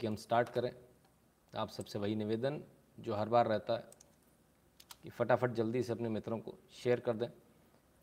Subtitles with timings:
[0.00, 0.70] कि हम स्टार्ट करें।
[1.52, 2.60] आप सबसे वही निवेदन
[2.98, 3.84] जो हर बार रहता है
[5.02, 7.28] कि फटाफट जल्दी से अपने मित्रों को शेयर कर दें।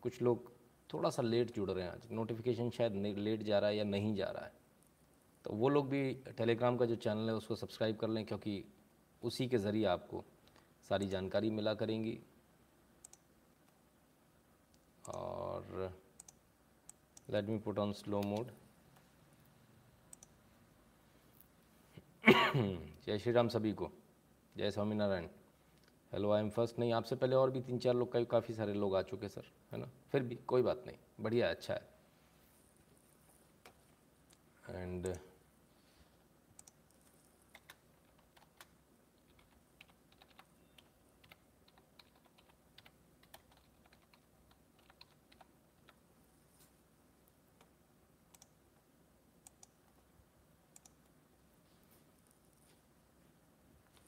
[0.02, 0.52] कुछ लोग
[0.90, 4.14] थोड़ा सा लेट जुड़ रहे हैं आज। नोटिफिकेशन शायद लेट जा रहा है या नहीं
[4.14, 4.52] जा रहा है।
[5.44, 8.62] तो वो लोग भी टेलीग्राम का जो चैनल है उसको सब्सक्राइब कर लें क्योंकि
[9.22, 10.24] उसी के ज़रिए आपको
[10.88, 12.18] सारी जानकारी मिला करेंगी।
[15.04, 15.92] और
[17.30, 18.50] let me put on slow mode
[23.06, 23.90] जय श्री राम सभी को।
[24.56, 25.26] जय Swaminarayan.
[26.12, 28.74] Hello I am first नहीं, आपसे पहले और भी तीन चार लोग का काफ़ी सारे
[28.74, 29.42] लोग आ चुके सर
[29.72, 29.88] है ना?
[30.12, 31.88] फिर भी कोई बात नहीं। बढ़िया अच्छा है।
[34.70, 35.06] एंड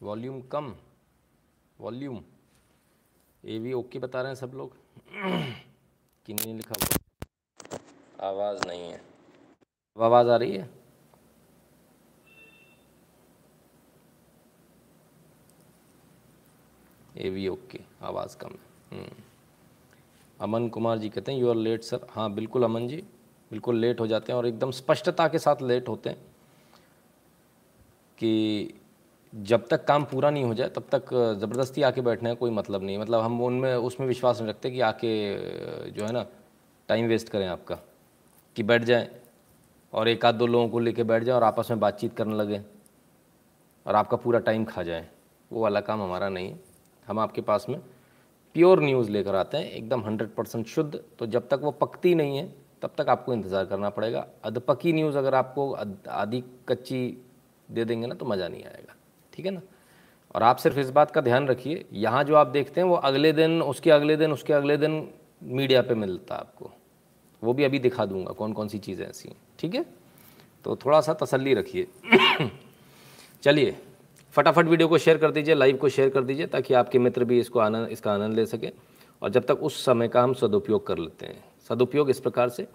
[0.01, 0.75] वॉल्यूम कम,
[1.79, 2.23] वॉल्यूम।
[3.45, 4.77] ए भी ओके बता रहे हैं सब लोग।
[6.27, 8.29] कि नहीं लिखा हुआ?
[8.29, 9.01] आवाज़ नहीं है।
[9.97, 10.69] अब आवाज़ आ रही है?
[17.17, 19.23] ए भी ओके, आवाज़ कम है। हम्म।
[20.41, 22.97] अमन कुमार जी कहते हैं यू आर लेट सर हाँ बिल्कुल अमन जी,
[23.51, 26.19] बिल्कुल लेट हो जाते हैं और एकदम स्पष्टता के साथ लेट होते हैं
[28.19, 28.75] कि
[29.33, 32.83] जब तक काम पूरा नहीं हो जाए, तब तक ज़बरदस्ती आके बैठने का कोई मतलब
[32.83, 36.27] नहीं मतलब हम उनमें, उसमें विश्वास नहीं रखते कि आके जो है ना,
[36.89, 37.79] टाइम वेस्ट करें आपका,
[38.57, 39.09] कि बैठ जाएँ
[39.93, 42.61] और एक आध दो लोगों को लेके बैठ जाएँ और आपस में बातचीत करने लगे
[43.87, 45.09] और आपका पूरा टाइम खा जाए।
[45.51, 46.59] वो वाला काम हमारा नहीं है।
[47.07, 47.81] हम आपके पास में
[48.55, 52.37] प्योर न्यूज़ लेकर आते हैं, एकदम हंड्रेड परसेंट शुद्ध। तो जब तक वो पकती नहीं
[52.39, 52.47] है,
[52.83, 57.03] तब तक आपको इंतज़ार करना पड़ेगा। अधपकी न्यूज़ अगर आपको आधी कच्ची
[57.69, 58.95] दे देंगे ना तो मज़ा नहीं आएगा।
[59.35, 59.61] ठीक है ना?
[60.35, 63.33] और आप सिर्फ़ इस बात का ध्यान रखिए, यहाँ जो आप देखते हैं वो अगले
[63.33, 65.11] दिन, उसके अगले दिन, उसके अगले दिन
[65.43, 66.71] मीडिया पे मिलता है आपको।
[67.45, 69.87] वो भी अभी दिखा दूँगा कौन कौन सी चीज़ें ऐसी हैं, ठीक है?
[70.65, 71.87] तो थोड़ा सा तसल्ली रखिए।
[73.43, 73.77] चलिए,
[74.33, 77.41] फटाफट वीडियो को शेयर कर दीजिए, लाइव को शेयर कर दीजिए, ताकि आपके मित्र भी
[77.41, 78.71] इसको आनंद, इसका आनंद ले सकें।
[79.23, 82.67] और जब तक उस समय का हम सदुपयोग कर लेते हैं। सदुपयोग इस प्रकार से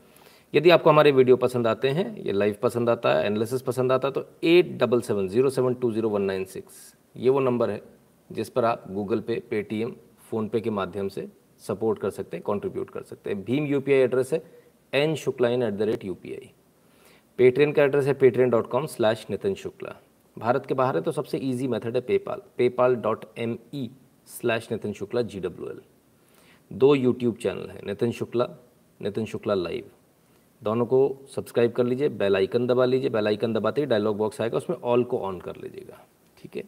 [0.53, 4.07] यदि आपको हमारे वीडियो पसंद आते हैं, ये लाइव पसंद आता है एनालिसिस पसंद आता
[4.07, 7.69] है तो eight double seven zero seven two zero one nine six ये वो नंबर
[7.69, 7.81] है
[8.29, 9.91] जिस पर आप गूगल पे पेटीएम
[10.29, 11.28] फ़ोनपे के माध्यम से
[11.61, 14.41] सपोर्ट कर सकते हैं कॉन्ट्रीब्यूट कर सकते हैं। भीम यूपीआई एड्रेस है
[14.94, 16.13] N Shukla in at the rate U
[17.39, 19.95] Patreon का एड्रेस है Patreon dot com slash Nitin Shukla
[20.38, 23.89] Bharat के बाहर है तो सबसे ईजी मेथड है PayPal PayPal dot M E
[24.29, 25.81] slash Nitin Shukla G W L
[26.72, 28.47] दो यूट्यूब चैनल है नितिन शुक्ला
[29.00, 29.91] नितिन शुक्ला लाइव
[30.65, 30.99] दोनों को
[31.35, 34.77] सब्सक्राइब कर लीजिए बेल आइकन दबा लीजिए बेल आइकन दबाते ही डायलॉग बॉक्स आएगा, उसमें
[34.77, 36.03] ऑल को ऑन कर लीजिएगा,
[36.37, 36.63] ठीक है?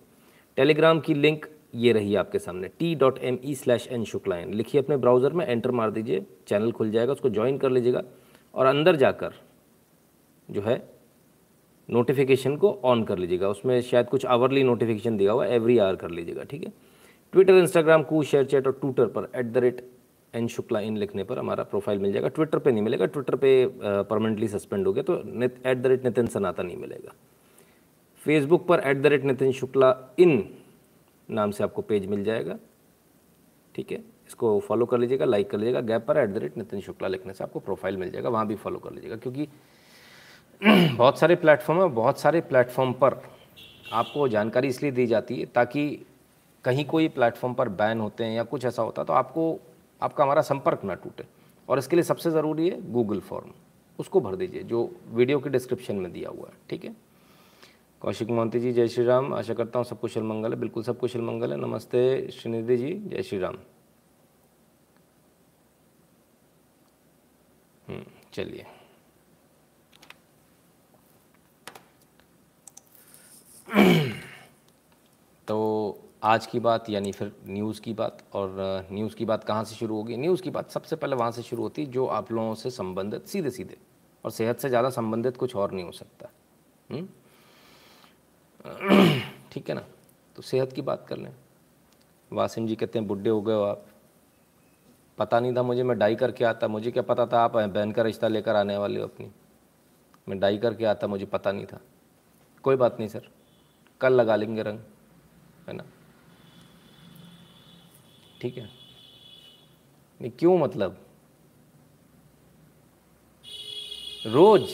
[0.58, 4.82] टेलीग्राम की लिंक ये रही आपके सामने T dot M E slash N Shuklain लिखिए
[4.82, 8.04] अपने ब्राउज़र में एंटर मार दीजिए चैनल खुल जाएगा, उसको ज्वाइन कर लीजिएगा,
[8.56, 9.34] और अंदर जाकर
[10.50, 10.78] जो है
[11.90, 16.10] नोटिफिकेशन को ऑन कर लीजिएगा, उसमें शायद कुछ आवरली नोटिफिकेशन दिया हुआ एवरी आवर कर
[16.12, 16.72] लीजिएगा, ठीक है?
[17.34, 19.82] Twitter Instagram Koo share chat और ट्विटर पर at the rate
[20.38, 23.66] N Shukla in लिखने पर हमारा प्रोफ़ाइल मिल जाएगा। ट्विटर पे नहीं मिलेगा। ट्विटर पे
[23.80, 25.18] परमानेंटली सस्पेंड हो गया तो
[25.66, 27.14] एट द रेट नितिन सनाता नहीं मिलेगा।
[28.22, 30.44] फेसबुक पर at the rate Nitin Shukla in
[31.30, 32.58] नाम से आपको पेज मिल जाएगा।
[33.76, 34.04] ठीक है?
[34.28, 37.34] इसको फॉलो कर लीजिएगा लाइक कर लीजिएगा। गैप पर at the rate Nitin Shukla लिखने
[37.34, 39.48] से आपको प्रोफ़ाइल मिल जाएगा। वहाँ भी फॉलो कर लीजिएगा, क्योंकि
[40.98, 43.22] बहुत सारे प्लेटफॉर्म है, बहुत सारे प्लेटफॉर्म पर
[43.94, 46.06] आपको जानकारी इसलिए दी जाती है ताकि
[46.66, 49.44] कहीं कोई प्लेटफॉर्म पर बैन होते हैं या कुछ ऐसा होता है तो आपको
[50.02, 51.24] आपका हमारा संपर्क ना टूटे।
[51.70, 53.52] और इसके लिए सबसे ज़रूरी है गूगल फॉर्म
[54.00, 56.96] उसको भर दीजिए जो वीडियो के डिस्क्रिप्शन में दिया हुआ है ठीक है?
[58.02, 61.00] कौशिक मोहंती जी जय श्री राम आशा करता हूँ सब कुशल मंगल है। बिल्कुल सब
[61.00, 63.58] कुशल मंगल है। नमस्ते श्रीनिधि जी जय श्री राम
[67.88, 68.04] हम्म,
[68.34, 68.66] चलिए।
[76.28, 79.96] आज की बात, यानी फिर न्यूज़ की बात, और न्यूज़ की बात कहाँ से शुरू
[79.96, 80.18] होगी?
[80.18, 83.26] न्यूज़ की बात सबसे पहले वहाँ से शुरू होती है, जो आप लोगों से संबंधित
[83.26, 83.78] सीधे सीधे
[84.26, 86.30] और सेहत से ज़्यादा संबंधित कुछ और नहीं हो सकता?
[89.52, 89.84] ठीक है ना?
[90.36, 91.34] तो सेहत की बात कर लें।
[92.34, 93.86] वासिम जी कहते हैं, बुढ़े हो गए हो आप।
[95.18, 98.02] पता नहीं था मुझे, मैं डाई करके आता, मुझे क्या पता था आप बहन का
[98.02, 99.32] रिश्ता लेकर आने वाले हो अपनी।
[100.30, 101.82] मैं डाई करके आता, मुझे पता नहीं था।
[102.64, 103.30] कोई बात नहीं, सर।
[104.02, 104.80] कल लगा लेंगे रंग,
[105.68, 105.84] है ना?
[108.42, 108.70] ठीक है?
[110.22, 110.98] नहीं, क्यों मतलब?
[114.26, 114.70] रोज।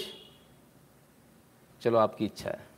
[1.82, 2.74] चलो, आपकी इच्छा है।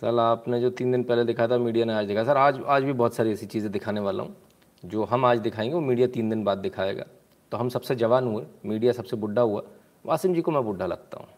[0.00, 2.82] सर, आपने जो तीन दिन पहले दिखा था, मीडिया ने आज दिखा सर, आज आज
[2.82, 4.36] भी बहुत सारी ऐसी चीज़ें दिखाने वाला हूँ,
[4.84, 7.04] जो हम आज दिखाएँगे, वो मीडिया तीन दिन बाद दिखाएगा।
[7.50, 9.62] तो हम सबसे जवान हुए, मीडिया सबसे बुढ़ा हुआ।
[10.06, 11.28] वासिम जी को मैं बुढ़ा लगता हूँ।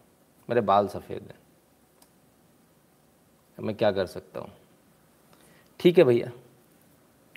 [0.49, 1.42] मेरे बाल सफ़ेद हैं।
[3.59, 4.49] मैं क्या कर सकता हूँ?
[5.79, 6.31] ठीक है भैया,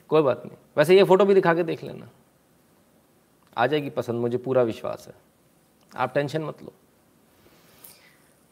[0.08, 2.08] कोई बात नहीं। वैसे ये फ़ोटो भी दिखा के देख लेना।
[3.58, 5.14] आ जाएगी पसंद, मुझे पूरा विश्वास है।
[5.96, 6.72] आप टेंशन मत लो।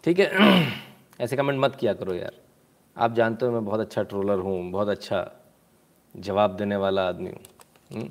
[0.05, 0.31] ठीक है,
[1.21, 2.33] ऐसे कमेंट मत किया करो यार।
[2.97, 5.33] आप जानते हो मैं बहुत अच्छा ट्रोलर हूँ, बहुत अच्छा
[6.17, 7.43] जवाब देने वाला आदमी हूँ।
[7.93, 8.09] हम्म?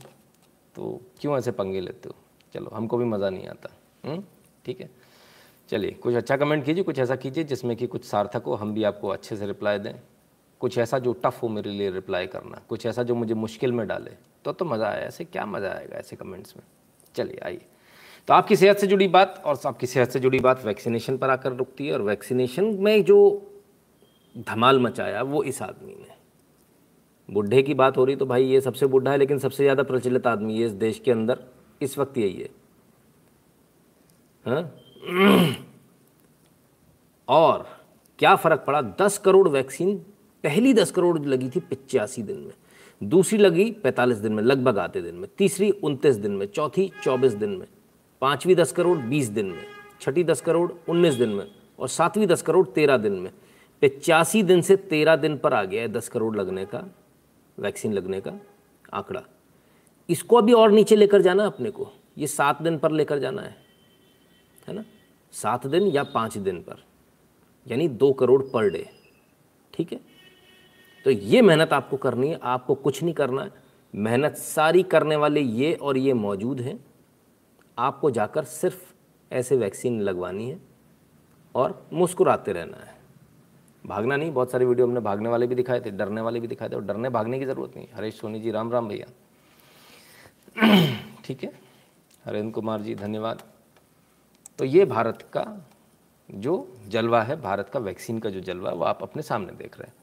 [0.75, 2.15] तो क्यों ऐसे पंगे लेते हो?
[2.53, 3.69] चलो, हमको भी मज़ा नहीं आता।
[4.05, 4.23] हम्म?
[4.65, 5.02] ठीक है।
[5.73, 8.83] चलिए, कुछ अच्छा कमेंट कीजिए, कुछ ऐसा कीजिए जिसमें कि कुछ सार्थक हो, हम भी
[8.83, 9.93] आपको अच्छे से रिप्लाई दें।
[10.61, 13.85] कुछ ऐसा जो टफ हो मेरे लिए रिप्लाई करना, कुछ ऐसा जो मुझे मुश्किल में
[13.87, 14.11] डाले
[14.45, 16.63] तो तो मज़ा आया, ऐसे क्या मज़ा आएगा ऐसे कमेंट्स में?
[17.15, 17.61] चलिए, आइए।
[18.27, 21.53] तो आपकी सेहत से जुड़ी बात और आपकी सेहत से जुड़ी बात वैक्सीनेशन पर आकर
[21.53, 23.17] रुकती है और वैक्सीनेशन में जो
[24.47, 26.15] धमाल मचाया वो इस आदमी ने।
[27.29, 30.27] बुढ़े की बात हो रही तो भाई ये सबसे बुढ़ा है, लेकिन सबसे ज़्यादा प्रचलित
[30.27, 31.43] आदमी है इस देश के अंदर।
[31.81, 32.49] इस वक्त यही है।
[34.45, 34.71] हाँ?
[37.27, 37.67] और
[38.19, 38.81] क्या फ़र्क पड़ा?
[38.81, 39.97] दस करोड़ वैक्सीन,
[40.43, 42.53] पहली दस करोड़ लगी थी पिचासी दिन में।
[43.03, 47.33] दूसरी लगी पैंतालीस दिन में, लगभग आते दिन में। तीसरी उनतीस दिन में, चौथी चौबीस
[47.33, 47.67] दिन में।
[48.21, 49.65] पाँचवीं दस करोड़ बीस दिन में।
[50.01, 53.31] छठी दस करोड़ उन्नीस दिन में। और सातवीं दस करोड़ तेरह दिन में।
[53.81, 56.95] पिचासी दिन से तेरह दिन पर आ गया है दस करोड़ लगने का,
[57.59, 58.31] वैक्सीन लगने का
[58.93, 59.21] आंकड़ा।
[60.09, 63.55] इसको अभी और नीचे लेकर जाना अपने को। ये सात दिन पर लेकर जाना है।
[64.67, 64.85] है ना?
[65.33, 66.83] सात दिन या पाँच दिन पर,
[67.67, 68.89] यानी दो करोड़ पर डे,
[69.73, 69.99] ठीक है?
[71.05, 73.51] तो ये मेहनत आपको करनी है, आपको कुछ नहीं करना है।
[73.95, 76.85] मेहनत सारी करने वाले ये और ये मौजूद हैं।
[77.77, 78.93] आपको जाकर सिर्फ़
[79.31, 80.59] ऐसे वैक्सीन लगवानी है
[81.55, 82.95] और मुस्कुराते रहना है।
[83.85, 86.69] भागना नहीं, बहुत सारी वीडियो हमने भागने वाले भी दिखाए थे, डरने वाले भी दिखाए
[86.69, 89.07] थे, और डरने भागने की ज़रूरत नहीं। हरेश सोनी जी, राम राम भैया।
[91.25, 91.59] ठीक है?
[92.25, 93.41] हरेंद्र कुमार जी, धन्यवाद।
[94.63, 95.69] तो ये भारत का
[96.31, 99.79] जो जलवा है, भारत का वैक्सीन का जो जलवा है, वो आप अपने सामने देख
[99.79, 99.95] रहे हैं।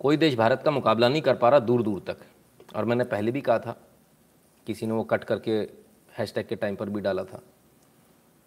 [0.00, 2.16] कोई देश भारत का मुकाबला नहीं कर पा रहा दूर दूर तक।
[2.76, 3.76] और मैंने पहले भी कहा था,
[4.66, 5.52] किसी ने वो कट करके
[6.18, 7.42] हैशटैग के टाइम पर भी डाला था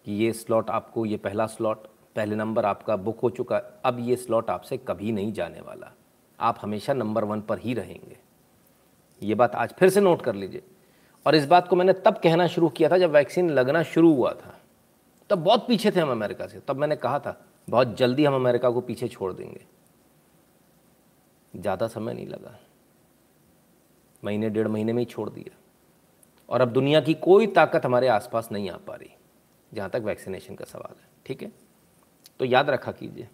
[0.04, 1.86] कि ये स्लॉट आपको, ये पहला स्लॉट
[2.16, 5.92] पहले नंबर आपका बुक हो चुका अब ये स्लॉट आपसे कभी नहीं जाने वाला।
[6.40, 8.18] आप हमेशा नंबर वन पर ही रहेंगे।
[9.22, 10.62] ये बात आज फिर से नोट कर लीजिए।
[11.26, 14.32] और इस बात को मैंने तब कहना शुरू किया था जब वैक्सीन लगना शुरू हुआ
[14.32, 14.54] था।
[15.30, 18.70] तब बहुत पीछे थे हम अमेरिका से। तब मैंने कहा था, बहुत जल्दी हम अमेरिका
[18.70, 19.64] को पीछे छोड़ देंगे।
[21.54, 22.58] ज़्यादा समय नहीं लगा।
[24.24, 25.56] महीने, डेढ़ महीने में ही छोड़ दिया।
[26.48, 29.10] और अब दुनिया की कोई ताकत हमारे आसपास नहीं आ पा रही,
[29.72, 31.52] जहाँ तक वैक्सीनेशन का सवाल है, ठीक है?
[32.38, 33.28] तो याद रखा कीजिए।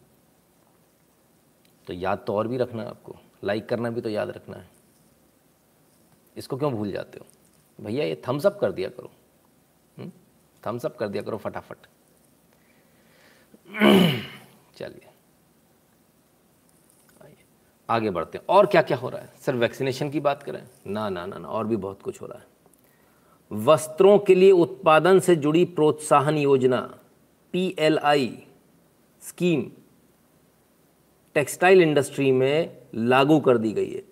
[1.87, 4.71] तो याद तो और भी रखना है आपको। लाइक करना भी तो याद रखना है।
[6.37, 7.27] इसको क्यों भूल जाते हो?
[7.83, 9.11] भैया, ये थम्स अप कर दिया करो।
[10.67, 11.77] थम्स अप कर दिया करो फटाफट।
[14.77, 15.07] चलिए।
[17.91, 19.33] आगे बढ़ते हैं। और क्या क्या हो रहा है?
[19.41, 20.69] सिर्फ़ वैक्सीनेशन की बात करें?
[20.87, 22.47] ना ना ना ना, और भी बहुत कुछ हो रहा है।
[23.53, 26.99] वस्त्रों के लिए उत्पादन से जुड़ी प्रोत्साहन योजना
[27.53, 28.47] पीएलआई
[29.21, 29.73] स्कीम
[31.35, 34.12] टेक्सटाइल इंडस्ट्री में लागू कर दी गई है।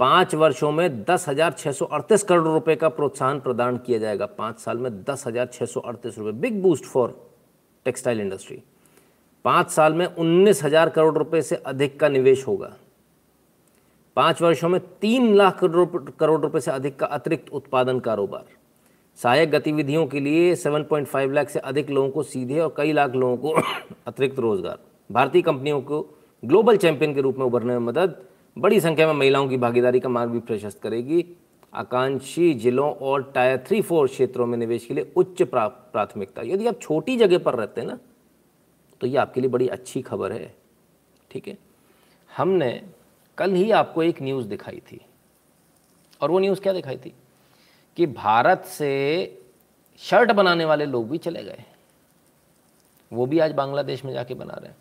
[0.00, 4.26] पाँच वर्षों में दस हज़ार छः सौ अड़तीस करोड़ रुपए का प्रोत्साहन प्रदान किया जाएगा।
[4.26, 7.14] पाँच साल में दस हज़ार छः सौ अड़तीस रुपये big boost for
[7.86, 8.62] textile industry
[9.44, 12.72] पाँच साल में उन्नीस हज़ार करोड़ रुपए से अधिक का निवेश होगा।
[14.16, 18.44] पाँच वर्षों में तीन लाख करोड़ रुपए से अधिक का अतिरिक्त उत्पादन कारोबार।
[19.18, 23.36] सहायक गतिविधियों के लिए 7.5 लाख से अधिक लोगों को सीधे और कई लाख लोगों
[23.36, 23.60] को
[24.06, 24.78] अतिरिक्त रोज़गार।
[25.10, 26.00] भारतीय कंपनियों को
[26.42, 28.16] ग्लोबल चैंपियन के रूप में उभरने में मदद।
[28.58, 31.24] बड़ी संख्या में महिलाओं की भागीदारी का मार्ग भी प्रशस्त करेगी।
[31.74, 36.80] आकांक्षी जिलों और टायर थ्री फोर क्षेत्रों में निवेश के लिए उच्च प्राथमिकता। यदि आप
[36.80, 37.98] छोटी जगह पर रहते हैं ना
[39.00, 40.54] तो ये आपके लिए बड़ी अच्छी खबर है।
[41.30, 41.58] ठीक है?
[42.36, 42.82] हमने
[43.38, 45.00] कल ही आपको एक न्यूज़ दिखाई थी।
[46.20, 47.14] और वो न्यूज़ क्या दिखाई थी?
[47.96, 49.42] कि भारत से
[49.98, 51.64] शर्ट बनाने वाले लोग भी चले गए।
[53.12, 54.76] वो भी आज बांग्लादेश में जाके बना रहे हैं।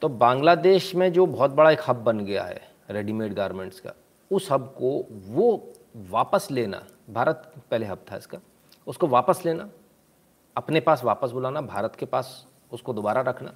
[0.00, 3.92] तो बांग्लादेश में जो बहुत बड़ा एक हब बन गया है रेडीमेड गारमेंट्स का
[4.32, 5.72] उस हब को वो
[6.10, 8.38] वापस लेना भारत पहले हब था इसका
[8.86, 9.70] उसको वापस लेना
[10.56, 13.54] अपने पास वापस बुलाना भारत के पास उसको दोबारा रखना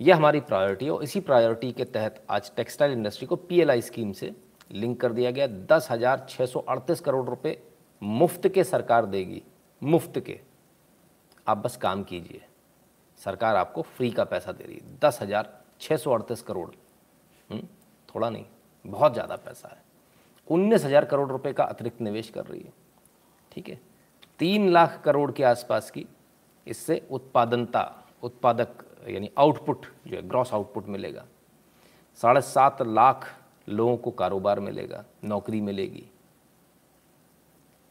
[0.00, 4.12] यह हमारी प्रायोरिटी है और इसी प्रायोरिटी के तहत आज टेक्सटाइल इंडस्ट्री को पीएलआई स्कीम
[4.12, 4.34] से
[4.72, 7.58] लिंक कर दिया गया दस हज़ार छः सौ अड़तीस करोड़ रुपए
[8.02, 9.42] मुफ़्त के सरकार देगी
[9.82, 10.40] मुफ़्त के
[11.48, 12.42] आप बस काम कीजिए
[13.20, 16.70] सरकार आपको फ्री का पैसा दे रही है दस हज़ार छः सौ अड़तीस करोड़?
[17.50, 17.66] हम्म,
[18.14, 18.44] थोड़ा नहीं
[18.84, 19.82] बहुत ज़्यादा पैसा है।
[20.48, 22.72] उन्नीस हज़ार करोड़ रुपए का अतिरिक्त निवेश कर रही है।
[23.52, 23.78] ठीक है?
[24.40, 26.06] तीन लाख करोड़ के आसपास की
[26.66, 31.24] इससे उत्पादनता, उत्पादक यानी आउटपुट जो है ग्रॉस आउटपुट मिलेगा।
[32.18, 33.26] साढ़े सात लाख
[33.68, 36.04] लोगों को कारोबार मिलेगा, नौकरी मिलेगी।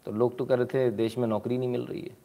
[0.06, 2.16] तो लोग तो कह रहे थे, देश में नौकरी नहीं मिल रही है।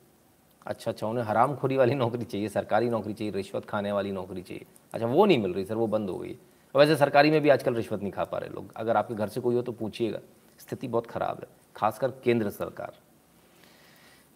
[0.66, 4.42] अच्छा अच्छा उन्हें हराम खोरी वाली नौकरी चाहिए, सरकारी नौकरी चाहिए रिश्वत खाने वाली नौकरी
[4.42, 6.36] चाहिए। अच्छा वो नहीं मिल रही, सर, वो बंद हो गई।
[6.78, 9.40] वैसे सरकारी में भी आजकल रिश्वत नहीं खा पा रहे लोग। अगर आपके घर से
[9.40, 10.18] कोई हो तो पूछिएगा।
[10.58, 12.92] स्थिति बहुत ख़राब है, खासकर केंद्र सरकार।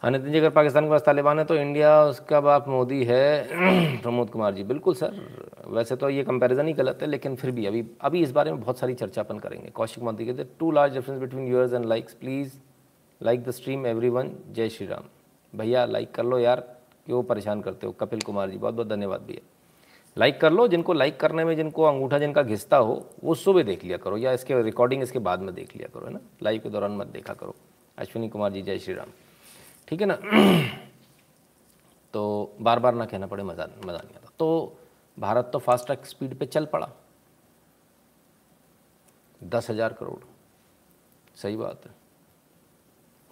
[0.03, 3.99] हाँ नितिन जी, अगर पाकिस्तान के पास तालिबान है तो इंडिया, उसका बाप मोदी है।
[4.03, 5.15] प्रमोद कुमार जी, बिल्कुल सर।
[5.69, 8.61] वैसे तो ये कंपैरिजन ही गलत है, लेकिन फिर भी अभी अभी इस बारे में
[8.61, 12.15] बहुत सारी चर्चा अपन करेंगे। कौशिक मोदी कहते too large difference between yours and likes
[12.15, 12.59] please
[13.21, 14.11] like the stream every
[14.53, 15.09] जय श्री राम।
[15.53, 16.61] भैया लाइक कर लो यार,
[17.07, 17.93] क्यों परेशान करते हो?
[17.93, 19.49] कपिल कुमार जी बहुत बहुत धन्यवाद भैया।
[20.17, 23.85] लाइक कर लो, जिनको लाइक करने में, जिनको अंगूठा जिनका घिसता हो, वो सुबह देख
[23.85, 26.21] लिया करो, या इसके रिकॉर्डिंग इसके बाद में देख लिया करो, है ना?
[26.43, 27.55] लाइव के दौरान मत देखा करो।
[27.99, 29.07] अश्विनी कुमार जी, जय श्री राम।
[29.89, 30.15] ठीक है ना?
[32.15, 34.79] तो बार बार ना कहना पड़े, मज़ा मज़ा नहीं आता। तो
[35.19, 36.89] भारत तो फास्ट ट्रैक स्पीड पे चल पड़ा।
[39.45, 40.19] दस हज़ार करोड़।
[41.37, 41.93] सही बात है।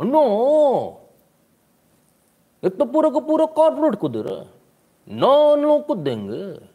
[0.01, 0.23] नो
[2.65, 4.45] ये तो पूरा को पूरा कॉर्पोरेट को दे रहा
[5.09, 6.70] ना लोग को देंगे।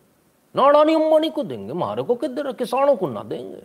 [0.56, 3.62] ना अडानी अंबानी को देंगे मारे को किधर किसानों को ना देंगे।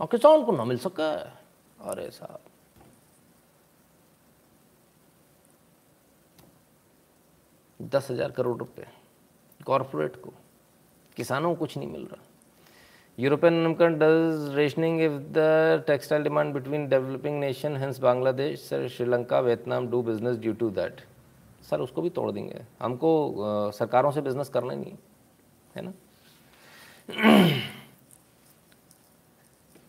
[0.00, 1.10] ना किसान को ना मिल सका।
[1.82, 2.40] अरे साहब।
[7.80, 8.86] दस हज़ार करोड़ रुपए
[9.60, 10.30] कॉरपोरेट को,
[11.16, 12.22] किसानों को कुछ नहीं मिल रहा।
[13.18, 19.40] European नमकन does rationing if the textile demand between developing nation, hence Bangladesh, sir, Sri Lanka,
[19.40, 21.00] Vietnam, do business due to that.
[21.70, 23.10] Sir, उसको भी तोड़ देंगे। हमको
[23.74, 24.96] सरकारों से बिज़नेस करना ही नहीं
[25.76, 25.92] है ना?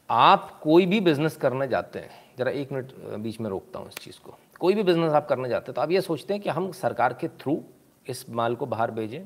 [0.10, 3.96] आप कोई भी बिज़नेस करने जाते हैं, ज़रा एक मिनट बीच में रोकता हूँ इस
[3.96, 6.50] चीज़ को। कोई भी बिज़नेस आप करने जाते हैं तो आप ये सोचते हैं कि
[6.50, 7.62] हम सरकार के थ्रू
[8.06, 9.22] इस माल को बाहर भेजें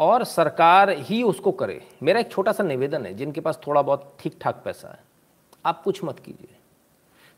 [0.00, 4.16] और सरकार ही उसको करे। मेरा एक छोटा सा निवेदन है, जिनके पास थोड़ा बहुत
[4.20, 4.98] ठीक ठाक पैसा है,
[5.64, 6.56] आप कुछ मत कीजिए।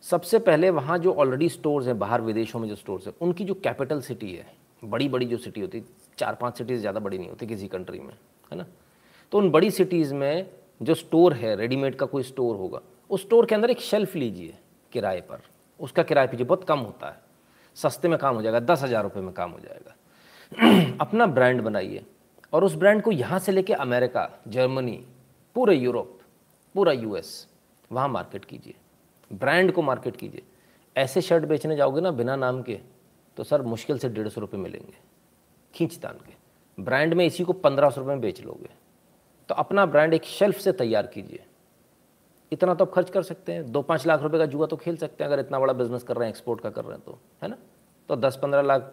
[0.05, 3.55] सबसे पहले वहाँ जो ऑलरेडी स्टोर्स हैं, बाहर विदेशों में जो स्टोर्स हैं, उनकी जो
[3.55, 4.47] कैपिटल सिटी है
[4.83, 5.85] बड़ी बड़ी जो सिटी होती है
[6.19, 8.15] चार पाँच सिटीज़ ज़्यादा बड़ी नहीं होती किसी कंट्री में,
[8.53, 8.67] है ना?
[9.33, 10.51] तो उन बड़ी सिटीज़ में
[10.83, 14.55] जो स्टोर है रेडीमेड का कोई स्टोर होगा, उस स्टोर के अंदर एक शेल्फ लीजिए
[14.93, 15.43] किराए पर।
[15.81, 17.21] उसका किराया पीजिए बहुत कम होता है।
[17.77, 22.05] सस्ते में काम हो जाएगा, दस हज़ार रुपये में काम हो जाएगा। अपना ब्रांड बनाइए
[22.53, 24.99] और उस ब्रांड को यहाँ से लेके अमेरिका, जर्मनी,
[25.57, 26.19] पूरे यूरोप,
[26.75, 27.47] पूरा यूएस
[27.91, 28.75] वहाँ मार्केट कीजिए।
[29.31, 30.43] ब्रांड को मार्केट कीजिए।
[30.97, 32.79] ऐसे शर्ट बेचने जाओगे ना बिना नाम के
[33.37, 34.93] तो सर मुश्किल से डेढ़ सौ रुपये मिलेंगे,
[35.75, 38.69] खींच तान के। ब्रांड में इसी को पंद्रह सौ रुपये में बेच लोगे।
[39.51, 41.45] तो अपना ब्रांड एक शेल्फ से तैयार कीजिए।
[42.53, 44.97] इतना तो आप खर्च कर सकते हैं। दो पाँच लाख रुपए का जुआ तो खेल
[44.97, 47.19] सकते हैं, अगर इतना बड़ा बिज़नेस कर रहे हैं एक्सपोर्ट का कर रहे हैं तो
[47.43, 47.57] है ना?
[48.09, 48.93] तो दस पंद्रह लाख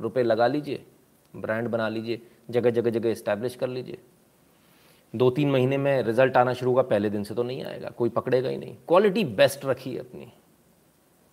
[0.00, 0.84] रुपए लगा लीजिए
[1.34, 3.98] ब्रांड बना लीजिए, जगह जगह जगह इस्टेब्लिश कर लीजिए।
[5.14, 8.08] दो तीन महीने में रिज़ल्ट आना शुरू होगा, पहले दिन से तो नहीं आएगा, कोई
[8.10, 10.32] पकड़ेगा ही नहीं। क्वालिटी बेस्ट रखिए अपनी।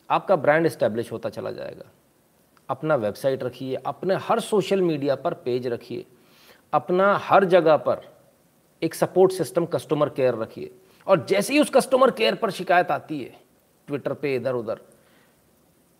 [0.09, 1.85] आपका ब्रांड इस्टेब्लिश होता चला जाएगा।
[2.69, 6.05] अपना वेबसाइट रखिए, अपने हर सोशल मीडिया पर पेज रखिए।
[6.73, 8.14] अपना हर जगह पर
[8.83, 10.71] एक सपोर्ट सिस्टम कस्टमर केयर रखिए।
[11.07, 13.33] और जैसे ही उस कस्टमर केयर पर शिकायत आती है,
[13.87, 14.79] ट्विटर पे इधर उधर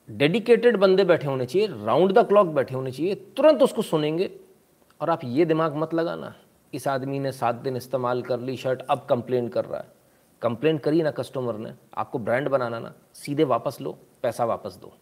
[0.10, 4.32] डेडिकेटेड बंदे बैठे होने चाहिए, राउंड द क्लॉक बैठे होने चाहिए, तुरंत उसको सुनेंगे,
[5.02, 6.36] और आप ये दिमाग मत लगाना,
[6.74, 9.88] इस आदमी ने सात दिन इस्तेमाल कर ली शर्ट, अब कंप्लेन कर रहा है।
[10.42, 14.94] कंप्लेन करी ना कस्टमर ने, आपको ब्रांड बनाना ना, सीधे वापस लो, पैसा वापस दो।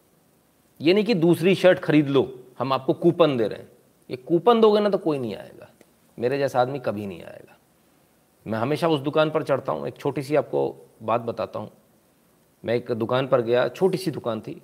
[0.82, 3.70] ये नहीं कि दूसरी शर्ट खरीद लो, हम आपको कूपन दे रहे हैं।
[4.10, 5.70] ये कूपन दोगे ना तो कोई नहीं आएगा।
[6.20, 7.58] मेरे जैसा आदमी कभी नहीं आएगा।
[8.48, 11.72] मैं हमेशा उस दुकान पर चढ़ता हूँ। एक छोटी सी आपको बात बताता हूँ।
[12.66, 14.62] मैं एक दुकान पर गया, छोटी सी दुकान थी।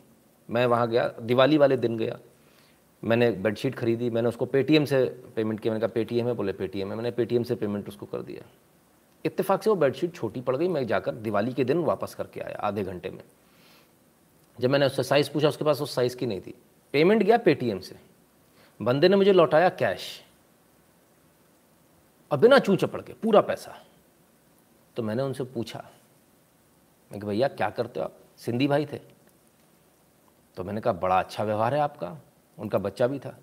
[0.49, 2.19] मैं वहाँ गया, दिवाली वाले दिन गया।
[3.03, 5.05] मैंने बेडशीट खरीदी, मैंने उसको पेटीएम से
[5.35, 8.21] पेमेंट किया। मैंने कहा, पेटीएम है, बोले, पेटीएम है। मैंने पेटीएम से पेमेंट उसको कर
[8.21, 8.49] दिया।
[9.25, 12.55] इत्तेफाक से वो बेडशीट छोटी पड़ गई। मैं जाकर दिवाली के दिन वापस करके आया,
[12.55, 13.23] आधे घंटे में।
[14.59, 16.53] जब मैंने उससे साइज़ पूछा, उसके पास उस साइज़ की नहीं थी।
[16.91, 17.95] पेमेंट गया पेटीएम से।
[18.81, 20.25] बंदे ने मुझे लौटाया कैश
[22.31, 23.77] और बिना चू चपड़ के, पूरा पैसा।
[24.95, 25.89] तो मैंने उनसे पूछा,
[27.11, 28.13] मैं भैया, क्या करते हो आप?
[28.37, 28.99] सिंधी भाई थे।
[30.55, 32.17] तो मैंने कहा, बड़ा अच्छा व्यवहार है आपका।
[32.59, 33.37] उनका बच्चा भी था।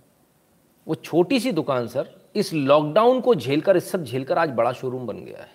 [0.89, 5.07] वो छोटी सी दुकान, सर, इस लॉकडाउन को झेलकर, इस सब झेलकर आज बड़ा शोरूम
[5.07, 5.51] बन गया है।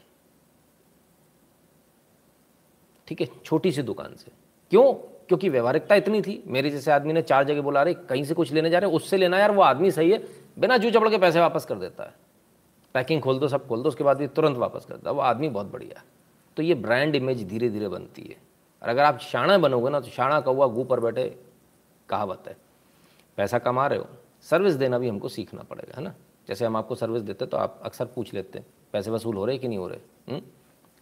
[3.08, 4.32] ठीक है, छोटी सी दुकान से।
[4.70, 4.94] क्यों?
[4.94, 8.52] क्योंकि व्यवहारिकता इतनी थी। मेरे जैसे आदमी ने चार जगह बोला रहे कहीं से कुछ
[8.52, 10.28] लेने जा रहे उससे लेना यार, वो आदमी सही है।
[10.60, 12.14] बिना जू चपड़ के पैसे वापस कर देता है।
[12.96, 15.50] पैकिंग खोल दो, सब खोल दो, उसके बाद ये तुरंत वापस कर दो। वो आदमी
[15.50, 16.04] बहुत बढ़िया
[16.58, 18.36] तो ये ब्रांड इमेज धीरे धीरे बनती है।
[18.82, 21.24] और अगर आप शाणा बनोगे ना तो शाणा कौआ गू पर बैठे
[22.10, 22.56] कहावत है।
[23.38, 24.08] पैसा कमा रहे हो,
[24.46, 26.14] सर्विस देना भी हमको सीखना पड़ेगा, है ना?
[26.48, 29.58] जैसे हम आपको सर्विस देते तो आप अक्सर पूछ लेते हैं, पैसे वसूल हो रहे
[29.58, 30.32] कि नहीं हो रहे?
[30.32, 30.42] हम्म?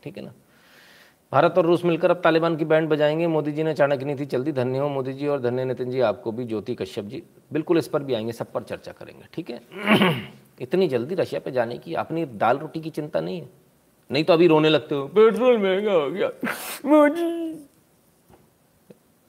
[0.04, 0.34] ठीक है ना?
[1.32, 4.44] भारत और रूस मिलकर अब तालिबान की बैंड बजाएँगे। मोदी जी ने चाणक्य नीति चल
[4.44, 7.78] दी, धन्य हो मोदी जी, और धन्य नितिन जी, आपको भी, ज्योति कश्यप जी, बिल्कुल
[7.78, 9.62] इस पर भी आएँगे, सब पर चर्चा करेंगे, ठीक है?
[10.60, 13.50] इतनी जल्दी रशिया पे जाने की अपनी दाल रोटी की चिंता नहीं है?
[14.10, 16.28] नहीं तो अभी रोने लगते हो। पेट्रोल महँगा हो गया।
[16.86, 17.68] मोदी।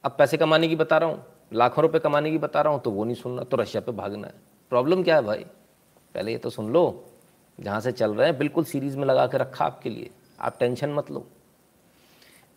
[0.05, 2.91] अब पैसे कमाने की बता रहा हूँ लाखों रुपए कमाने की बता रहा हूँ तो
[2.91, 4.35] वो नहीं सुनना तो रशिया पे भागना है।
[4.73, 5.45] प्रॉब्लम क्या है भाई?
[6.15, 6.83] पहले ये तो सुन लो
[7.59, 10.11] जहाँ से चल रहे हैं बिल्कुल सीरीज़ में लगा के रखा आपके लिए।
[10.41, 11.27] आप टेंशन मत लो।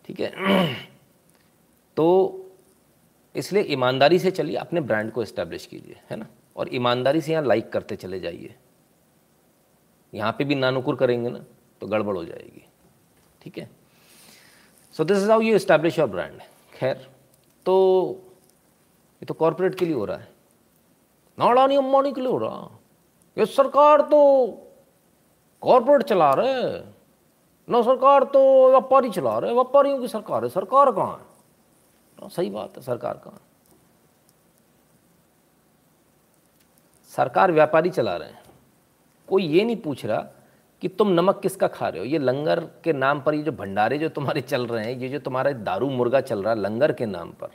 [0.06, 0.74] ठीक है?
[1.96, 2.40] तो
[3.34, 6.26] इसलिए ईमानदारी से चलिए अपने ब्रांड को इस्टेब्लिश कीजिए है ना?
[6.56, 8.54] और ईमानदारी से यहाँ लाइक करते चले जाइए।
[10.14, 11.38] यहाँ पे भी नानुकुर करेंगे ना
[11.80, 12.64] तो गड़बड़ हो जाएगी।
[13.42, 13.68] ठीक है?
[14.94, 16.40] So this is how you establish your brand
[16.74, 17.06] खैर
[17.66, 17.74] तो
[19.22, 20.28] ये तो कॉरपोरेट के लिए हो रहा है।
[21.38, 22.68] नाड़ानी अम्बानी के लिए हो रहा।
[23.36, 24.20] ये सरकार तो
[25.62, 26.62] कॉरपोरेट चला रहे
[27.68, 28.40] ना सरकार तो
[28.70, 31.24] व्यापारी चला रहे व्यापारियों की सरकार है। सरकार कहाँ है?
[32.18, 33.40] ना सही बात है, सरकार कहाँ
[37.12, 38.42] सरकार व्यापारी चला रहे हैं।
[39.28, 40.26] कोई ये नहीं पूछ रहा
[40.82, 42.06] कि तुम नमक किसका खा रहे हो?
[42.06, 45.18] ये लंगर के नाम पर, ये जो भंडारे जो तुम्हारे चल रहे हैं, ये जो
[45.18, 47.48] तुम्हारे दारू मुर्गा चल रहा है लंगर के नाम पर,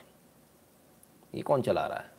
[1.36, 2.12] ये कौन चला रहा है?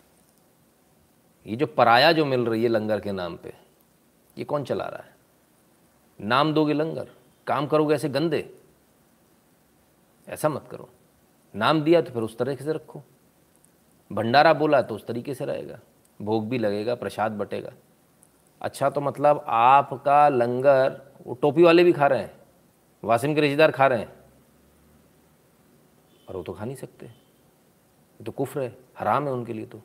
[1.47, 3.55] ये जो पराया जो मिल रही है लंगर के नाम पे,
[4.39, 5.15] ये कौन चला रहा है?
[6.21, 7.09] नाम दोगे लंगर,
[7.47, 8.55] काम करोगे ऐसे गंदे?
[10.29, 10.89] ऐसा मत करो।
[11.57, 13.03] नाम दिया तो फिर उस तरीके से रखो।
[14.13, 15.79] भंडारा बोला तो उस तरीके से रहेगा।
[16.23, 17.73] भोग भी लगेगा, प्रसाद बटेगा।
[18.61, 22.33] अच्छा तो मतलब आपका लंगर, वो टोपी वाले भी खा रहे हैं,
[23.03, 24.13] वासिम के रिश्तेदार खा रहे हैं,
[26.29, 29.81] और वो तो खा नहीं सकते। ये तो कुफ्र है, हराम है उनके लिए तो।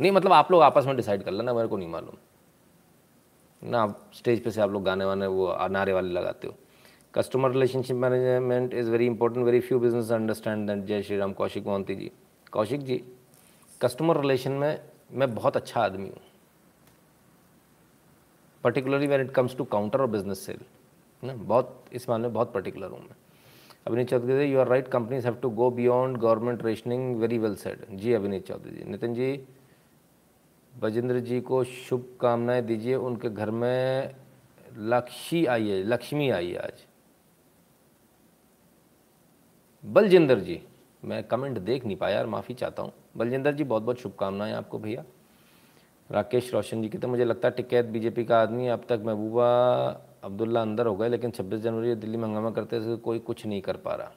[0.00, 2.16] नहीं मतलब आप लोग आपस में डिसाइड कर लेना, मेरे को नहीं मालूम।
[3.62, 6.54] ना, आप स्टेज पे से आप लोग गाने वाने, वो नारे वाले लगाते हो।
[7.14, 11.66] Customer relationship management is very important, very few business understand that जय श्री राम कौशिक
[11.66, 12.10] मोहंती जी।
[12.52, 13.02] कौशिक जी,
[13.80, 14.80] कस्टमर रिलेशन में
[15.12, 16.20] मैं बहुत अच्छा आदमी हूँ।
[18.64, 20.60] Particularly when it comes to counter और बिज़नेस सेल
[21.22, 23.16] ना, बहुत, इस मामले में बहुत पर्टिकुलर हूँ मैं।
[23.86, 27.54] Abhineet Chaudhary ji you are right companies have to go beyond government rationing very well
[27.56, 28.90] said ji, Abhineet Chaudhary ji.
[28.90, 29.40] Nitin ji,
[30.72, 34.14] Bajinder जी को शुभकामनाएँ दीजिए। उनके घर में
[34.78, 36.84] लक्ष्मी आई है, लक्ष्मी आई है आज।
[39.84, 40.60] बलजिंदर जी,
[41.02, 44.78] मैं कमेंट देख नहीं पाया और माफ़ी चाहता हूँ। बलजिंदर जी बहुत बहुत शुभकामनाएँ आपको
[44.78, 45.04] भैया।
[46.10, 49.48] राकेश रोशन जी की तो मुझे लगता है टिकैत बीजेपी का आदमी अब तक महबूबा
[50.24, 53.60] अब्दुल्ला अंदर हो गए, लेकिन 26 जनवरी दिल्ली में हंगामा करते थे कोई कुछ नहीं
[53.62, 54.12] कर पा रहा।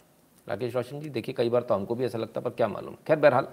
[0.48, 3.20] राकेश रोशन जी, देखिए, कई बार तो हमको भी ऐसा लगता पर क्या मालूम। खैर,
[3.20, 3.48] बहरहाल,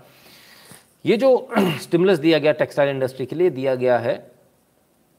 [1.05, 4.31] ये जो स्टिमुलस दिया गया टेक्सटाइल इंडस्ट्री के लिए दिया गया है,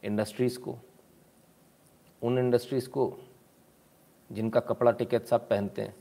[0.04, 0.78] इंडस्ट्रीज़ को,
[2.22, 3.18] उन इंडस्ट्रीज़ को
[4.32, 5.96] जिनका कपड़ा टिकैत साहब पहनते हैं।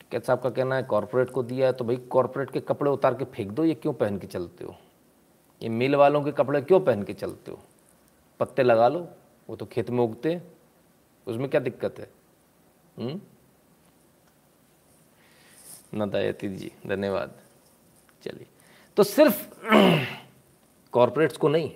[0.00, 3.14] टिकैत साहब का कहना है, कॉरपोरेट को दिया है तो भाई, कॉरपोरेट के कपड़े उतार
[3.14, 4.76] के फेंक दो, ये क्यों पहन के चलते हो?
[5.62, 7.58] ये मिल वालों के कपड़े क्यों पहन के चलते हो?
[8.40, 9.08] पत्ते लगा लो,
[9.50, 10.52] वो तो खेत में उगते हैं।
[11.26, 12.10] उसमें क्या दिक्कत है?
[12.98, 13.20] हम्म?
[15.94, 17.34] नदायती जी, धन्यवाद।
[18.22, 18.46] चलिए।
[18.96, 19.46] तो सिर्फ़
[20.92, 21.72] कॉरपोरेट्स को नहीं,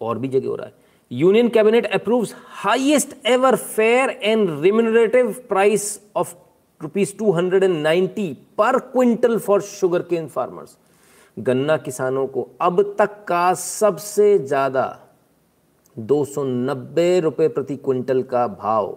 [0.00, 0.74] और भी जगह हो रहा है।
[1.12, 6.34] Union cabinet approves highest ever fair and remunerative price of
[6.82, 10.78] rupees two hundred and ninety per quintal for sugar cane farmers
[11.36, 14.98] गन्ना किसानों को अब तक का सबसे ज़्यादा
[15.96, 18.96] दो सौ नब्बे रुपये प्रति क्विंटल का भाव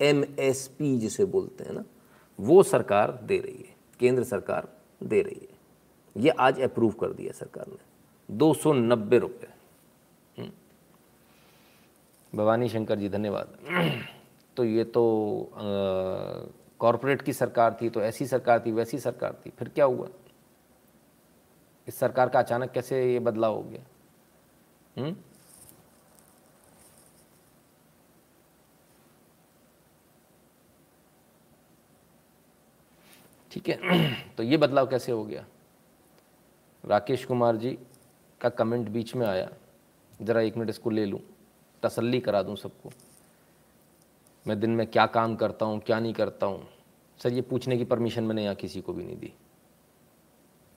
[0.00, 1.84] एमएसपी जिसे बोलते हैं ना,
[2.38, 4.68] वो सरकार दे रही है, केंद्र सरकार
[5.02, 5.58] दे रही है।
[6.16, 7.76] ये आज अप्रूव कर दिया सरकार ने,
[8.28, 9.48] दो सौ नब्बे रुपये
[10.36, 10.50] हम्म।
[12.32, 13.56] भवानी शंकर जी, धन्यवाद।
[14.56, 15.52] तो ये तो
[16.80, 20.08] कॉरपोरेट की सरकार थी तो ऐसी सरकार थी, वैसी सरकार थी, फिर क्या हुआ?
[21.90, 23.80] इस सरकार का अचानक कैसे ये बदलाव हो गया?
[24.96, 25.16] हुँ?
[33.52, 35.44] ठीक है तो ये बदलाव कैसे हो गया?
[36.84, 37.78] राकेश कुमार जी
[38.40, 39.50] का कमेंट बीच में आया।
[40.22, 41.20] ज़रा एक मिनट इसको ले लूँ,
[41.82, 42.92] तसल्ली करा दूँ सबको।
[44.46, 46.68] मैं दिन में क्या काम करता हूँ, क्या नहीं करता हूँ?
[47.20, 49.32] सर, ये पूछने की परमिशन मैंने यहाँ किसी को भी नहीं दी।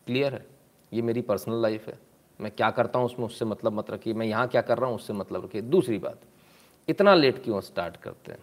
[0.08, 0.53] क्लियर है?
[0.93, 1.97] ये मेरी पर्सनल लाइफ है।
[2.39, 4.95] मैं क्या करता हूँ उसमें उससे मतलब मत रखिए। मैं यहाँ क्या कर रहा हूँ
[4.95, 6.19] उससे मतलब रखिए। दूसरी बात,
[6.88, 8.39] इतना लेट क्यों स्टार्ट करते हैं?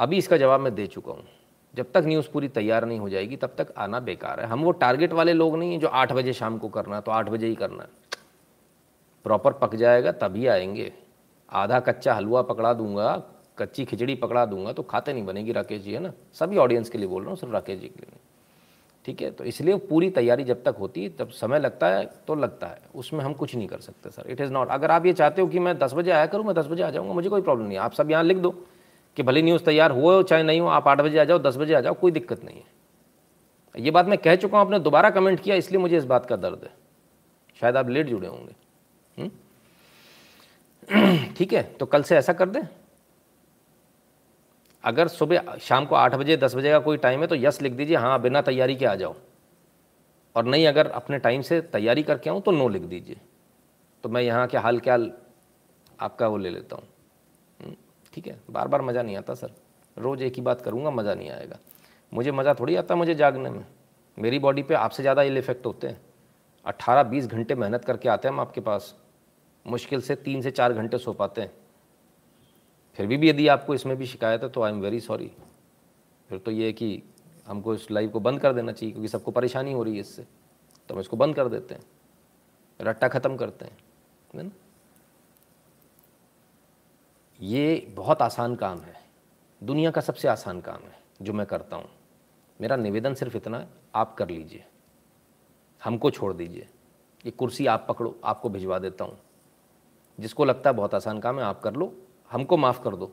[0.00, 1.24] अभी इसका जवाब मैं दे चुका हूँ।
[1.74, 4.70] जब तक न्यूज़ पूरी तैयार नहीं हो जाएगी, तब तक आना बेकार है। हम वो
[4.70, 7.46] टारगेट वाले लोग नहीं हैं जो आठ बजे शाम को करना है तो आठ बजे
[7.46, 7.88] ही करना है।
[9.24, 10.92] प्रॉपर पक जाएगा, तभी आएँगे।
[11.52, 13.22] आधा कच्चा हलवा पकड़ा दूँगा,
[13.58, 16.12] कच्ची खिचड़ी पकड़ा दूँगा तो खाते नहीं बनेगी राकेश जी, है ना?
[16.32, 18.18] सभी ऑडियंस के लिए बोल रहा हूँ, सिर्फ़ राकेश जी के लिए।
[19.04, 19.30] ठीक है?
[19.30, 22.80] तो इसलिए पूरी तैयारी जब तक होती है तब समय लगता है तो लगता है।
[22.94, 25.48] उसमें हम कुछ नहीं कर सकते, सर। इट इज़ नॉट अगर आप ये चाहते हो
[25.48, 27.78] कि मैं दस बजे आया करूँ, मैं दस बजे आ जाऊँगा, मुझे कोई प्रॉब्लम नहीं
[27.78, 28.50] आप सब यहाँ लिख दो
[29.16, 31.74] कि भले न्यूज़ तैयार हो चाहे नहीं हो, आप आठ बजे आ जाओ, दस बजे
[31.74, 32.80] आ जाओ, कोई दिक्कत नहीं है।
[33.84, 36.36] ये बात मैं कह चुका हूँ, आपने दोबारा कमेंट किया, इसलिए मुझे इस बात का
[36.36, 36.70] दर्द है।
[37.60, 38.54] शायद आप लेट जुड़े होंगे।
[39.22, 39.30] हम्म?
[41.36, 41.62] ठीक है?
[41.62, 42.62] तो कल से ऐसा कर दें?
[44.84, 47.72] अगर सुबह शाम को आठ बजे दस बजे का कोई टाइम है तो यस लिख
[47.72, 49.14] दीजिए हाँ बिना तैयारी के आ जाओ।
[50.36, 53.16] और नहीं अगर अपने टाइम से तैयारी करके आऊँ तो नो लिख दीजिए।
[54.04, 54.98] तो मैं यहाँ के हाल क्या
[55.98, 56.84] आपका वो ले लेता हूँ।
[57.60, 57.74] हम्म,
[58.12, 58.38] ठीक है?
[58.50, 59.50] बार बार मज़ा नहीं आता सर।
[59.96, 61.58] रोज़ एक ही बात करूँगा मज़ा नहीं आएगा।
[62.12, 63.64] मुझे मज़ा थोड़ी आता मुझे जागने में।
[64.18, 66.00] मेरी बॉडी पे आपसे ज़्यादा इल इफ़ेक्ट होते हैं।
[66.66, 68.94] अट्ठारह बीस घंटे मेहनत करके आते हैं हम आपके पास।
[69.66, 71.50] मुश्किल से तीन से चार घंटे सो पाते हैं।
[72.96, 75.30] फिर भी, भी यदि आपको इसमें भी शिकायत है तो आई एम वेरी सॉरी
[76.30, 77.02] फिर तो ये है कि
[77.46, 80.26] हमको इस लाइव को बंद कर देना चाहिए क्योंकि सबको परेशानी हो रही है इससे।
[80.88, 81.82] तो हम इसको बंद कर देते हैं।
[82.80, 83.76] रट्टा ख़त्म करते हैं
[84.34, 84.50] ना?
[87.40, 88.94] ये बहुत आसान काम है।
[89.62, 91.88] दुनिया का सबसे आसान काम है जो मैं करता हूँ।
[92.60, 94.64] मेरा निवेदन सिर्फ़ इतना है आप कर लीजिए।
[95.82, 96.68] हमको छोड़ दीजिए।
[97.24, 99.18] ये कुर्सी आप पकड़ो आपको भिजवा देता हूँ।
[100.18, 101.92] जिसको लगता है बहुत आसान काम है आप कर लो।
[102.32, 103.12] हमको माफ़ कर दो।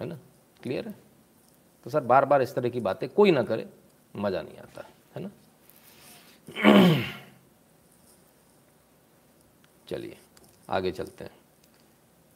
[0.00, 0.18] है ना?
[0.62, 0.94] क्लियर है?
[1.84, 3.68] तो सर बार बार इस तरह की बातें कोई ना करे,
[4.16, 5.30] मज़ा नहीं आता, है ना?
[9.88, 10.18] चलिए,
[10.70, 11.30] आगे चलते हैं।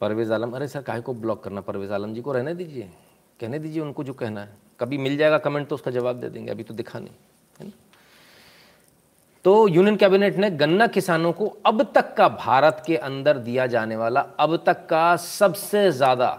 [0.01, 1.61] परवेज़ आलम, अरे सर, काहे को ब्लॉक करना?
[1.61, 2.93] परवेज़ आलम जी को रहने दीजिए।
[3.39, 6.51] कहने दीजिए उनको जो कहना है। कभी मिल जाएगा कमेंट तो उसका जवाब दे देंगे,
[6.51, 7.13] अभी तो दिखा नहीं।
[9.45, 13.95] तो यूनियन कैबिनेट ने गन्ना किसानों को अब तक का भारत के अंदर दिया जाने
[13.95, 16.29] वाला अब तक का सबसे ज़्यादा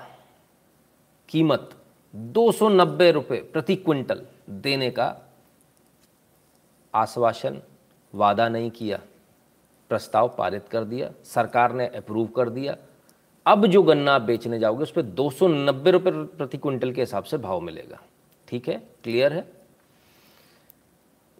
[1.28, 1.70] कीमत
[2.14, 5.14] दो रुपये प्रति क्विंटल देने का
[6.94, 7.60] आश्वासन
[8.14, 8.98] वादा नहीं किया,
[9.90, 12.76] प्रस्ताव पारित कर दिया, सरकार ने अप्रूव कर दिया।
[13.46, 17.24] अब जो गन्ना आप बेचने जाओगे, उस पर दो सौ नब्बे प्रति क्विंटल के हिसाब
[17.24, 18.00] से भाव मिलेगा।
[18.48, 18.76] ठीक है?
[19.04, 19.44] क्लियर है?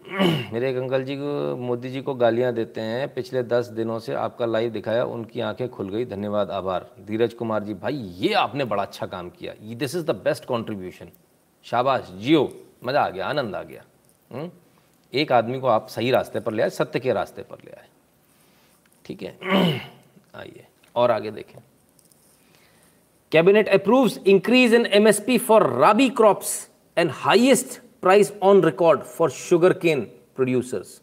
[0.53, 4.15] मेरे एक अंकल जी को, मोदी जी को गालियाँ देते हैं। पिछले दस दिनों से
[4.15, 8.65] आपका लाइव दिखाया, उनकी आँखें खुल गई। धन्यवाद, आभार। धीरज कुमार जी, भाई, ये आपने
[8.65, 11.09] बड़ा अच्छा काम किया। ये this is the best contribution
[11.65, 12.53] शाबाश, जियो।
[12.85, 13.85] मज़ा आ गया, आनंद आ गया।
[14.33, 14.41] हुँ?
[14.41, 14.51] हम्म?
[15.15, 17.87] एक आदमी को आप सही रास्ते पर ले आए, सत्य के रास्ते पर ले आए।
[19.05, 19.39] ठीक है?
[20.35, 21.61] आइए, और आगे देखें।
[23.33, 29.73] Cabinet approves increase in MSP for rabi crops and highest price on record for sugar
[29.73, 30.01] cane
[30.37, 31.01] producers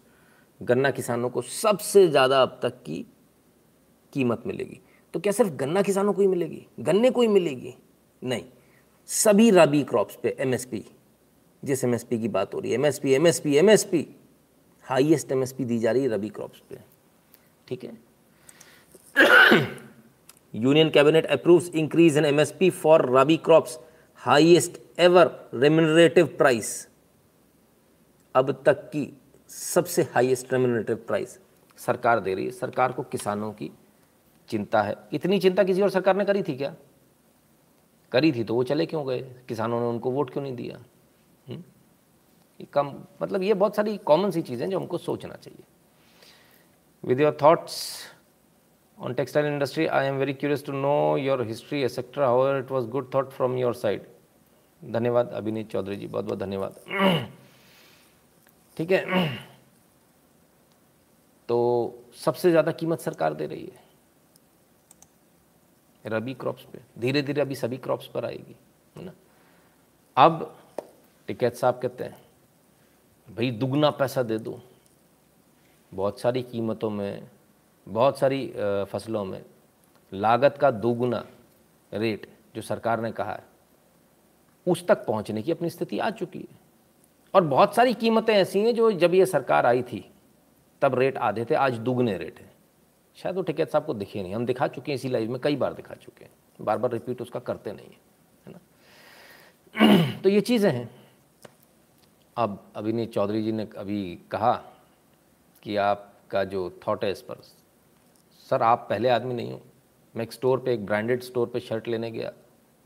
[0.62, 3.06] गन्ना किसानों को सबसे ज़्यादा अब तक की
[4.14, 4.80] कीमत मिलेगी।
[5.14, 6.66] तो क्या सिर्फ़ गन्ना किसानों को ही मिलेगी?
[6.80, 7.74] गन्ने को ही मिलेगी?
[8.22, 8.44] नहीं।
[9.10, 10.84] सभी रबी क्रॉप्स पे एमएसपी
[11.64, 14.06] जिस एमएसपी की बात हो रही है MSP MSP MSP
[14.86, 16.78] highest MSP दी जा रही है रबी क्रॉप्स पे।
[17.68, 17.98] ठीक है?
[20.56, 23.80] Union cabinet approves increase in MSP for rabi crops
[24.22, 26.87] highest ever remunerative price
[28.38, 29.06] अब तक की
[29.50, 31.40] सबसे हाईएस्ट रेमिनेटिव प्राइस
[31.80, 33.72] सरकार दे रही है। सरकार को किसानों की
[34.50, 36.76] चिंता है। इतनी चिंता किसी और सरकार ने करी थी क्या?
[38.12, 39.20] करी थी तो वो चले क्यों गए?
[39.48, 40.78] किसानों ने उनको वोट क्यों नहीं दिया?
[41.48, 41.64] हम्म?
[42.74, 45.64] कम मतलब ये बहुत सारी कॉमन सी चीज़ें जो हमको सोचना चाहिए।
[47.04, 47.82] With your thoughts
[48.98, 52.88] on textile industry I am very curious to know your history etcetera how it was
[52.88, 54.08] good thought from your side
[54.82, 56.80] धन्यवाद, अभिनीत चौधरी जी बहुत बहुत धन्यवाद।
[58.78, 59.28] ठीक है?
[61.50, 61.58] तो
[62.16, 63.86] सबसे ज़्यादा कीमत सरकार दे रही है।
[66.06, 68.56] रबी क्रॉप्स पे। धीरे धीरे अभी सभी क्रॉप्स पर आएगी,
[68.96, 69.12] है ना?
[70.18, 70.56] अब
[71.30, 72.18] टिकैत साहब कहते हैं,
[73.28, 74.60] भाई, दुगना पैसा दे दो।
[75.92, 77.28] बहुत सारी कीमतों में,
[77.88, 78.48] बहुत सारी
[78.92, 79.42] फ़सलों में
[80.12, 81.24] लागत का दोगुना
[81.92, 83.44] रेट जो सरकार ने कहा है,
[84.68, 86.67] उस तक पहुँचने की अपनी स्थिति आ चुकी है।
[87.38, 90.12] और बहुत सारी कीमतें ऐसी हैं जो जब ये सरकार आई थी,
[90.82, 92.52] तब रेट आधे थे, आज दुगने रेट है।
[93.16, 95.56] शायद वो टिकैत साहब को दिखे नहीं, हम दिखा चुके हैं इसी लाइव में, कई
[95.56, 98.00] बार दिखा चुके हैं। बार बार रिपीट उसका करते नहीं है
[98.48, 100.22] है ना?
[100.24, 100.90] तो ये चीज़ें हैं।
[102.38, 104.54] अब अभिनीत चौधरी जी ने अभी कहा
[105.64, 107.36] कि आपका जो थॉट है इस पर,
[108.50, 109.62] सर, आप पहले आदमी नहीं हो।
[110.16, 112.32] मैं एक स्टोर पे, एक ब्रांडेड स्टोर पे शर्ट लेने गया।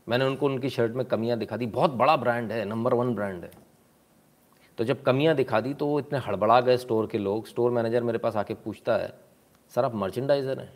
[0.08, 3.44] मैंने उनको, उनकी शर्ट में कमियाँ दिखा दी। बहुत बड़ा ब्रांड है नंबर वन ब्रांड
[3.44, 3.61] है।
[4.78, 8.02] तो जब कमियाँ दिखा दी तो वो इतने हड़बड़ा गए स्टोर के लोग। स्टोर मैनेजर
[8.02, 9.12] मेरे पास आके पूछता है,
[9.72, 10.72] सर, आप मर्चेंडाइज़र हैं?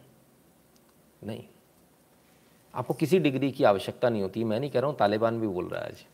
[1.22, 1.44] नहीं।
[2.74, 5.68] आपको किसी डिग्री की आवश्यकता नहीं होती। मैं नहीं कह रहा हूँ, तालिबान भी बोल
[5.68, 6.04] रहा है आज।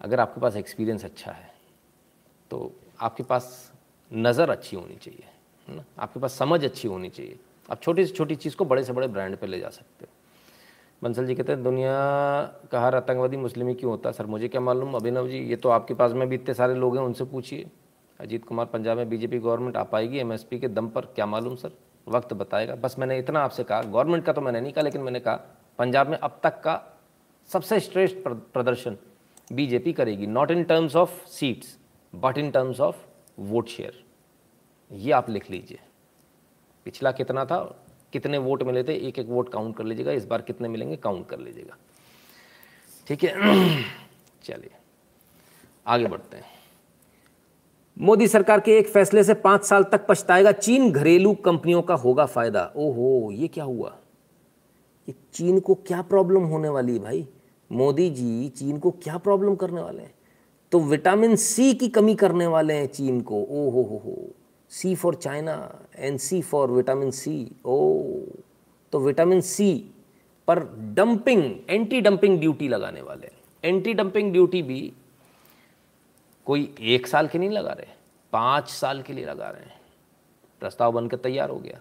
[0.00, 1.52] अगर आपके पास एक्सपीरियंस अच्छा है
[2.50, 3.72] तो आपके पास
[4.10, 5.28] नज़र अच्छी होनी चाहिए
[5.68, 5.84] ना?
[5.98, 9.08] आपके पास समझ अच्छी होनी चाहिए। आप छोटी से छोटी चीज़ को बड़े से बड़े
[9.08, 10.12] ब्रांड पर ले जा सकते हो।
[11.02, 11.92] बंसल जी कहते हैं, दुनिया
[12.72, 14.12] का हर आतंकवादी मुस्लिम ही क्यों होता है?
[14.12, 14.94] सर, मुझे क्या मालूम?
[14.94, 17.70] अभिनव जी, ये तो आपके पास में भी इतने सारे लोग हैं, उनसे पूछिए।
[18.20, 20.18] अजीत कुमार, पंजाब में बीजेपी गवर्नमेंट आ पाएगी?
[20.18, 21.70] एमएसपी के दम पर क्या मालूम, सर?
[22.08, 25.20] वक्त बताएगा। बस मैंने इतना आपसे कहा, गवर्नमेंट का तो मैंने नहीं कहा, लेकिन मैंने
[25.20, 25.34] कहा,
[25.78, 26.82] पंजाब में अब तक का
[27.50, 28.96] सबसे श्रेष्ठ प्रदर्शन
[29.52, 31.76] बीजेपी करेगी not in terms of seats
[32.12, 32.96] but in terms of
[33.38, 34.04] vote share
[34.90, 35.78] ये आप लिख लीजिए।
[36.86, 37.79] पिछला कितना था?
[38.12, 41.26] कितने वोट मिले थे एक एक वोट काउंट कर लीजिएगा, इस बार कितने मिलेंगे काउंट
[41.26, 41.76] कर लीजिएगा।
[43.06, 43.30] ठीक है?
[44.42, 44.70] चलिए,
[45.86, 46.44] आगे बढ़ते हैं।
[47.98, 52.26] मोदी सरकार के एक फैसले से पाँच साल तक पछताएगा चीन घरेलू कंपनियों का होगा
[52.26, 53.96] फ़ायदा। ओहो, ये क्या हुआ?
[55.08, 57.28] ये चीन को क्या प्रॉब्लम होने वाली है भाई?
[57.72, 60.14] मोदी जी चीन को क्या प्रॉब्लम करने वाले हैं?
[60.72, 64.30] तो विटामिन सी की कमी करने वाले हैं चीन को। ओ हो हो हो।
[64.70, 65.54] C for China
[65.96, 67.78] and C for vitamin C ओ
[68.92, 69.72] तो विटामिन सी
[70.48, 70.58] पर
[70.94, 73.30] डंपिंग एंटी डंपिंग ड्यूटी लगाने वाले
[73.64, 74.80] एंटी डंपिंग ड्यूटी भी
[76.46, 77.86] कोई एक साल के नहीं लगा रहे,
[78.32, 79.78] पाँच साल के लिए लगा रहे हैं।
[80.62, 81.80] प्रस्ताव बनकर तैयार हो गया।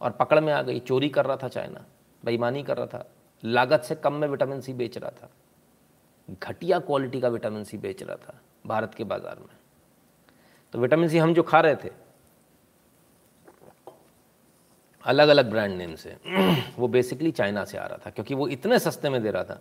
[0.00, 1.84] और पकड़ में आ गई, चोरी कर रहा था चाइना,
[2.22, 3.04] बेईमानी कर रहा था,
[3.42, 5.30] लागत से कम में विटामिन सी बेच रहा था।
[6.42, 9.56] घटिया क्वालिटी का विटामिन सी बेच रहा था भारत के बाज़ार में।
[10.74, 11.90] तो विटामिन सी हम जो खा रहे थे
[15.08, 16.16] अलग अलग ब्रांड नेम से।
[16.78, 19.60] वो बेसिकली चाइना से आ रहा था क्योंकि वो इतने सस्ते में दे रहा था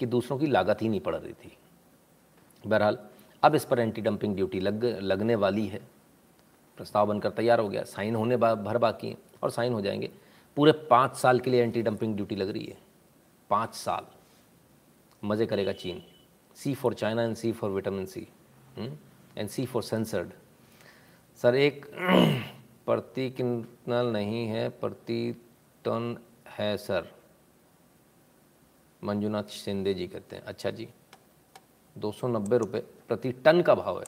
[0.00, 1.56] कि दूसरों की लागत ही नहीं पड़ रही थी।
[2.64, 2.98] बहरहाल
[3.42, 5.80] अब इस पर एंटी डंपिंग ड्यूटी लग लगने वाली है।
[6.78, 10.10] प्रस्ताव बनकर तैयार हो गया साइन होने बा, भर बाकी हैं और साइन हो जाएँगे।
[10.56, 12.76] पूरे पाँच साल के लिए एंटी डंपिंग ड्यूटी लग रही है।
[13.50, 14.06] पाँच साल।
[15.22, 16.02] मज़े करेगा चीन।
[16.56, 18.26] C for China and C for vitamin C
[18.78, 20.30] and C for censored
[21.40, 21.86] sir एक
[22.86, 25.32] प्रति किंटल नहीं है, प्रति
[25.84, 26.16] टन
[26.48, 27.08] है, सर।
[29.04, 30.88] मंजुनाथ शिंदे जी कहते हैं। अच्छा जी,
[31.98, 34.06] दो सौ नब्बे रुपये प्रति टन का भाव है।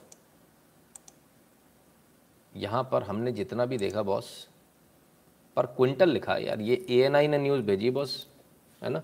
[2.57, 4.49] यहाँ पर हमने जितना भी देखा बॉस,
[5.57, 8.27] पर क्विंटल लिखा है, यार, ये ए एन आई ने न्यूज़ भेजी बॉस,
[8.83, 9.03] है ना?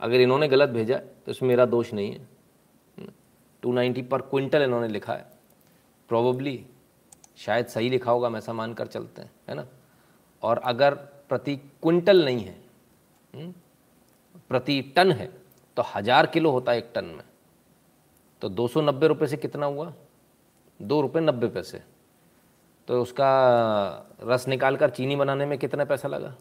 [0.00, 2.28] अगर इन्होंने गलत भेजा तो इसमें मेरा दोष नहीं है।
[3.62, 5.26] टू नाइन्टी पर क्विंटल इन्होंने लिखा है।
[6.08, 6.66] प्रोबेबली
[7.40, 9.66] शायद सही लिखा होगा हम ऐसा मानकर चलते हैं है ना?
[10.42, 10.94] और अगर
[11.28, 12.56] प्रति क्विंटल नहीं है
[13.34, 13.52] हम्म,
[14.50, 15.26] प्रति टन है
[15.76, 17.24] तो हज़ार किलो होता है एक टन में।
[18.42, 19.92] तो दो सौ नब्बे रुपये से कितना हुआ?
[20.80, 21.82] दो रुपये नब्बे पैसे।
[22.88, 23.28] तो उसका
[24.22, 26.34] रस निकाल कर चीनी बनाने में कितना पैसा लगा?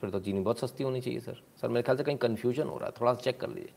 [0.00, 2.76] फिर तो चीनी बहुत सस्ती होनी चाहिए सर। सर मेरे ख्याल से कहीं कन्फ्यूज़न हो
[2.78, 3.72] रहा है थोड़ा सा चेक कर लीजिए।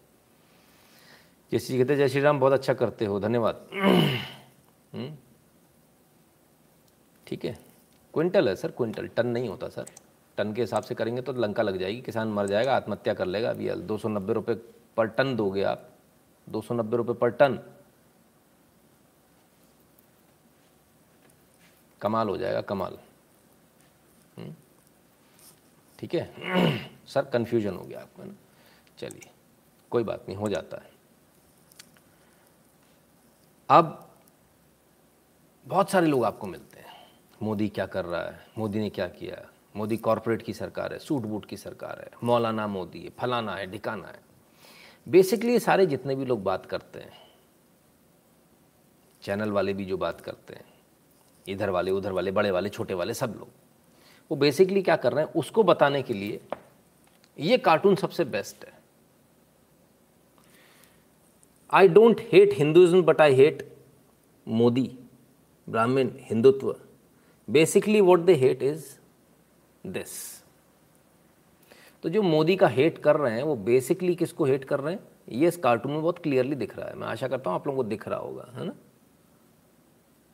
[1.51, 5.15] जैसे कहते जय श्री राम बहुत अच्छा करते हो धन्यवाद। हम्म।
[7.27, 7.59] ठीक है।
[8.13, 9.85] क्विंटल है सर, क्विंटल। टन नहीं होता सर।
[10.37, 13.49] टन के हिसाब से करेंगे तो लंका लग जाएगी, किसान मर जाएगा, आत्महत्या कर लेगा।
[13.49, 14.55] अभी दो सौ नब्बे रुपये
[14.97, 15.89] पर टन दोगे आप।
[16.49, 17.59] दो सौ नब्बे रुपये पर टन।
[22.01, 22.97] कमाल हो जाएगा, कमाल।
[24.37, 24.53] हम्म?
[25.99, 26.33] ठीक है।
[27.07, 28.33] सर कन्फ्यूज़न हो गया आपको ना।
[28.97, 29.29] चलिए,
[29.91, 30.91] कोई बात नहीं, हो जाता है।
[33.69, 34.11] अब
[35.67, 36.66] बहुत सारे लोग आपको मिलते
[37.41, 38.47] मोदी क्या कर रहा है?
[38.57, 39.45] मोदी ने क्या किया
[39.75, 43.71] मोदी कॉरपोरेट की सरकार है सूट बूट की सरकार है, मौलाना मोदी है, फलाना है,
[43.71, 44.19] ढिकाना है।
[45.07, 47.11] बेसिकली सारे जितने भी लोग बात करते हैं
[49.21, 50.65] चैनल वाले भी जो बात करते हैं,
[51.47, 53.49] इधर वाले, उधर वाले, बड़े वाले, छोटे वाले, सब लोग,
[54.31, 55.33] वो बेसिकली क्या कर रहे हैं?
[55.33, 56.39] उसको बताने के लिए
[57.39, 58.73] ये कार्टून सबसे बेस्ट है।
[61.73, 63.77] I don't hate Hinduism but I hate
[64.47, 64.99] Modi
[65.69, 66.75] Brahmin Hindutva
[67.49, 68.85] basically what they hate is
[69.87, 70.37] this
[72.03, 75.03] तो जो मोदी का हेट कर रहे हैं, वो बेसिकली किसको हेट कर रहे हैं?
[75.29, 77.83] ये इस कार्टून में बहुत क्लियरली दिख रहा है। मैं आशा करता हूँ आप लोगों
[77.83, 78.75] को दिख रहा होगा, है ना?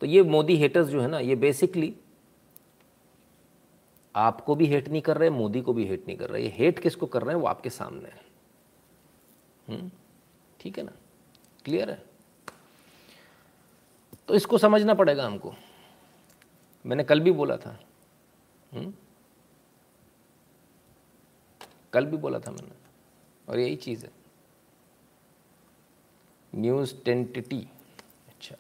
[0.01, 1.95] तो ये मोदी हेटर्स जो है ना, ये बेसिकली
[4.15, 6.79] आपको भी हेट नहीं कर रहे, मोदी को भी हेट नहीं कर रहे। ये हेट
[6.79, 7.41] किसको कर रहे हैं?
[7.41, 8.21] वो आपके सामने है।
[9.67, 9.91] हम्म?
[10.59, 10.91] ठीक है ना?
[11.65, 12.03] क्लियर है?
[14.27, 15.53] तो इसको समझना पड़ेगा हमको।
[16.85, 17.79] मैंने कल भी बोला था।
[18.73, 18.81] हुँ?
[18.81, 18.93] हम्म?
[21.93, 22.71] कल भी बोला था मैंने।
[23.49, 24.11] और यही चीज़ है।
[26.55, 27.67] न्यूज़ टेंटिटी।
[28.27, 28.55] अच्छा।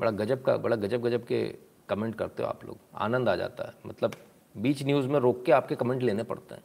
[0.00, 3.64] बड़ा गजब का, बड़ा गजब गजब के कमेंट करते हो आप लोग। आनंद आ जाता
[3.64, 4.14] है। मतलब
[4.56, 6.62] बीच न्यूज़ में रोक के आपके कमेंट लेने पड़ते हैं।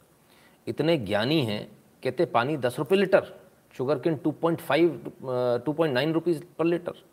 [0.66, 3.40] इतने ज्ञानी हैं, कहते पानी दस रुपये litre,
[3.72, 5.12] sugar cane two point five,
[5.66, 7.04] two point nine rupees per litre.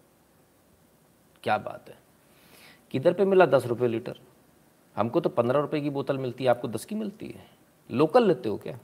[1.44, 2.03] क्या बात है।
[2.94, 4.20] किधर पे मिला दस रुपये लीटर?
[4.96, 7.46] हमको तो पंद्रह रुपये की बोतल मिलती है, आपको दस की मिलती है।
[7.90, 8.78] लोकल लेते हो क्या?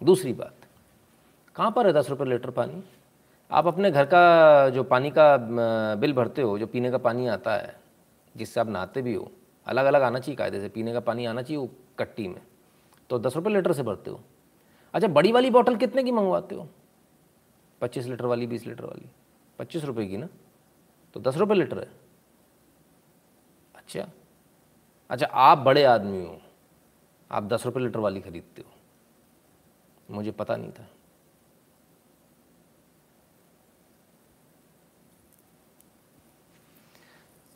[0.00, 0.54] दूसरी बात,
[1.56, 2.82] कहाँ पर है दस रुपये लीटर पानी?
[3.50, 5.36] आप अपने घर का जो पानी का
[5.96, 7.78] बिल भरते हो, जो पीने का पानी आता है,
[8.34, 9.30] जिससे आप नहाते भी हो
[9.66, 12.40] अलग अलग आना चाहिए कायदे से, पीने का पानी आना चाहिए वो कट्टी में
[13.10, 14.20] तो दस रुपये लीटर से भरते हो।
[14.94, 16.68] अच्छा बड़ी वाली बोतल कितने की मंगवाते हो?
[17.80, 19.08] पच्चीस लीटर वाली, बीस लीटर वाली,
[19.58, 20.28] पच्चीस रुपये की ना?
[21.16, 21.88] तो दस रुपये लीटर है।
[23.90, 24.10] अच्छा।
[25.10, 26.40] अच्छा आप बड़े आदमी हो।
[27.30, 28.70] आप दस रुपये लीटर वाली खरीदते हो।
[30.14, 30.88] मुझे पता नहीं था।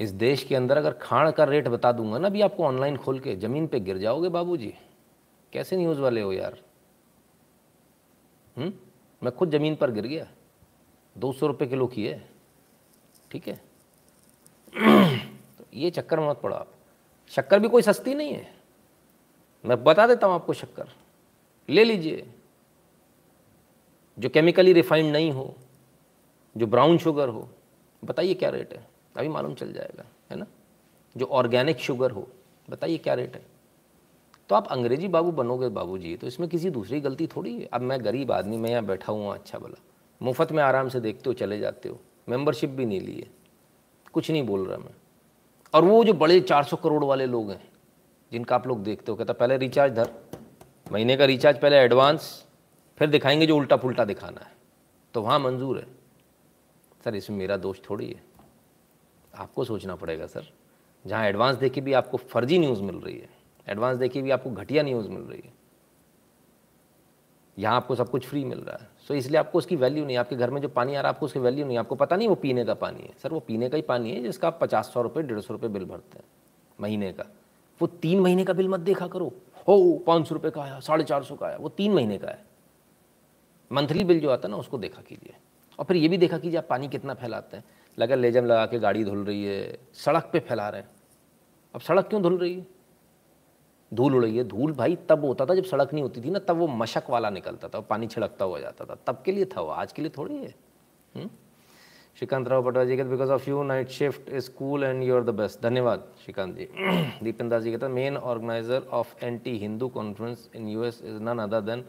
[0.00, 3.20] इस देश के अंदर अगर खाण का रेट बता दूँगा ना भी आपको ऑनलाइन खोल
[3.20, 4.74] के ज़मीन पे गिर जाओगे बाबूजी।
[5.52, 6.62] कैसे न्यूज़ वाले हो यार?
[8.56, 8.64] हुँ?
[8.64, 8.74] हम्म?
[9.22, 10.26] मैं खुद ज़मीन पर गिर गया।
[11.18, 12.30] दो सौ रुपये किलो की है
[13.30, 13.60] ठीक है?
[15.74, 16.72] ये चक्कर मत पड़ो आप।
[17.28, 18.54] शक्कर भी कोई सस्ती नहीं है।
[19.64, 20.88] मैं बता देता हूँ आपको शक्कर।
[21.68, 22.28] ले लीजिए।
[24.18, 25.54] जो केमिकली रिफाइंड नहीं हो,
[26.56, 27.48] जो ब्राउन शुगर हो,
[28.04, 28.86] बताइए क्या रेट है?
[29.16, 30.46] अभी मालूम चल जाएगा, है ना?
[31.16, 32.28] जो ऑर्गेनिक शुगर हो,
[32.70, 33.46] बताइए क्या रेट है?
[34.48, 37.80] तो आप अंग्रेज़ी बाबू बनोगे बाबू जी तो इसमें किसी दूसरी गलती थोड़ी है। अब
[37.80, 39.82] मैं गरीब आदमी, मैं यहाँ बैठा हुआ अच्छा भला।
[40.22, 43.30] मुफ़्त में आराम से देखते हो, चले जाते हो। मेंबरशिप भी नहीं लिए।
[44.12, 44.94] कुछ नहीं बोल रहा मैं।
[45.74, 47.62] और वो जो बड़े 400 करोड़ वाले लोग हैं,
[48.32, 50.10] जिनका आप लोग देखते हो, कहता पहले रिचार्ज धर,
[50.92, 52.44] महीने का रिचार्ज पहले एडवांस
[52.98, 54.52] फिर दिखाएँगे जो उल्टा पुल्टा दिखाना है।
[55.14, 55.86] तो वहाँ मंजूर है।
[57.04, 58.22] सर, इसमें मेरा दोष थोड़ी है।
[59.34, 60.52] आपको सोचना पड़ेगा सर,
[61.04, 63.28] जहाँ एडवांस देखी भी आपको फर्जी न्यूज़ मिल रही है
[63.66, 65.52] एडवांस देखी भी आपको घटिया न्यूज़ मिल रही है,
[67.56, 70.36] यहाँ आपको सब कुछ फ्री मिल रहा है। सो इसलिए आपको उसकी वैल्यू नहीं, आपके
[70.36, 72.34] घर में जो पानी आ रहा है, आपको उसकी वैल्यू नहीं, आपको पता नहीं वो
[72.34, 75.02] पीने का पानी है। सर वो पीने का ही पानी है जिसका आप पचास सौ
[75.02, 76.24] रुपये डेढ़ सौ रुपये बिल भरते हैं,
[76.80, 77.24] महीने का।
[77.80, 79.32] वो तीन महीने का बिल मत देखा करो।
[79.68, 82.28] हो, पाँच सौ रुपये का आया, साढ़े चार सौ का आया, वो तीन महीने का
[82.28, 82.44] है।
[83.70, 85.34] मंथली बिल जो आता है ना, उसको देखा कीजिए।
[85.78, 87.64] और फिर ये भी देखा कीजिए आप पानी कितना फैलाते हैं।
[87.98, 90.88] लगा लेजम लगा के गाड़ी धुल रही है, सड़क पे फैला रहे हैं।
[91.74, 92.66] अब सड़क क्यों धुल रही है?
[93.92, 96.38] धूल उड़ रही है धूल भाई तब होता था जब सड़क नहीं होती थी ना
[96.38, 99.60] तब वो मशक वाला निकलता था पानी छिड़कता हुआ जाता था। तब के लिए था
[99.60, 100.54] वो आज के लिए थोड़ी है।
[101.14, 101.28] हम्म?
[102.18, 105.22] श्रीकांत राव पटवा जी कहते because of you night shift is cool and you are
[105.24, 106.64] the best धन्यवाद श्रीकांत जी।
[107.22, 111.38] दीपेन दास जी कहते main organiser of anti Hindu conference in U S is none
[111.38, 111.84] other than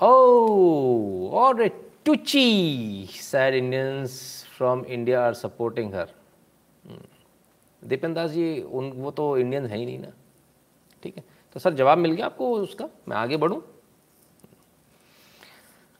[0.00, 1.70] or a
[2.04, 6.06] Tucci, sad Indians from India are supporting her.
[7.82, 10.12] Dipen Das ji उन वो तो Indian है ही नहीं ना।
[11.06, 11.24] ठीक है?
[11.52, 12.88] तो सर जवाब मिल गया आपको उसका?
[13.08, 13.60] मैं आगे बढ़ूं?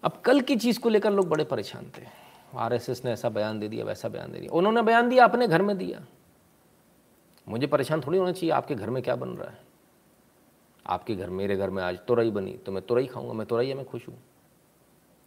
[0.02, 2.02] अब कल की चीज़ को लेकर लोग बड़े परेशान थे।
[2.54, 5.62] आरएसएस ने ऐसा बयान दे दिया वैसा बयान दे दिया। उन्होंने बयान दिया अपने घर
[5.62, 6.04] में दिया।
[7.48, 9.58] मुझे परेशान थोड़ी होना चाहिए आपके घर में क्या बन रहा है?
[10.86, 13.84] आपके घर मेरे घर में आज तुरई बनी तो मैं तुरई खाऊँगा मैं तुरैया में
[13.84, 14.18] खुश हूँ।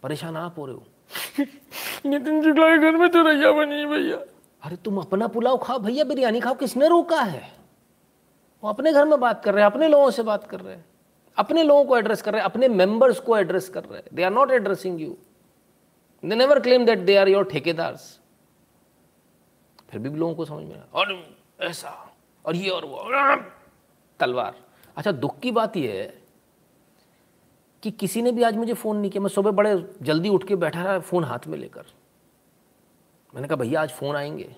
[0.02, 0.82] परेशान आप हो रहे हो?
[2.06, 4.16] नितिन शुक्ला के घर में तुरैया बनी भैया।
[4.62, 7.59] अरे तुम अपना पुलाव खाओ भैया बिरयानी खाओ किसने रोका है?
[8.62, 10.84] वो अपने घर में बात कर रहे हैं, अपने लोगों से बात कर रहे हैं,
[11.36, 14.22] अपने लोगों को एड्रेस कर रहे हैं, अपने मेंबर्स को एड्रेस कर रहे हैं। They
[14.22, 15.16] are not addressing you
[16.22, 18.18] they never claim that they are your ठेकेदार्स
[19.90, 21.90] फिर भी लोगों को समझ में और ऐसा,
[22.44, 23.36] और ये और वो
[24.20, 24.54] तलवार।
[24.96, 26.18] अच्छा दुख की बात यह है
[27.82, 30.56] कि किसी ने भी आज मुझे फ़ोन नहीं किया। मैं सुबह बड़े जल्दी उठ के
[30.56, 31.86] बैठा रहा फ़ोन हाथ में लेकर।
[33.34, 34.54] मैंने कहा, भैया, आज फ़ोन आएँगे,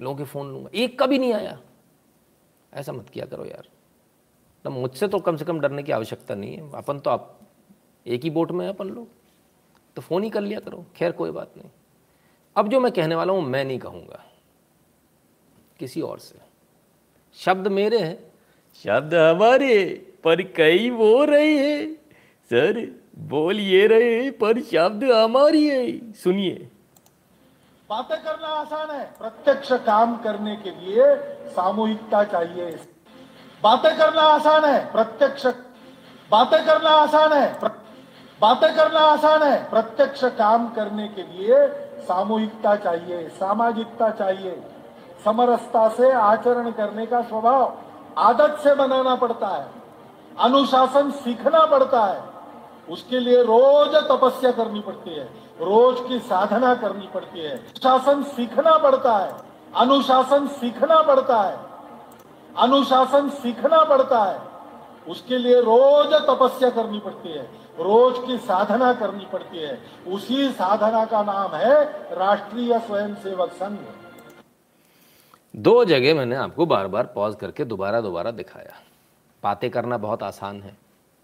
[0.00, 1.58] लोगों के फ़ोन लूँगा। एक का भी नहीं आया।
[2.74, 3.68] ऐसा मत किया करो यार।
[4.64, 7.40] तो मुझसे तो कम से कम डरने की आवश्यकता नहीं है। अपन तो आप
[8.06, 9.08] एक ही बोट में अपन लोग।
[9.96, 11.70] तो फ़ोन ही कर लिया करो। खैर, कोई बात नहीं।
[12.56, 14.24] अब जो मैं कहने वाला हूँ, मैं नहीं कहूँगा।
[15.78, 16.38] किसी और से।
[17.34, 18.32] शब्द मेरे हैं।
[18.84, 21.94] शब्द हमारे, पर कई वो रहे हैं।
[22.44, 26.68] सर बोल ये रहे पर शब्द हमारी है। सुनिए।
[27.90, 31.14] बातें करना आसान है। प्रत्यक्ष काम करने के लिए
[31.50, 32.66] सामूहिकता चाहिए।
[33.62, 35.46] बातें करना आसान है। प्रत्यक्ष
[36.30, 37.58] बातें करना आसान है।
[38.40, 41.68] बातें करना आसान है। प्रत्यक्ष काम करने के लिए
[42.02, 44.62] सामूहिकता चाहिए, सामाजिकता चाहिए।
[45.24, 47.78] समरसता से आचरण करने का स्वभाव
[48.18, 49.66] आदत से बनाना पड़ता है।
[50.40, 52.22] अनुशासन सीखना पड़ता है।
[52.88, 58.76] उसके लिए रोज तपस्या करनी पड़ती है। रोज की साधना करनी पड़ती है। शासन सीखना
[58.78, 59.32] पड़ता है।
[59.76, 61.58] अनुशासन सीखना पड़ता है।
[62.56, 64.40] अनुशासन सीखना पड़ता है।
[65.08, 67.42] उसके लिए रोज तपस्या करनी पड़ती है।
[67.80, 69.78] रोज की साधना करनी पड़ती है।
[70.08, 71.84] उसी साधना का नाम है
[72.16, 73.78] राष्ट्रीय स्वयंसेवक संघ।
[75.54, 78.72] दो जगह मैंने आपको बार बार पॉज करके दोबारा दोबारा दिखाया।
[79.42, 80.76] बातें करना बहुत आसान है,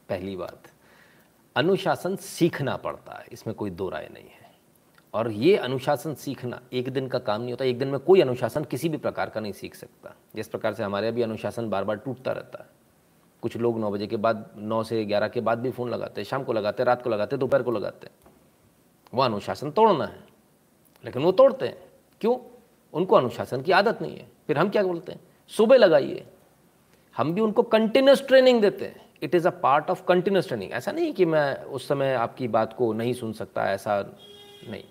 [0.09, 0.72] पहली बात।
[1.57, 4.53] अनुशासन सीखना पड़ता है, इसमें कोई दो राय नहीं है।
[5.15, 8.65] और ये अनुशासन सीखना, एक दिन का काम नहीं होता, एक दिन में कोई अनुशासन
[8.65, 11.97] किसी भी प्रकार का नहीं सीख सकता। जिस प्रकार से हमारे अभी अनुशासन बार बार
[11.97, 12.71] टूटता रहता है।
[13.43, 16.27] कुछ लोग नौ बजे के बाद, नौ से ग्यारह के बाद भी फ़ोन लगाते हैं,
[16.27, 18.33] शाम को लगाते हैं, रात को लगाते हैं, दोपहर को लगाते हैं।
[19.15, 20.25] वो अनुशासन तोड़ना है,
[21.05, 21.91] लेकिन वो तोड़ते हैं।
[22.21, 22.39] क्यों?
[22.93, 25.21] उनको अनुशासन की आदत नहीं है। फिर हम क्या बोलते हैं?
[25.49, 26.27] सुबह लगाइए।
[27.17, 30.93] हम भी उनको कंटिन्यूस ट्रेनिंग देते हैं। It is a part of continuous training ऐसा
[30.93, 34.01] नहीं कि मैं उस समय आपकी बात को नहीं सुन सकता, ऐसा
[34.69, 34.85] नहीं।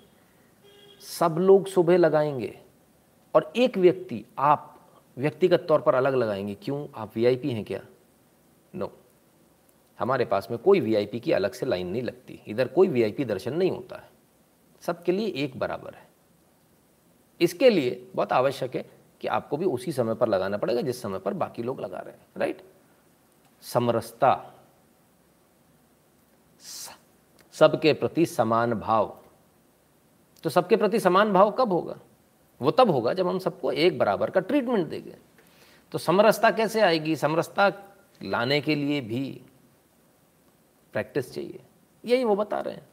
[0.99, 2.59] सब लोग सुबह लगाएँगे
[3.36, 4.67] और एक व्यक्ति, आप
[5.17, 6.88] व्यक्तिगत तौर पर अलग लगाएँगे। क्यों?
[6.95, 7.82] आप वीआईपी हैं क्या?
[8.75, 8.91] No no.
[9.99, 13.53] हमारे पास में कोई वीआईपी की अलग से लाइन नहीं लगती। इधर कोई वीआईपी दर्शन
[13.53, 14.09] नहीं होता है।
[14.82, 16.07] सबके लिए एक बराबर है।
[17.41, 18.89] इसके लिए बहुत आवश्यक है
[19.21, 22.13] कि आपको भी उसी समय पर लगाना पड़ेगा जिस समय पर बाकी लोग लगा रहे
[22.13, 22.61] हैं राइट
[23.62, 24.53] समरसता।
[27.51, 29.20] सबके प्रति समान भाव।
[30.43, 31.99] तो सबके प्रति समान भाव कब होगा?
[32.62, 35.18] वो तब होगा जब हम सबको एक बराबर का ट्रीटमेंट देंगे।
[35.91, 37.16] तो समरसता कैसे आएगी?
[37.16, 37.72] समरसता
[38.24, 39.41] लाने के लिए भी
[40.93, 41.59] प्रैक्टिस चाहिए।
[42.05, 42.88] यही वो बता रहे हैं।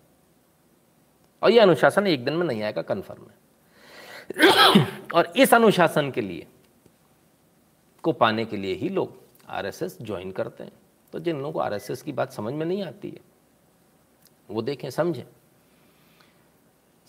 [1.42, 3.38] और ये अनुशासन एक दिन में नहीं आएगा कन्फर्म है।
[5.14, 6.46] और इस अनुशासन के लिए
[8.02, 10.72] को पाने के लिए ही लोग आरएसएस ज्वाइन करते हैं।
[11.12, 13.20] तो जिन लोगों को आरएसएस की बात समझ में नहीं आती है
[14.50, 15.24] वो देखें समझें।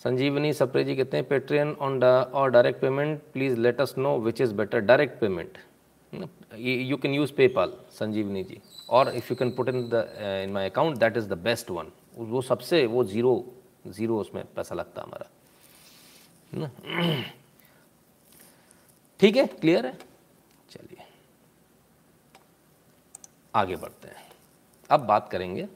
[0.04, 4.40] संजीवनी सप्रे जी कहते हैं पेट्रियन ऑन और direct payment please let us know which
[4.40, 5.58] is better direct payment
[6.56, 7.32] you can use
[8.00, 11.28] Sanjeevani ji, or if you can put in the uh, in my account, that is
[11.28, 11.90] the best one.
[12.16, 13.32] वो सबसे वो zero
[13.86, 15.26] zero उसमें पैसा लगता हमारा।
[19.20, 19.46] ठीक है?
[19.46, 19.92] Clear है
[20.70, 21.04] चलिए
[23.54, 24.28] आगे बढ़ते हैं।
[24.90, 25.68] अब बात करेंगे।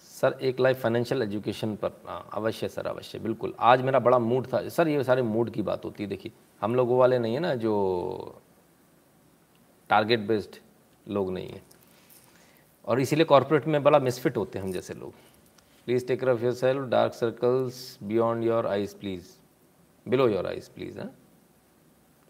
[0.00, 4.46] सर एक लाइफ फाइनेंशियल एजुकेशन पर हाँ, अवश्य सर अवश्य बिल्कुल। आज मेरा बड़ा मूड
[4.52, 7.40] था। सर ये सारे मूड की बात होती है देखिए। हम लोगों वाले नहीं है
[7.40, 8.40] ना जो
[9.90, 10.56] टारगेट बेस्ड
[11.08, 11.62] लोग नहीं हैं।
[12.84, 15.12] और इसीलिए कॉरपोरेट में बड़ा मिसफिट होते हैं हम जैसे लोग।
[15.86, 19.26] Please take off your self dark circles beyond your eyes please
[20.06, 21.10] below your eyes please हैं।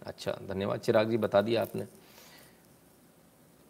[0.02, 1.86] अच्छा धन्यवाद। चिराग जी बता दिया आपने।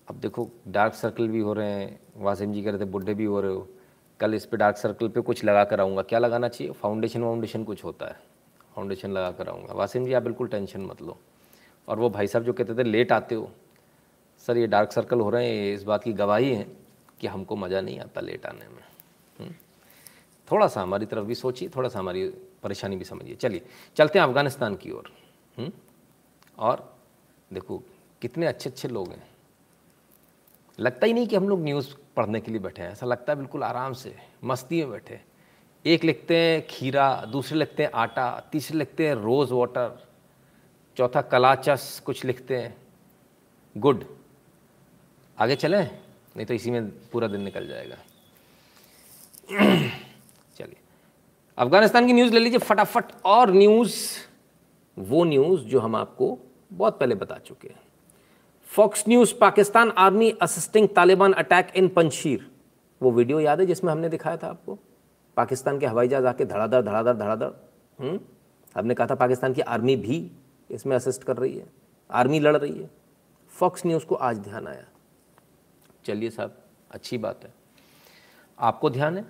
[0.08, 3.24] अब देखो डार्क सर्कल भी हो रहे हैं, वासिम जी कह रहे थे बुढ़े भी
[3.24, 3.68] हो रहे हो।
[4.20, 6.72] कल इस पे डार्क सर्कल पे कुछ लगा कर आऊँगा। क्या लगाना चाहिए?
[6.72, 8.20] फाउंडेशन वाउंडेशन कुछ होता है।
[8.76, 11.18] फाउंडेशन लगा कर आऊँगा। वासिम जी, आप बिल्कुल टेंशन मत लो।
[11.88, 13.50] और वो भाई साहब जो कहते थे लेट आते हो।
[14.38, 16.66] सर, ये डार्क सर्कल हो रहे हैं इस बात की गवाही है
[17.20, 18.82] कि हमको मज़ा नहीं आता लेट आने में।
[19.40, 19.54] हम्म?
[20.52, 22.28] थोड़ा सा हमारी तरफ़ भी सोचिए, थोड़ा सा हमारी
[22.62, 23.62] परेशानी भी समझिए। चलिए,
[23.96, 25.12] चलते हैं अफ़गानिस्तान की ओर।
[25.58, 25.72] हम्म?
[26.58, 26.96] और
[27.52, 27.82] देखो,
[28.22, 29.33] कितने अच्छे अच्छे लोग हैं।
[30.80, 33.36] लगता ही नहीं कि हम लोग न्यूज़ पढ़ने के लिए बैठे हैं। ऐसा लगता है
[33.36, 35.20] बिल्कुल आराम से, मस्ती में बैठे
[35.86, 40.06] एक लिखते हैं खीरा, दूसरे लिखते हैं आटा, तीसरे लिखते हैं रोज़ वाटर
[40.96, 42.76] चौथा कलाचस, कुछ लिखते हैं।
[43.76, 44.04] गुड
[45.38, 45.98] आगे चलें?
[46.36, 47.96] नहीं तो इसी में पूरा दिन निकल जाएगा।
[50.56, 50.76] चलिए।
[51.58, 53.96] अफ़गानिस्तान की न्यूज़ ले लीजिए फटाफट। और न्यूज़
[54.98, 56.38] वो न्यूज़ जो हम आपको
[56.72, 57.83] बहुत पहले बता चुके हैं।
[58.64, 62.50] Fox News Pakistan army assisting Taliban attack in Panjshir
[63.02, 64.78] वो वीडियो याद है जिसमें हमने दिखाया था आपको?
[65.36, 67.50] पाकिस्तान के हवाई जहाज़ आके धड़ाधड़ धड़ाधड़ धड़ाधड़।
[68.00, 68.20] हम्म?
[68.76, 70.30] हमने कहा था पाकिस्तान की आर्मी भी
[70.70, 71.66] इसमें असिस्ट कर रही है।
[72.10, 72.90] आर्मी लड़ रही है।
[73.48, 74.84] फॉक्स न्यूज़ को आज ध्यान आया।
[76.04, 76.58] चलिए साहब,
[76.90, 77.54] अच्छी बात है।
[78.58, 79.24] आपको ध्यान है?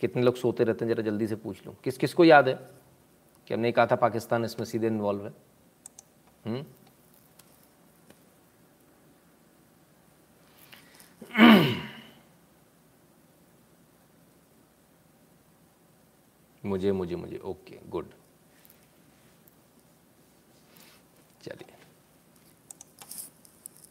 [0.00, 0.92] कितने लोग सोते रहते हैं?
[0.92, 2.68] ज़रा जल्दी से पूछ लो। किस किस को याद है?
[3.46, 5.34] कि हमने कहा था पाकिस्तान इसमें सीधे इन्वॉल्व है।
[6.46, 6.66] हुँ?
[16.64, 18.06] मुझे मुझे मुझे। ओके गुड
[21.42, 21.74] चलिए।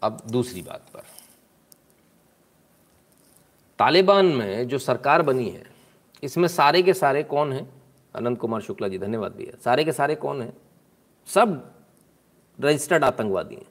[0.03, 1.03] अब दूसरी बात पर।
[3.79, 5.63] तालिबान में जो सरकार बनी है,
[6.23, 7.83] इसमें सारे के सारे कौन हैं?
[8.15, 10.57] अनंत कुमार शुक्ला जी, धन्यवाद भैया। सारे के सारे कौन हैं?
[11.27, 11.75] सब
[12.61, 13.67] रजिस्टर्ड आतंकवादी हैं।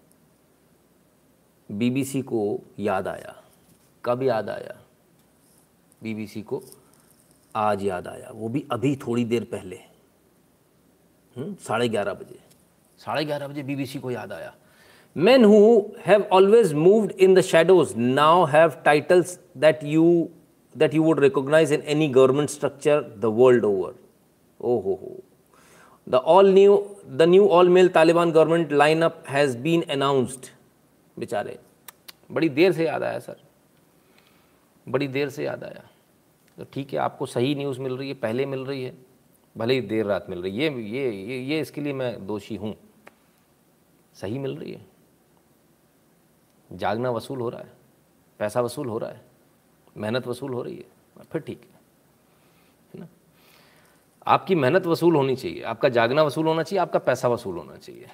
[1.78, 3.41] बीबीसी को याद आया।
[4.04, 4.76] कब याद आया?
[6.02, 6.62] बीबीसी को
[7.56, 9.76] आज याद आया। वो भी अभी थोड़ी देर पहले।
[11.36, 12.38] हम्म, साढ़े ग्यारह बजे।
[12.98, 14.54] साढ़े ग्यारह बजे बीबीसी को याद आया।
[15.16, 20.28] Man who have always moved in the shadows now have titles that you
[20.74, 23.94] that you would recognize in any government structure the world over
[24.60, 25.16] ओ हो हो
[26.08, 26.76] the all new
[27.06, 30.46] the new all male Taliban government lineup has been announced
[31.18, 31.58] बेचारे,
[32.30, 33.36] बड़ी देर से याद आया, sir.
[34.86, 35.88] बड़ी देर से याद आया।
[36.58, 38.94] तो ठीक है आपको सही न्यूज़ मिल रही है पहले मिल रही है
[39.56, 42.56] भले ही देर रात मिल रही है। ये ये ये, ये इसके लिए मैं दोषी
[42.56, 42.74] हूँ।
[44.14, 44.86] सही मिल रही है।
[46.70, 47.72] जागना वसूल हो रहा है
[48.40, 49.24] पैसा वसूल हो रहा है
[49.96, 51.80] मेहनत वसूल हो रही है फिर ठीक है।
[52.94, 53.08] है ना?
[54.26, 58.06] आपकी मेहनत वसूल होनी चाहिए आपका जागना वसूल होना चाहिए आपका पैसा वसूल होना चाहिए।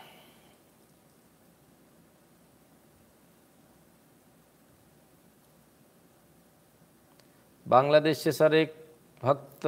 [7.68, 8.74] बांग्लादेश से सर एक
[9.22, 9.66] भक्त,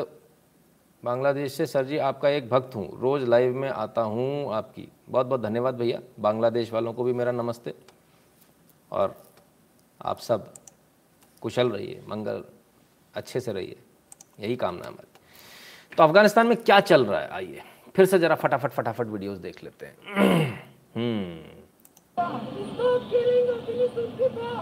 [1.05, 5.27] बांग्लादेश से सर जी आपका एक भक्त हूँ। रोज़ लाइव में आता हूँ आपकी। बहुत
[5.27, 7.75] बहुत धन्यवाद भैया। बांग्लादेश वालों को भी मेरा नमस्ते।
[8.93, 9.23] और
[10.01, 10.53] आप सब
[11.41, 12.45] कुशल रहिए, मंगल
[13.15, 13.77] अच्छे से रहिए।
[14.41, 15.07] यही कामना है हमारी
[15.97, 17.29] तो अफ़गानिस्तान में क्या चल रहा है?
[17.29, 17.63] आइए,
[17.97, 19.97] फिर से ज़रा फटाफट फटाफट वीडियोस देख लेते हैं।
[20.95, 21.60] हम्म।
[22.21, 24.57] Stop killing the innocent people!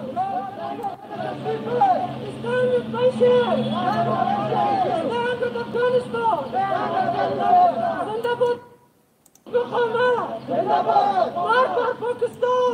[2.39, 3.47] Stand with Bashir!
[5.09, 6.39] Stand with Afghanistan!
[8.09, 8.59] Zindabad!
[10.49, 11.29] Zindabad!
[12.03, 12.73] Pakistan!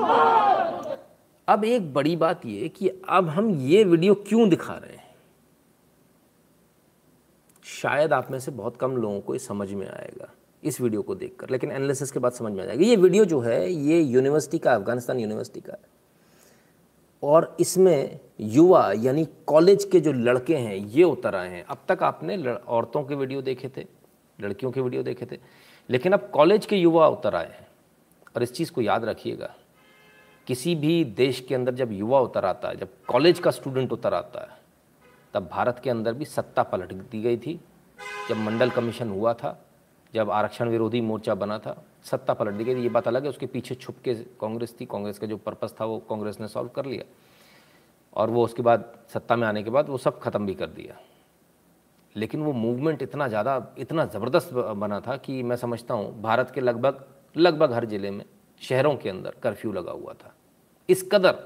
[1.49, 5.03] अब एक बड़ी बात ये कि अब हम ये वीडियो क्यों दिखा रहे हैं
[7.65, 10.29] शायद आप में से बहुत कम लोगों को समझ में आएगा
[10.65, 13.41] इस वीडियो को देखकर। लेकिन एनालिसिस के बाद समझ में आ जाएगा। ये वीडियो जो
[13.41, 15.79] है, ये यूनिवर्सिटी का, अफ़गानिस्तान यूनिवर्सिटी का है।
[17.23, 22.03] और इसमें युवा, यानी कॉलेज के जो लड़के हैं, ये उतर आए हैं। अब तक
[22.03, 23.87] आपने औरतों के वीडियो देखे थे,
[24.41, 25.39] लड़कियों के वीडियो देखे थे।
[25.91, 27.69] लेकिन अब कॉलेज के युवा उतर आए हैं।
[28.37, 29.55] और इस चीज़ को याद रखिएगा,
[30.47, 34.15] किसी भी देश के अंदर जब युवा उतर आता है, जब कॉलेज का स्टूडेंट उतर
[34.15, 34.49] आता है,
[35.35, 37.61] तब भारत के अंदर भी सत्ता पलट दी गई थी।
[38.29, 39.64] जब मंडल कमीशन हुआ था
[40.15, 43.47] जब आरक्षण विरोधी मोर्चा बना था, सत्ता पलट दी गई ये बात अलग है, उसके
[43.47, 46.87] पीछे छुप के कांग्रेस थी। कांग्रेस का जो पर्पज़ था, वो कांग्रेस ने सॉल्व कर
[46.87, 47.05] लिया।
[48.17, 50.99] और वो उसके बाद सत्ता में आने के बाद वो सब ख़त्म भी कर दिया।
[52.17, 56.61] लेकिन वो मूवमेंट इतना ज़्यादा, इतना ज़बरदस्त बना था कि मैं समझता हूँ, भारत के
[56.61, 57.05] लगभग
[57.37, 58.25] लगभग हर ज़िले में,
[58.63, 60.35] शहरों के अंदर कर्फ्यू लगा हुआ था।
[60.89, 61.39] इस कदर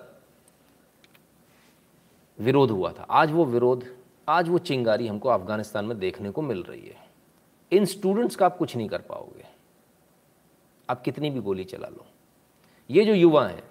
[2.39, 3.85] विरोध हुआ था। आज वो विरोध,
[4.29, 7.08] आज वो चिंगारी हमको अफ़गानिस्तान में देखने को मिल रही है।
[7.73, 9.45] इन स्टूडेंट्स का आप कुछ नहीं कर पाओगे।
[10.91, 12.07] आप कितनी भी गोली चला लो।
[12.91, 13.63] ये जो युवा हैं,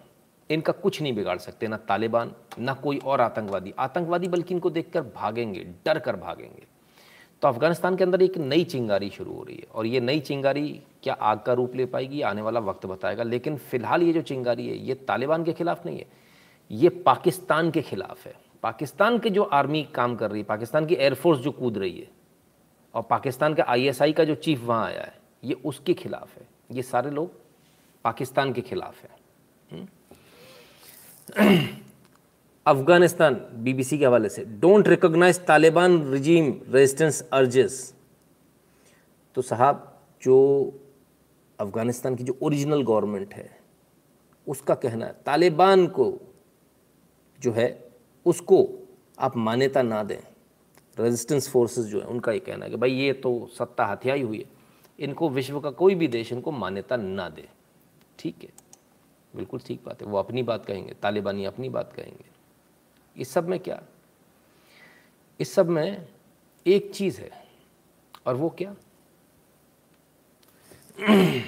[0.49, 5.01] इनका कुछ नहीं बिगाड़ सकते, ना तालिबान, ना कोई और आतंकवादी। आतंकवादी बल्कि इनको देखकर
[5.01, 6.63] भागेंगे, डर कर भागेंगे।
[7.41, 10.81] तो अफ़गानिस्तान के अंदर एक नई चिंगारी शुरू हो रही है और ये नई चिंगारी
[11.03, 12.21] क्या आग का रूप ले पाएगी?
[12.21, 15.97] आने वाला वक्त बताएगा। लेकिन फ़िलहाल ये जो चिंगारी है, ये तालिबान के खिलाफ नहीं
[15.97, 16.05] है।
[16.71, 20.95] ये पाकिस्तान के खिलाफ है। पाकिस्तान के जो आर्मी काम कर रही है, पाकिस्तान की
[20.95, 22.16] एयरफोर्स जो कूद रही है
[22.93, 26.81] और पाकिस्तान का आईएसआई का जो चीफ वहाँ आया है, ये उसके खिलाफ है। ये
[26.81, 27.31] सारे लोग
[28.03, 29.09] पाकिस्तान के खिलाफ है।
[29.71, 29.87] हम्म।
[32.67, 37.93] अफ़गानिस्तान बीबीसी के हवाले से don't recognize Taliban regime resistance urges
[39.35, 40.73] तो साहब, जो
[41.59, 43.59] अफ़गानिस्तान की जो ओरिजिनल गवर्नमेंट है,
[44.47, 46.19] उसका कहना है तालिबान को
[47.39, 47.89] जो है,
[48.25, 48.87] उसको
[49.19, 50.36] आप मान्यता ना दें।
[50.99, 54.37] रेजिस्टेंस फोर्सेस जो है, उनका ये कहना है कि भाई ये तो सत्ता हथियाई हुई
[54.37, 54.45] है।
[54.99, 57.47] इनको विश्व का कोई भी देश इनको मान्यता ना दे।
[58.19, 58.49] ठीक है?
[59.35, 62.25] बिल्कुल ठीक बात है। वो अपनी बात कहेंगे, तालिबानी अपनी बात कहेंगे।
[63.21, 63.81] इस सब में क्या?
[65.39, 66.07] इस सब में
[66.65, 67.31] एक चीज़ है,
[68.25, 68.75] और वो क्या?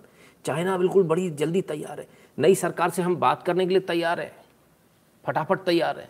[0.46, 2.08] China बिल्कुल बड़ी जल्दी तैयार है।
[2.40, 4.36] नई सरकार से हम बात करने के लिए तैयार है।
[5.26, 6.10] फटाफट तैयार है।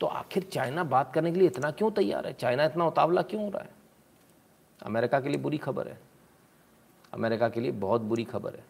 [0.00, 2.32] तो आखिर चाइना बात करने के लिए इतना क्यों तैयार है?
[2.32, 3.70] चाइना इतना उतावला क्यों हो रहा है?
[4.82, 5.98] अमेरिका के लिए बुरी खबर है।
[7.14, 8.64] अमेरिका के लिए बहुत बुरी खबर है।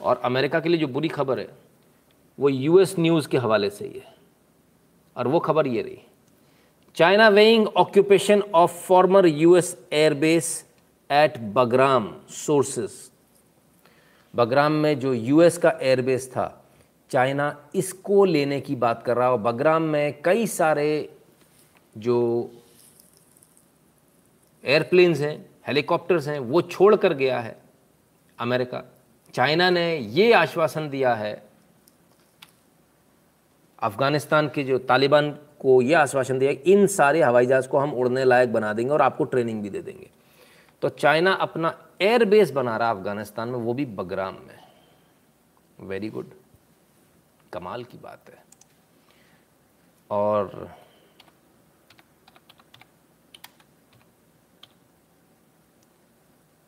[0.00, 1.48] और अमेरिका के लिए जो बुरी खबर है,
[2.40, 4.13] वो यूएस न्यूज़ के हवाले से ही है।
[5.16, 5.98] और वो खबर ये रही।
[6.96, 10.64] China weighing occupation of former US airbase
[11.10, 13.10] at Bagram sources
[14.34, 16.64] Bagram में जो यूएस का एयरबेस था
[17.10, 21.16] चाइना इसको लेने की बात कर रहा है। और बगराम में कई सारे
[21.98, 22.50] जो
[24.64, 27.56] एयरप्लेन्स हैं हेलीकॉप्टर्स हैं, वो छोड़ कर गया है
[28.38, 28.82] अमेरिका।
[29.34, 31.42] चाइना ने ये आश्वासन दिया है
[33.78, 38.24] अफ़गानिस्तान के जो तालिबान को यह आश्वासन दिया इन सारे हवाई जहाज़ को हम उड़ने
[38.24, 40.10] लायक बना देंगे और आपको ट्रेनिंग भी दे देंगे।
[40.82, 44.58] तो चाइना अपना एयर बेस बना रहा अफ़गानिस्तान में, वो भी बगराम में।
[45.80, 46.30] वेरी गुड
[47.52, 48.42] कमाल की बात है।
[50.10, 50.70] और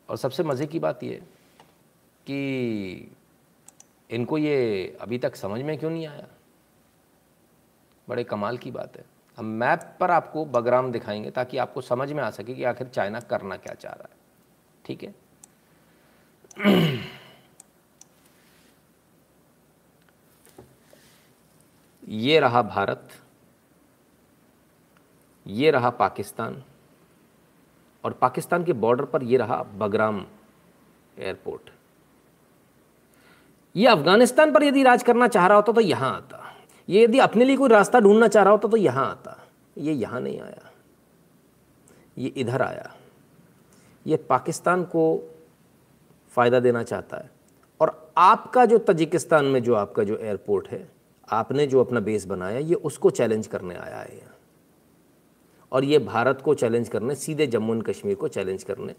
[0.09, 1.21] और सबसे मज़े की बात ये
[2.27, 3.11] कि
[4.09, 6.27] इनको ये अभी तक समझ में क्यों नहीं आया?
[8.09, 9.05] बड़े कमाल की बात है।
[9.37, 13.19] हम मैप पर आपको बगराम दिखाएँगे ताकि आपको समझ में आ सके कि आखिर चाइना
[13.19, 14.15] करना क्या चाह रहा है।
[14.85, 15.15] ठीक है?
[22.09, 23.09] ये रहा भारत।
[25.47, 26.63] ये रहा पाकिस्तान।
[28.03, 30.25] और पाकिस्तान के बॉर्डर पर ये रहा बगराम
[31.19, 31.69] एयरपोर्ट।
[33.75, 36.46] ये अफ़गानिस्तान पर यदि राज करना चाह रहा होता तो यहाँ आता।
[36.89, 39.37] ये यदि अपने लिए कोई रास्ता ढूंढना चाह रहा होता तो यहाँ आता।
[39.77, 40.71] ये यहाँ नहीं आया।
[42.17, 42.93] ये इधर आया।
[44.05, 45.03] ये पाकिस्तान को
[46.31, 47.29] फ़ायदा देना चाहता है।
[47.81, 50.87] और आपका जो तजिकिस्तान में जो आपका जो एयरपोर्ट है,
[51.27, 54.35] आपने जो अपना बेस बनाया, ये उसको चैलेंज करने आया है। यहाँ
[55.71, 58.95] और ये भारत को चैलेंज करने, सीधे जम्मू एंड कश्मीर को चैलेंज करने,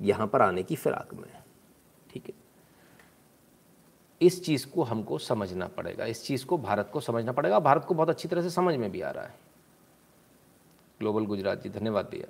[0.00, 1.44] यहाँ पर आने की फिराक में है।
[2.10, 2.41] ठीक है?
[4.22, 7.94] इस चीज़ को हमको समझना पड़ेगा, इस चीज़ को भारत को समझना पड़ेगा। भारत को
[7.94, 9.34] बहुत अच्छी तरह से समझ में भी आ रहा है।
[11.00, 12.26] ग्लोबल गुजरात जी, धन्यवाद दिया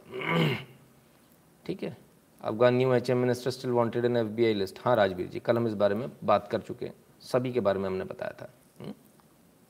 [1.64, 1.96] ठीक है?
[2.40, 5.66] Afghan new H M minister still F B I list हाँ राजवीर जी, कल हम
[5.66, 8.48] इस बारे में बात कर चुके हैं। सभी के बारे में हमने बताया था।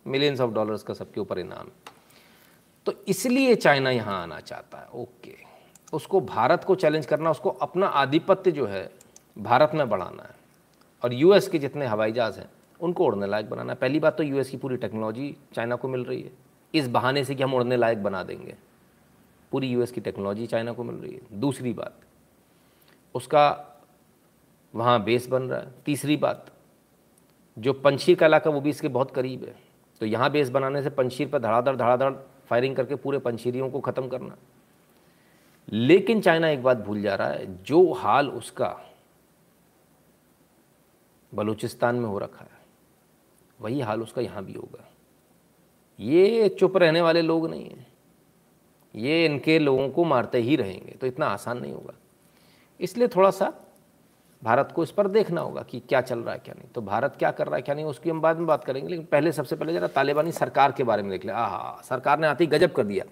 [0.06, 1.70] मिलियंस ऑफ़ डॉलर्स का सबके ऊपर इनाम।
[2.86, 5.34] तो इसलिए चाइना यहाँ आना चाहता है। ओके
[5.92, 8.90] उसको भारत को चैलेंज करना, उसको अपना आधिपत्य जो है,
[9.36, 10.34] भारत में बढ़ाना है।
[11.02, 12.50] और यूएस के जितने हवाई जहाज़ हैं,
[12.80, 16.22] उनको उड़ने लायक बनाना पहली बात तो यूएस की पूरी टेक्नोलॉजी चाइना को मिल रही
[16.22, 16.30] है।
[16.74, 18.54] इस बहाने से कि हम उड़ने लायक बना देंगे।
[19.52, 21.96] पूरी यूएस की टेक्नोलॉजी चाइना को मिल रही है। दूसरी बात,
[23.14, 23.68] उसका
[24.74, 26.46] वहाँ बेस बन रहा है। तीसरी बात,
[27.58, 29.54] जो पंछीर का इलाका वो भी इसके बहुत करीब है।
[30.00, 32.12] तो यहाँ बेस बनाने से पंछीर पर धड़ाधड़ धड़ाधड़
[32.46, 34.36] फायरिंग करके पूरे पंछीरियों को ख़त्म करना।
[35.72, 38.68] लेकिन चाइना एक बात भूल जा रहा है। जो हाल उसका
[41.34, 42.60] बलूचिस्तान में हो रखा है।
[43.60, 44.88] वही हाल उसका यहाँ भी होगा।
[46.00, 47.86] ये चुप रहने वाले लोग नहीं हैं।
[48.94, 51.94] ये इनके लोगों को मारते ही रहेंगे तो इतना आसान नहीं होगा।
[52.80, 53.52] इसलिए थोड़ा सा
[54.44, 57.16] भारत को इस पर देखना होगा कि क्या चल रहा है, क्या नहीं। तो भारत
[57.18, 59.56] क्या कर रहा है, क्या नहीं, उसकी हम बाद में बात करेंगे, लेकिन पहले, सबसे
[59.56, 62.84] पहले जरा तालिबानी सरकार के बारे में देख लें। आहा, सरकार ने आती गजब कर
[62.84, 63.04] दिया।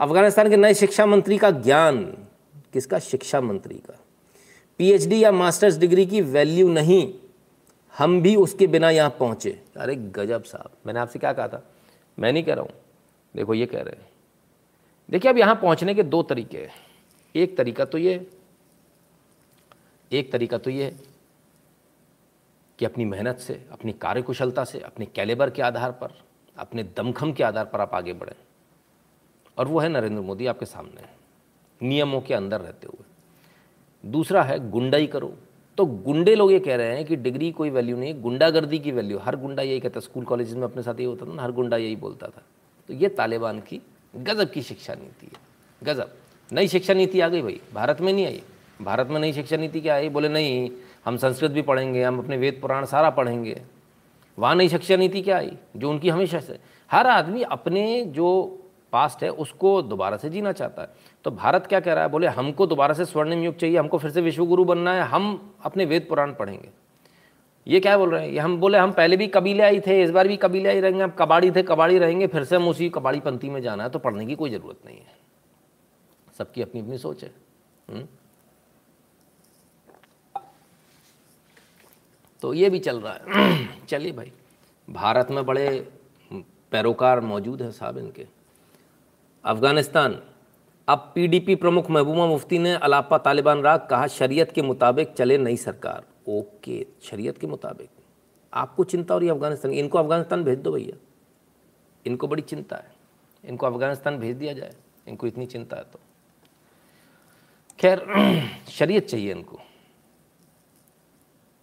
[0.00, 2.04] अफ़गानिस्तान के नए शिक्षा मंत्री का ज्ञान।
[2.72, 2.98] किसका?
[2.98, 3.98] शिक्षा मंत्री का।
[4.78, 7.14] पीएचडी या मास्टर्स डिग्री की वैल्यू नहीं।
[7.98, 11.70] हम भी उसके बिना यहाँ पहुँचे। अरे गजब साहब, मैंने आपसे क्या कहा था?
[12.18, 12.72] मैं नहीं कह रहा हूँ।
[13.36, 14.10] देखो, ये कह रहे हैं।
[15.10, 16.70] देखिए, अब यहाँ पहुँचने के दो तरीके हैं।
[17.34, 18.30] एक तरीका तो ये,
[20.12, 21.00] एक तरीका तो ये है
[22.78, 26.22] कि अपनी मेहनत से, अपनी कार्यकुशलता से, अपने कैलेबर के आधार पर,
[26.56, 28.36] अपने दमखम के आधार पर आप आगे बढ़ें।
[29.58, 31.04] और वो है नरेंद्र मोदी आपके सामने,
[31.86, 33.04] नियमों के अंदर रहते हुए।
[34.10, 35.36] दूसरा है, गुंडाई करो।
[35.78, 39.18] तो गुंडे लोग ये कह रहे हैं कि डिग्री कोई वैल्यू नहीं गुंडागर्दी की वैल्यू।
[39.18, 41.76] हर गुंडा यही कहता स्कूल कॉलेज में अपने साथ ये होता था ना, हर गुंडा
[41.76, 42.42] यही बोलता था।
[42.88, 43.80] तो ये तालिबान की
[44.16, 45.40] गज़ब की शिक्षा नीति है।
[45.82, 46.14] गज़ब।
[46.52, 48.42] नई शिक्षा नीति आ गई भाई, भारत में नहीं आई।
[48.82, 50.08] भारत में नई शिक्षा नीति क्या आई?
[50.08, 50.70] बोले, नहीं,
[51.04, 53.62] हम संस्कृत भी पढ़ेंगे, हम अपने वेद पुराण सारा पढ़ेंगे।
[54.38, 55.52] वहाँ नई शिक्षा नीति क्या आई?
[55.76, 56.58] जो उनकी हमेशा से,
[56.92, 58.58] हर आदमी अपने जो
[58.92, 60.88] पास्ट है, उसको दोबारा से जीना चाहता है।
[61.24, 62.10] तो भारत क्या कह रहा है?
[62.10, 65.84] बोले, हमको दोबारा से स्वर्णिम युग चाहिए, हमको फिर से विश्वगुरु बनना है, हम अपने
[65.84, 66.68] वेद पुराण पढ़ेंगे।
[67.66, 68.32] ये क्या बोल रहे हैं?
[68.32, 71.02] ये हम बोले, हम पहले भी कबीले आई थे, इस बार भी कबीले आई रहेंगे,
[71.02, 73.98] हम कबाड़ी थे, कबाड़ी रहेंगे, फिर से हम उसी कबाड़ी पंथी में जाना है तो
[73.98, 75.18] पढ़ने की कोई ज़रूरत नहीं है।
[76.38, 77.30] सबकी अपनी अपनी सोच है।
[77.90, 78.08] हुँ?
[82.42, 84.32] तो ये भी चल रहा है। चलिए भाई,
[84.90, 85.88] भारत में बड़े
[86.72, 88.26] पैरोकार मौजूद हैं साहब इनके।
[89.44, 90.22] अफ़गानिस्तान
[90.88, 95.56] अब पीडीपी प्रमुख महबूबा मुफ्ती ने अलापा तालिबान राग कहा, शरीयत के मुताबिक चले नई
[95.56, 97.90] सरकार। ओके, शरीयत के मुताबिक।
[98.54, 100.96] आपको चिंता हो रही है अफ़गानिस्तान इनको अफ़गानिस्तान भेज दो भैया।
[102.06, 102.92] इनको बड़ी चिंता है।
[103.44, 104.74] इनको अफ़गानिस्तान भेज दिया जाए।
[105.08, 106.00] इनको इतनी चिंता है तो।
[107.78, 108.06] खैर,
[108.68, 109.56] शरीयत चाहिए इनको।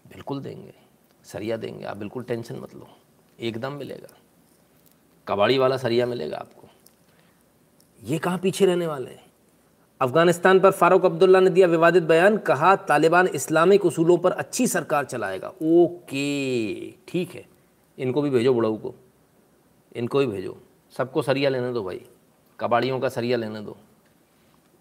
[0.08, 0.74] बिल्कुल देंगे।
[1.24, 2.88] सरिया देंगे। आप बिल्कुल टेंशन मत लो।
[3.40, 4.18] एकदम मिलेगा।
[5.28, 6.65] कबाड़ी वाला सरिया मिलेगा आपको।
[8.06, 9.26] ये कहाँ पीछे रहने वाले हैं?
[10.02, 15.06] अफ़गानिस्तान पर फारूक अब्दुल्ला ने दिया विवादित बयान, कहा, तालिबान इस्लामिक उसूलों पर अच्छी सरकार
[15.06, 17.46] चलाएगा। ओके, ठीक है।
[18.00, 18.96] इनको भी भेजो बुढ़ाऊ को।
[19.96, 20.62] इनको भी भेजो।
[20.98, 22.06] सबको सरिया लेने दो भाई।
[22.60, 23.78] कबाड़ियों का सरिया लेने दो।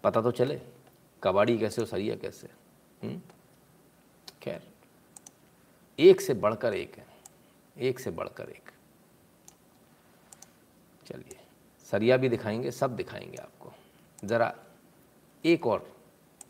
[0.03, 0.61] पता तो चले,
[1.23, 2.47] कबाड़ी कैसे हो सरिया कैसे।
[3.03, 3.21] हम्म?
[4.41, 4.63] खैर,
[5.99, 7.05] एक से बढ़कर एक है।
[7.79, 8.71] एक से बढ़कर एक।
[11.07, 11.44] चलिए।
[11.91, 13.73] सरिया भी दिखाएँगे, सब दिखाएँगे आपको।
[14.25, 14.55] ज़रा
[15.45, 15.95] एक और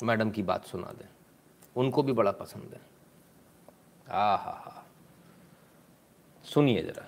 [0.03, 1.07] मैडम की बात सुना दें।
[1.75, 2.81] उनको भी बड़ा पसंद है।
[4.09, 4.86] आ हा हा
[6.43, 7.05] सुनिए ज़रा।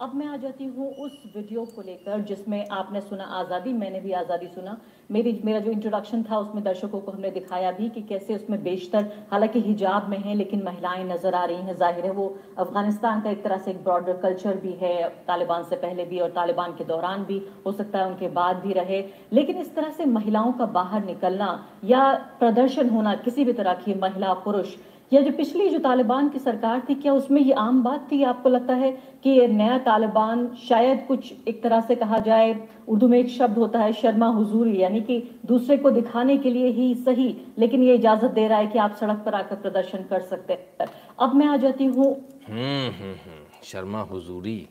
[0.00, 4.12] अब मैं आ जाती हूँ उस वीडियो को लेकर जिसमें आपने सुना आज़ादी, मैंने भी
[4.12, 4.76] आज़ादी सुना।
[5.10, 9.10] मेरी, मेरा जो इंट्रोडक्शन था उसमें दर्शकों को हमने दिखाया भी कि कैसे उसमें बेशतर,
[9.32, 13.30] हालाँकि हिजाब में है, लेकिन महिलाएँ नज़र आ रही हैं, ज़ाहिर है वो अफ़गानिस्तान का
[13.30, 16.84] एक तरह से एक ब्रॉडर कल्चर भी है, तालिबान से पहले भी और तालिबान के
[16.84, 20.66] दौरान भी, हो सकता है उनके बाद भी रहे। लेकिन इस तरह से महिलाओं का
[20.72, 21.52] बाहर निकलना
[21.84, 24.74] या प्रदर्शन होना किसी भी तरह की महिला, पुरुष
[25.12, 28.22] या जो पिछली जो तालिबान की सरकार थी, क्या उसमें ये आम बात थी?
[28.22, 28.90] आपको लगता है
[29.22, 33.58] कि ये नया तालिबान शायद कुछ एक तरह से कहा जाए, उर्दू में एक शब्द
[33.58, 37.94] होता है, शर्मा हुजूरी, यानी कि दूसरे को दिखाने के लिए ही सही, लेकिन ये
[37.94, 40.88] इजाज़त दे रहा है कि आप सड़क पर आकर प्रदर्शन कर सकते हैं।
[41.20, 42.14] अब मैं आ जाती हूँ।
[42.48, 44.68] हम्म हम्म हम्म शर्मा हुजूरी,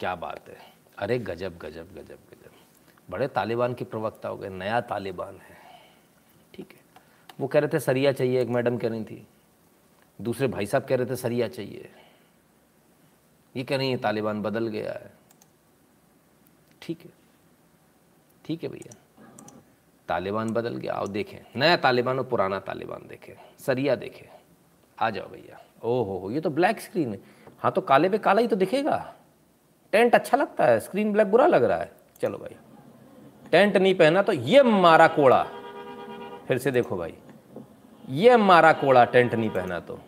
[0.00, 0.56] क्या बात है?
[0.98, 2.50] अरे गजब गजब गजब गजब।
[3.10, 5.51] बड़े तालिबान के प्रवक्ता हो गए, नया तालिबान है।
[7.40, 9.26] वो कह रहे थे, सरिया चाहिए, एक मैडम कह रही थी।
[10.20, 11.90] दूसरे भाई साहब कह रहे थे, सरिया चाहिए।
[13.56, 15.10] ये कह रही है, तालिबान बदल गया है।
[16.82, 17.10] ठीक है।
[18.44, 18.96] ठीक है भैया।
[20.08, 24.40] तालिबान बदल गया। आओ देखें। नया तालिबान और पुराना तालिबान देखें। सरिया देखें।
[24.98, 27.20] आ जाओ भैया। ओहो हो ये तो ब्लैक स्क्रीन है।
[27.58, 29.14] हाँ तो काले पे काला ही तो दिखेगा।
[29.92, 32.56] टेंट अच्छा लगता है। स्क्रीन ब्लैक बुरा लग रहा है। चलो भाई।
[33.50, 35.61] टेंट नहीं पहना तो ये मारा कोड़ा।
[36.52, 37.14] फिर से देखो भाई,
[38.08, 39.98] ये मारा कोड़ा टेंट नहीं पहना तो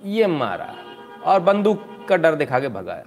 [0.00, 0.68] ये मारा,
[1.24, 3.04] और बंदूक का डर दिखा के भगाया।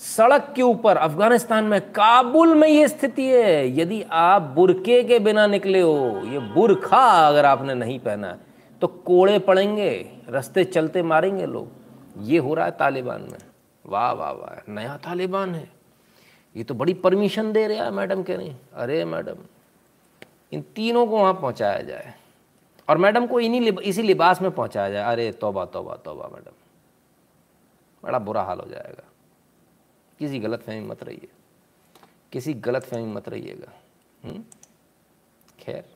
[0.00, 5.46] सड़क के ऊपर अफ़गानिस्तान में काबुल में ये स्थिति है, यदि आप बुरके के बिना
[5.46, 8.36] निकले हो, ये बुरखा अगर आपने नहीं पहना
[8.82, 9.90] तो कोड़े पड़ेंगे,
[10.28, 13.38] रास्ते चलते मारेंगे लोग। ये हो रहा है तालिबान में।
[13.84, 15.68] वाह वाह वाह, नया तालिबान है।
[16.56, 19.46] ये तो बड़ी परमिशन दे रहा है मैडम कह रही अरे मैडम
[20.52, 22.14] इन तीनों को वहाँ पहुँचाया जाए।
[22.88, 26.52] और मैडम को इन्हीं लिब, इसी लिबास में पहुँचाया जाए। अरे तोबा तोबा तोबा मैडम।
[28.02, 29.04] बड़ा बुरा हाल हो जाएगा।
[30.18, 31.28] किसी गलत फहमी मत रहिए।
[32.32, 33.72] किसी गलत फहमी मत रहिएगा।
[34.24, 34.44] हम्म?
[35.58, 35.94] खैर।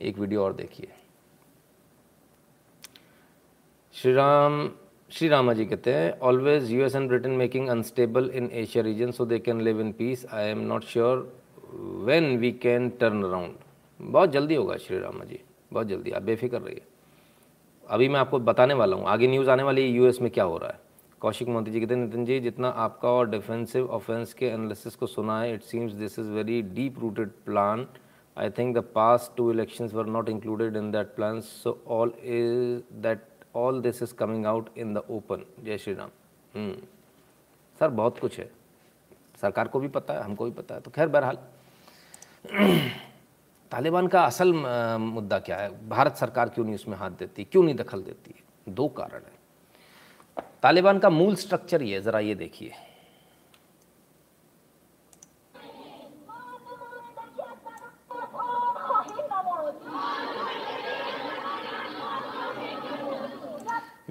[0.00, 0.92] एक वीडियो और देखिए।
[3.92, 4.68] श्री राम
[5.12, 9.24] श्री रामा जी कहते हैं always US and Britain making unstable in Asia region so
[9.24, 11.18] they can live in peace I am not sure
[12.04, 13.54] when we can turn around
[14.00, 15.38] बहुत जल्दी होगा श्री रामा जी
[15.72, 16.82] बहुत जल्दी। आप बेफिक्र रहिए।
[17.84, 20.56] अभी मैं आपको बताने वाला हूँ, आगे न्यूज़ आने वाली है यूएस में क्या हो
[20.58, 20.80] रहा है।
[21.20, 25.06] कौशिक मोदी जी कहते हैं, नितिन जी, जितना आपका और डिफेंसिव ऑफेंस के एनालिसिस को
[25.06, 27.86] सुना है it seems this is very deep rooted plan
[28.36, 32.80] I think the past two elections were not included in that plan so all is
[33.02, 36.10] that all this is coming out in the open Jai Shri Ram.
[37.80, 38.50] Sir बहुत कुछ है।
[39.40, 41.38] सरकार को भी पता है, हमको भी पता है। तो खैर, बहरहाल।
[43.70, 44.52] तालिबान का असल
[44.98, 45.88] मुद्दा क्या है?
[45.88, 47.44] भारत सरकार क्यों नहीं उसमें हाथ देती?
[47.44, 48.34] क्यों नहीं दखल देती?
[48.68, 52.72] दो कारण है। तालिबान का मूल स्ट्रक्चर ये ज़रा ये देखिए।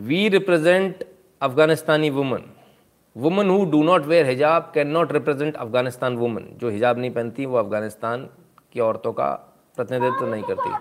[0.09, 1.03] We represent
[1.41, 2.43] afghanistani women
[3.15, 7.57] women who do not wear hijab cannot represent afghanistan women जो हिजाब नहीं पहनती वो
[7.57, 8.27] अफ़गानिस्तान
[8.73, 9.27] की औरतों का
[9.77, 10.71] प्रतिनिधित्व नहीं करती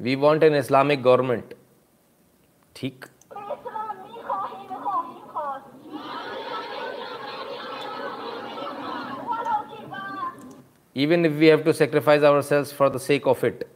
[0.00, 1.54] we want an Islamic government
[2.76, 3.04] ठीक
[10.94, 13.66] even if we have to sacrifice ourselves for the sake of it.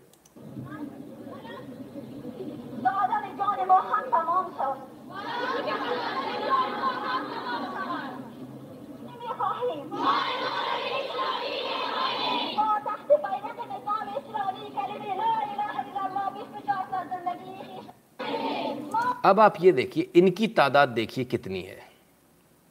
[19.25, 21.79] अब आप ये देखिए, इनकी तादाद देखिए कितनी है।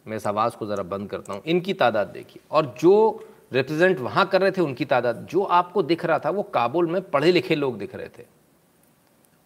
[0.07, 4.25] मैं इस आवाज़ को ज़रा बंद करता हूँ। इनकी तादाद देखिए। और जो रिप्रेजेंट वहाँ
[4.25, 7.55] कर रहे थे उनकी तादाद। जो आपको दिख रहा था, वो काबुल में पढ़े लिखे
[7.55, 8.25] लोग दिख रहे थे।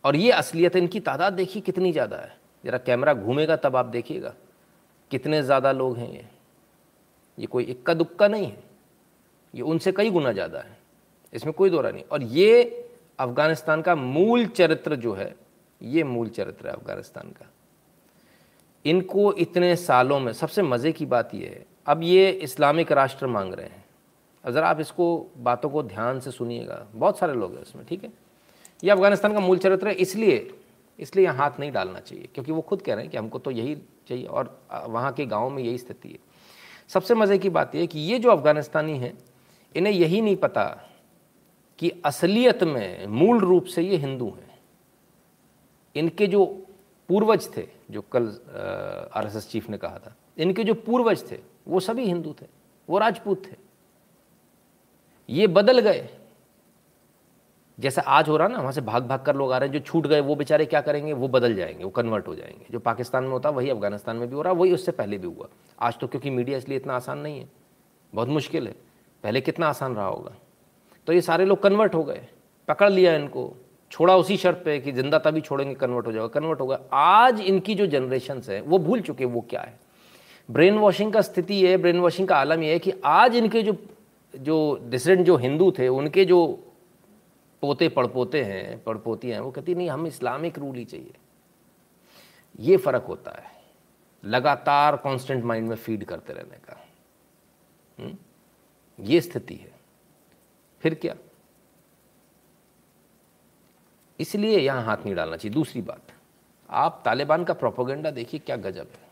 [0.04, 4.34] और ये असलियत इनकी तादाद देखिए कितनी ज़्यादा है। ज़रा कैमरा घूमेगा तब आप देखिएगा।
[5.12, 6.26] कितने ज़्यादा लोग हैं ये।
[7.38, 8.64] ये कोई इक्का दुक्का नहीं है।
[9.54, 10.78] ये उनसे कई गुना ज़्यादा है।
[11.34, 12.64] इसमें कोई दौरा नहीं। और ये
[13.20, 15.36] अफ़गानिस्तान का मूल चरित्र जो है,
[15.82, 17.50] ये मूल चरित्र है अफ़गानिस्तान का।
[18.86, 23.54] इनको इतने सालों में, सबसे मज़े की बात यह है। अब ये इस्लामिक राष्ट्र मांग
[23.54, 23.85] रहे हैं।
[24.46, 25.06] ज़रा आप इसको
[25.38, 28.12] बातों को ध्यान से सुनिएगा। बहुत सारे लोग हैं इसमें, ठीक है?
[28.84, 30.48] ये अफ़गानिस्तान का मूल चरित्र है, इसलिए
[31.00, 33.52] इसलिए यहाँ हाथ नहीं डालना चाहिए, क्योंकि वो खुद कह रहे हैं कि हमको तो
[33.52, 33.76] यही
[34.08, 36.20] चाहिए और वहाँ के गाँव में यही स्थिति है।
[36.90, 39.18] सबसे मज़े की बात यह कि ये जो अफ़गानिस्तानी हैं,
[39.76, 40.66] इन्हें यही नहीं पता
[41.80, 44.60] कि असलियत में मूल रूप से ये हिंदू हैं।
[45.96, 46.46] इनके जो
[47.10, 48.28] पूर्वज थे, जो कल
[49.14, 52.46] आरएसएस चीफ ने कहा था, इनके जो पूर्वज थे, वो सभी हिंदू थे,
[52.90, 53.56] वो राजपूत थे।
[55.30, 56.10] ये बदल गए।
[57.80, 59.80] जैसा आज हो रहा ना, वहाँ से भाग भाग कर लोग आ रहे हैं, जो
[59.80, 61.14] छूट गए, वो बेचारे क्या करेंगे?
[61.14, 64.36] वो बदल जाएँगे, वो कन्वर्ट हो जाएँगे। जो पाकिस्तान में होता, वही अफ़गानिस्तान में भी
[64.36, 65.48] हो रहा, वही उससे पहले भी हुआ।
[65.80, 67.50] आज तो क्योंकि मीडिया इसलिए इतना आसान नहीं है।
[68.16, 68.76] बहुत मुश्किल है।
[69.24, 70.32] पहले कितना आसान रहा होगा?
[71.08, 72.28] तो ये सारे लोग कन्वर्ट हो गए।
[72.68, 73.54] पकड़ लिया इनको।
[73.92, 77.76] छोड़ा उसी शर्त पे कि ज़िंदा तभी छोड़ेंगे कन्वर्ट हो जाएगा कन्वर्ट होगा आज इनकी
[77.76, 79.80] जो जनरेशन है, वो भूल चुके वो क्या है?
[80.52, 83.74] ब्रेन वॉशिंग का स्थिति है ब्रेन वॉशिंग का आलम यह है कि आज इनके जो
[84.38, 86.62] जो डिसरेंट जो हिंदू थे, उनके जो
[87.62, 91.14] पोते पड़पोते हैं पड़पोती हैं, वो कहती नहीं, हम इस्लामिक रूल ही चाहिए।
[92.60, 93.56] ये फ़र्क होता है।
[94.26, 96.88] लगातार कांस्टेंट माइंड में फ़ीड करते रहने का।
[98.00, 98.08] हुँ?
[98.08, 98.18] हम्म?
[99.00, 99.72] ये स्थिति है।
[100.80, 101.16] फिर क्या?
[104.20, 106.02] इसलिए यहाँ हाथ नहीं डालना चाहिए। दूसरी बात,
[106.70, 109.08] आप तालिबान का प्रोपोगंडा देखिए, क्या गजब है।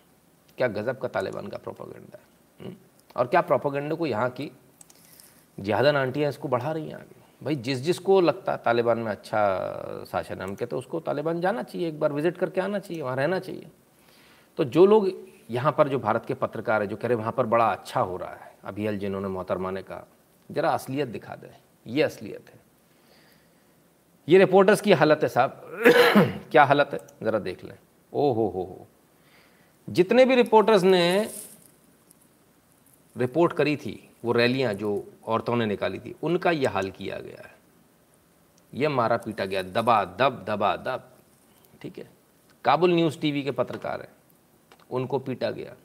[0.58, 2.76] क्या गजब का तालिबान का प्रोपोगंडा है। हम्म?
[3.16, 4.52] और क्या प्रोपोगंडे को यहाँ की
[5.58, 10.06] जिहादन आंटियाँ इसको बढ़ा रही हैं आगे। भाई, जिस जिसको लगता है तालिबान में अच्छा
[10.12, 13.02] शासन है हम कहते हैं उसको तालिबान जाना चाहिए, एक बार विज़िट करके आना चाहिए,
[13.04, 13.68] वहाँ रहना चाहिए।
[14.58, 15.12] तो जो लोग
[15.52, 18.18] यहाँ पर जो भारत के पत्रकार है, जो कह रहे वहाँ पर बड़ा अच्छा हो
[18.18, 20.06] रहा है अभी अल जिन्होंने मोहतरमा ने कहा
[20.50, 21.50] ज़रा असलियत दिखा दें,
[21.88, 22.62] ये असलियत है।
[24.28, 25.62] ये रिपोर्टर्स की हालत है साहब,
[26.52, 27.78] क्या हालत है, ज़रा देख लें।
[28.14, 28.88] ओ हो हो हो।
[29.88, 31.30] जितने भी रिपोर्टर्स ने
[33.16, 33.94] रिपोर्ट करी थी
[34.26, 37.56] वो रैलियाँ जो औरतों ने निकाली थी, उनका यह हाल किया गया है।
[38.74, 41.12] यह मारा पीटा गया, दबा, दब दबा, दब।
[41.82, 42.10] ठीक है?
[42.66, 44.10] काबुल न्यूज़ टीवी के पत्रकार हैं।
[44.92, 45.76] उनको पीटा गया।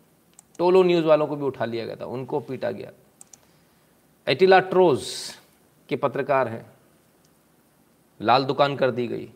[0.59, 2.93] टोलो न्यूज़ वालों को भी उठा लिया गया था, उनको पीटा गया।
[4.29, 5.15] एटिला ट्रोज
[5.89, 6.73] के पत्रकार हैं।
[8.21, 9.33] लाल दुकान कर दी गई।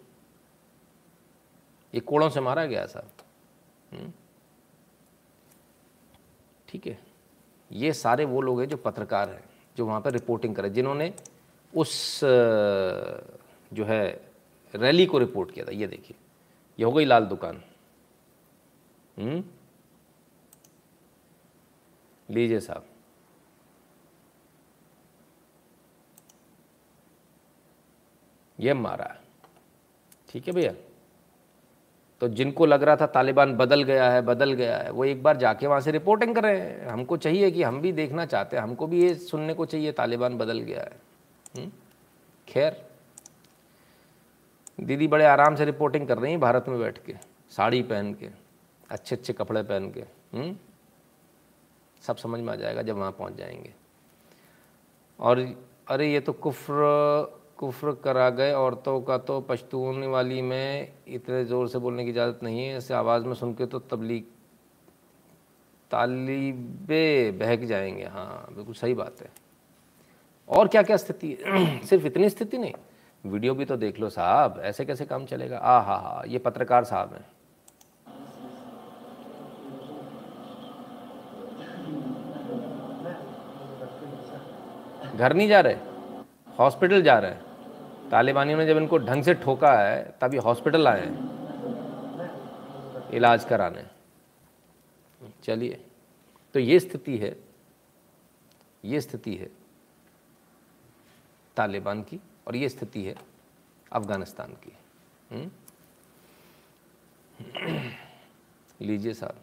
[1.95, 3.11] ये कोड़ों से मारा गया साहब
[3.93, 4.13] हम्म?
[6.69, 7.12] ठीक है?
[7.73, 9.45] ये सारे वो लोग हैं जो पत्रकार हैं,
[9.77, 11.15] जो वहाँ पर रिपोर्टिंग करें जिन्होंने
[11.77, 12.21] उस
[13.73, 14.07] जो है
[14.75, 16.17] रैली को रिपोर्ट किया था। ये देखिए,
[16.79, 17.63] ये हो गई लाल दुकान।
[19.19, 19.45] हम्म?
[22.31, 22.87] लीजिए साहब।
[28.61, 29.17] ये मारा।
[30.29, 30.73] ठीक है भैया?
[32.23, 35.37] तो जिनको लग रहा था तालिबान बदल गया है, बदल गया है, वो एक बार
[35.37, 38.63] जाके वहाँ से रिपोर्टिंग कर रहे हैं हमको चाहिए कि हम भी देखना चाहते हैं,
[38.63, 41.01] हमको भी ये सुनने को चाहिए, तालिबान बदल गया है
[41.57, 41.71] हम्म?
[42.49, 42.77] खैर,
[44.81, 47.15] दीदी बड़े आराम से रिपोर्टिंग कर रही हैं भारत में बैठ के,
[47.51, 48.29] साड़ी पहन के
[48.91, 50.43] अच्छे अच्छे कपड़े पहन के हुँ?
[50.43, 50.57] हम्म?
[52.03, 53.75] सब समझ में आ जाएगा जब वहाँ पहुँच जाएँगे
[55.21, 55.41] और,
[55.89, 61.69] अरे ये तो कुफ्र कुफ्र करा गए औरतों का तो पश्तून वाली में इतने ज़ोर
[61.69, 64.25] से बोलने की इजाज़त नहीं है ऐसे आवाज़ में सुन के तो तबलीग
[65.91, 69.29] तालिबे बहक जाएँगे। हाँ बिल्कुल सही बात है।
[70.49, 71.79] और क्या क्या स्थिति है?
[71.87, 72.73] सिर्फ़ इतनी स्थिति नहीं,
[73.25, 75.59] वीडियो भी तो देख लो साहब, ऐसे कैसे काम चलेगा?
[75.59, 77.25] आ, हा हा, ये पत्रकार साहब हैं।
[85.17, 85.77] घर नहीं जा रहे,
[86.59, 87.52] हॉस्पिटल जा रहे हैं।
[88.13, 91.07] तालिबानियों ने जब इनको ढंग से ठोका है, तभी हॉस्पिटल आए
[93.17, 93.87] इलाज कराने।
[95.45, 95.85] चलिए।
[96.55, 97.37] तो ये स्थिति है।
[98.85, 99.51] ये स्थिति है
[101.57, 103.15] तालिबान की और ये स्थिति है
[103.93, 104.77] अफ़गानिस्तान की।
[105.31, 105.51] हम्म?
[108.81, 109.41] लीजिए साहब।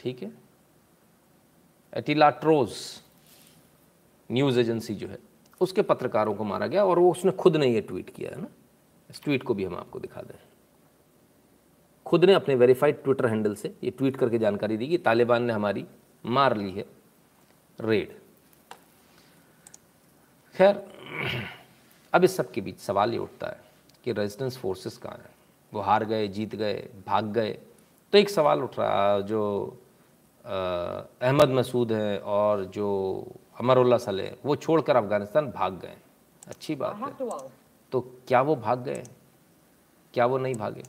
[0.00, 0.32] ठीक है?
[1.94, 3.02] एटिलाट्रोज
[4.30, 5.18] न्यूज़ एजेंसी जो है,
[5.60, 8.48] उसके पत्रकारों को मारा गया और वो उसने खुद ने ये ट्वीट किया है ना।
[9.10, 10.38] इस ट्वीट को भी हम आपको दिखा दें।
[12.06, 15.52] खुद ने अपने वेरीफाइड ट्विटर हैंडल से ये ट्वीट करके जानकारी दी कि तालिबान ने
[15.52, 15.86] हमारी
[16.26, 16.84] मार ली है
[17.80, 18.18] रेड।
[20.54, 20.82] खैर,
[22.12, 23.60] अब इस सब के बीच सवाल ये उठता है
[24.04, 25.30] कि रेजिस्टेंस फोर्सेस कहाँ हैं?
[25.72, 27.58] वो हार गए, जीत गए, भाग गए?
[28.12, 29.78] तो एक सवाल उठ रहा, जो
[30.44, 32.88] अहमद मसूद हैं और जो
[33.60, 35.96] अमरुल्ला सले वो छोड़कर अफ़गानिस्तान भाग गए
[36.48, 37.40] अच्छी बात है
[37.92, 39.02] तो क्या वो भाग गए
[40.14, 40.82] क्या वो नहीं भागे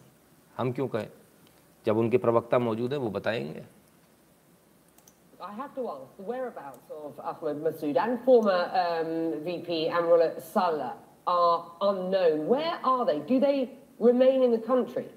[0.58, 1.10] हम क्यों कहें
[1.86, 3.64] जब उनके प्रवक्ता मौजूद हैं वो बताएँगे
[5.44, 10.92] I have to ask, the whereabouts of Ahmed Massoud and former um, VP Amrullah Saleh
[11.26, 12.46] are unknown.
[12.46, 13.18] Where are they?
[13.20, 15.08] Do they remain in the country?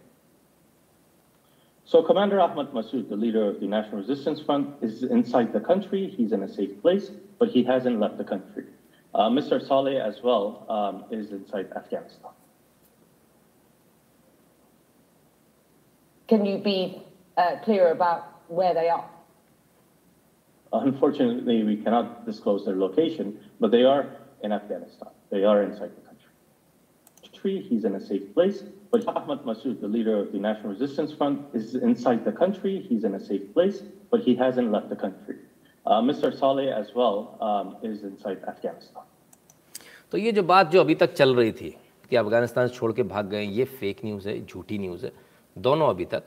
[1.84, 6.09] So Commander Ahmad Massoud, the leader of the National Resistance Front, is inside the country.
[6.16, 8.64] He's in a safe place, but he hasn't left the country.
[9.14, 9.64] Uh, Mr.
[9.66, 12.30] Saleh as well um, is inside Afghanistan.
[16.26, 17.03] Can you be
[17.37, 19.09] uh, clear about where they are?
[20.72, 25.09] Unfortunately, we cannot disclose their location, but they are in Afghanistan.
[25.30, 26.14] They are inside the country.
[27.68, 28.62] He's in a safe place.
[28.91, 32.87] But Ahmad Massoud, the leader of the National Resistance Front, is inside the country.
[32.89, 35.37] He's in a safe place, but he hasn't left the country.
[35.87, 36.37] Mr.
[36.39, 38.39] Saleh as well um, is inside
[40.11, 41.70] तो ये जो बात जो अभी तक चल रही थी
[42.11, 45.12] कि अफ़गानिस्तान छोड़ के भाग गए ये फेक न्यूज़ है झूठी न्यूज़ है
[45.57, 46.24] दोनों अभी तक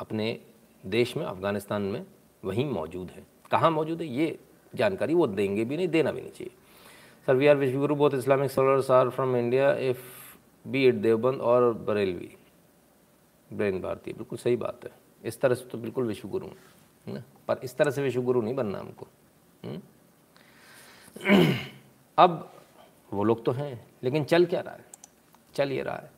[0.00, 0.38] अपने
[0.84, 2.04] देश में अफ़गानिस्तान में
[2.44, 4.38] वहीं मौजूद हैं। कहाँ मौजूद है ये
[4.74, 6.52] जानकारी वो देंगे भी नहीं देना भी नहीं चाहिए।
[7.26, 10.00] सर वी आर विश्व गुरु both Islamic scholars are from India if
[10.64, 12.30] be it Deoband और बरेलवी
[13.50, 14.90] ब्रेन भारतीय बिल्कुल सही बात है।
[15.24, 16.74] इस तरह से तो बिल्कुल विश्व गुरु है।
[17.14, 17.22] ना?
[17.48, 19.06] पर इस तरह से विश्व गुरु नहीं बनना हमको।
[19.64, 19.80] हम्म?
[22.18, 22.52] अब
[23.12, 24.84] वो लोग तो हैं, लेकिन चल क्या रहा है?
[25.54, 26.10] चल ये रहा है।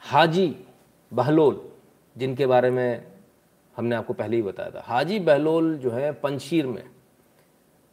[0.00, 0.64] हाजी
[1.12, 1.72] बहलोल,
[2.16, 3.06] जिनके बारे में
[3.76, 6.90] हमने आपको पहले ही बताया था। हाजी बहलोल जो है पंशीर में,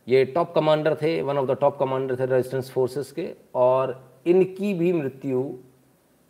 [0.07, 4.73] ये टॉप कमांडर थे one of the top commander थे रेजिस्टेंस फोर्सेस के, और इनकी
[4.73, 5.57] भी मृत्यु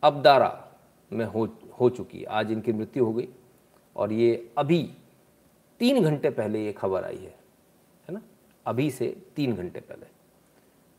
[0.04, 0.68] अबदारा
[1.12, 1.48] में हो
[1.78, 3.28] हो चुकी है। आज इनकी मृत्यु हो गई
[3.96, 4.82] और ये अभी
[5.80, 7.36] तीन घंटे पहले ये खबर आई है
[8.08, 8.22] है ना?
[8.66, 10.14] अभी से तीन घंटे पहले।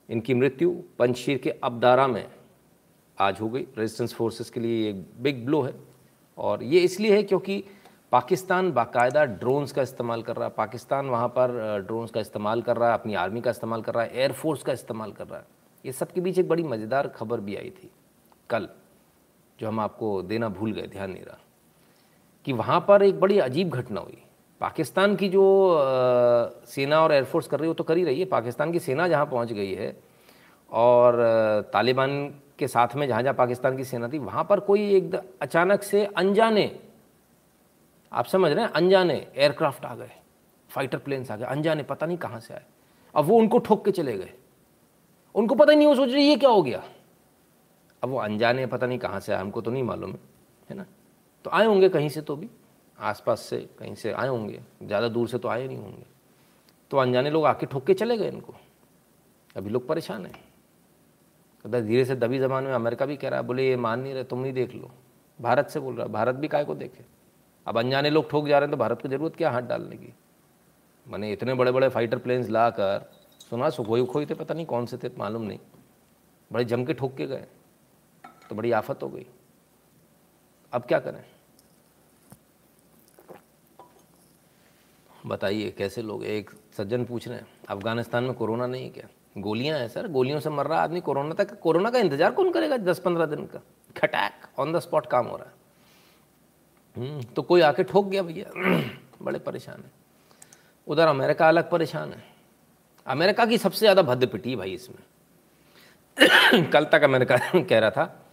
[0.08, 2.24] इनकी मृत्यु पंचशीर के अबदारा में
[3.18, 5.74] आज हो गई। रेजिस्टेंस फोर्सेस के लिए एक बिग ब्लो है
[6.38, 7.62] और ये इसलिए है क्योंकि
[8.12, 12.76] पाकिस्तान बाकायदा ड्रोन्स का इस्तेमाल कर रहा है। पाकिस्तान वहाँ पर ड्रोन्स का इस्तेमाल कर
[12.76, 15.46] रहा है, अपनी आर्मी का इस्तेमाल कर रहा है एयरफोर्स का इस्तेमाल कर रहा है।
[15.84, 17.90] ये सब के बीच एक बड़ी मज़ेदार खबर भी आई थी
[18.50, 18.68] कल।
[19.60, 21.38] जो हम आपको देना भूल गए ध्यान नहीं रहा
[22.46, 24.22] कि वहाँ पर एक बड़ी अजीब घटना हुई।
[24.60, 28.20] पाकिस्तान की जो आ, सेना और एयरफोर्स कर रही है वो तो कर ही रही
[28.20, 29.96] है। पाकिस्तान की सेना जहाँ पहुँच गई है
[30.70, 31.20] और
[31.72, 32.12] तालिबान
[32.58, 36.04] के साथ में जहाँ जहाँ पाकिस्तान की सेना थी वहाँ पर कोई एक अचानक से
[36.06, 36.70] अनजाने
[38.12, 40.10] आप समझ रहे हैं अनजाने एयरक्राफ्ट आ गए
[40.70, 42.64] फाइटर प्लेन्स आ गए अनजाने पता नहीं कहाँ से आए।
[43.14, 44.32] अब वो उनको ठोक के चले गए।
[45.34, 46.82] उनको पता ही नहीं वो सोच रही ये क्या हो गया?
[48.02, 50.18] अब वो अनजाने पता नहीं कहाँ से आए, हमको तो नहीं मालूम है
[50.70, 50.86] है ना?
[51.44, 52.48] तो आए होंगे कहीं से तो भी,
[52.98, 56.04] आसपास से कहीं से आए होंगे, ज़्यादा दूर से तो आए नहीं होंगे।
[56.90, 58.54] तो अनजाने लोग आके ठोक के चले गए इनको।
[59.56, 60.44] अभी लोग परेशान हैं।
[61.64, 64.24] धीरे से दबी जबान में अमेरिका भी कह रहा है, बोले, ये मान नहीं रहे,
[64.24, 64.90] तुम नहीं देख लो।
[65.38, 67.04] भारत से बोल रहा है, भारत भी काय को देखे?
[67.66, 70.12] अब अनजाने लोग ठोक जा रहे हैं तो भारत को ज़रूरत क्या हाथ डालने की?
[71.06, 74.86] मैंने इतने बड़े बड़े फाइटर प्लेन्स ला कर सुना सुखोई उखोई थे, पता नहीं कौन
[74.86, 75.58] से थे, मालूम नहीं।
[76.50, 77.46] बड़े जम के ठोक के गए।
[78.50, 79.26] तो बड़ी आफत हो गई।
[80.72, 81.24] अब क्या करें?
[85.26, 86.24] बताइए कैसे लोग?
[86.24, 89.08] एक सज्जन पूछ रहे हैं अफ़गानिस्तान में कोरोना नहीं है क्या?
[89.38, 92.76] गोलियाँ हैं सर गोलियों से मर रहा आदमी कोरोना तक कोरोना का इंतज़ार कौन करेगा
[92.76, 93.60] दस पंद्रह दिन का?
[93.96, 95.54] खटैक ऑन द स्पॉट काम हो रहा है।
[96.96, 98.50] हम्म, तो कोई आके ठोक गया भैया?
[99.22, 99.90] बड़े परेशान है।
[100.86, 102.22] उधर अमेरिका अलग परेशान है।
[103.06, 104.98] अमेरिका की सबसे ज़्यादा भद्द पिटी भाई इसमें।
[106.72, 108.25] कल तक अमेरिका कह रहा था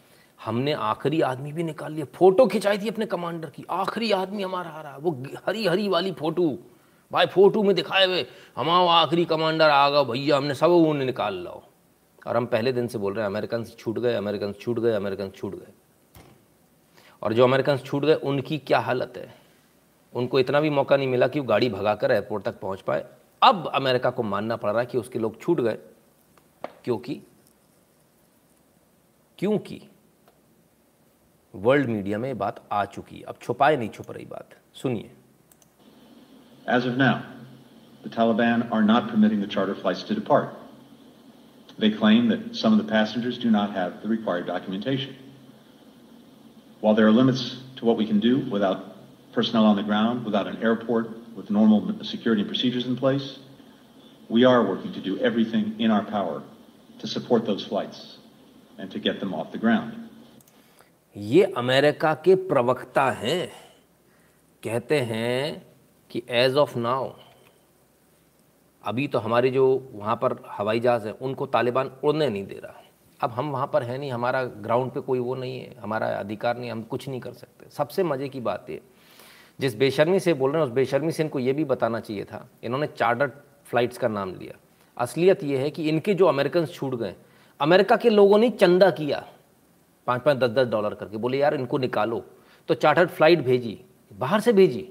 [0.46, 4.70] हमने आखिरी आदमी भी निकाल लिया। फ़ोटो खिंचाई थी अपने कमांडर की। आखिरी आदमी हमारा
[4.70, 6.58] आ रहा है वो हरी हरी वाली फ़ोटो।
[7.12, 8.26] भाई, फ़ोटो में दिखाए हुए।
[8.58, 11.64] हमारा आखिरी कमांडर आ गया। भैया, हमने सब उन्हें निकाल लो
[12.28, 15.30] और हम पहले दिन से बोल रहे हैं, अमेरिकन छूट गए, अमेरिकन छूट गए, अमेरिकन
[15.30, 15.72] छूट गए।
[17.22, 19.36] और जो अमेरिकन छूट गए, उनकी क्या हालत है?
[20.14, 23.06] उनको इतना भी मौका नहीं मिला कि वो गाड़ी भगाकर एयरपोर्ट तक पहुँच पाए।
[23.44, 25.78] अब अमेरिका को मानना पड़ रहा है कि उसके लोग छूट गए।
[26.84, 27.22] क्योंकि
[29.38, 29.82] क्योंकि
[31.55, 35.11] वर्ल्ड मीडिया में बात आ चुकी है अब छुपाए नहीं छुप रही बात सुनिए
[36.69, 37.25] As of now,
[38.03, 40.51] the Taliban are not permitting the charter flights to depart.
[41.79, 45.16] They claim that some of the passengers do not have the required documentation.
[46.81, 48.85] While there are limits to what we can do without
[49.33, 53.39] personnel on the ground, without an airport, with normal security and procedures in place,
[54.29, 56.43] we are working to do everything in our power
[56.99, 58.19] to support those flights
[58.77, 60.02] and to get them off the ground.
[61.16, 63.47] ये America के प्रवक्ता हैं,
[64.64, 65.66] कहते हैं
[66.11, 67.11] कि as of now
[68.84, 72.82] अभी तो हमारे जो वहाँ पर हवाई जहाज़ हैं, उनको तालिबान उड़ने नहीं दे रहा।
[73.20, 76.57] अब हम वहाँ पर है नहीं, हमारा ग्राउंड पे कोई वो नहीं है, हमारा अधिकार
[76.57, 78.82] नहीं, हम कुछ नहीं कर सकते। सबसे मज़े की बात ये,
[79.59, 82.47] जिस बेशर्मी से बोल रहे हैं, उस बेशर्मी से इनको ये भी बताना चाहिए था,
[82.64, 83.32] इन्होंने चार्टर्ड
[83.66, 84.57] फ्लाइट्स का नाम लिया।
[84.97, 87.16] असलियत ये है कि इनके जो अमेरिकन छूट गए,
[87.59, 89.24] अमेरिका के लोगों ने चंदा किया।
[90.08, 92.24] पाँच पाँच दस दस डॉलर करके। बोले, यार, इनको निकालो।
[92.70, 93.80] तो चार्टर्ड फ़्लाइट भेजी,
[94.14, 94.89] बाहर से भेजी।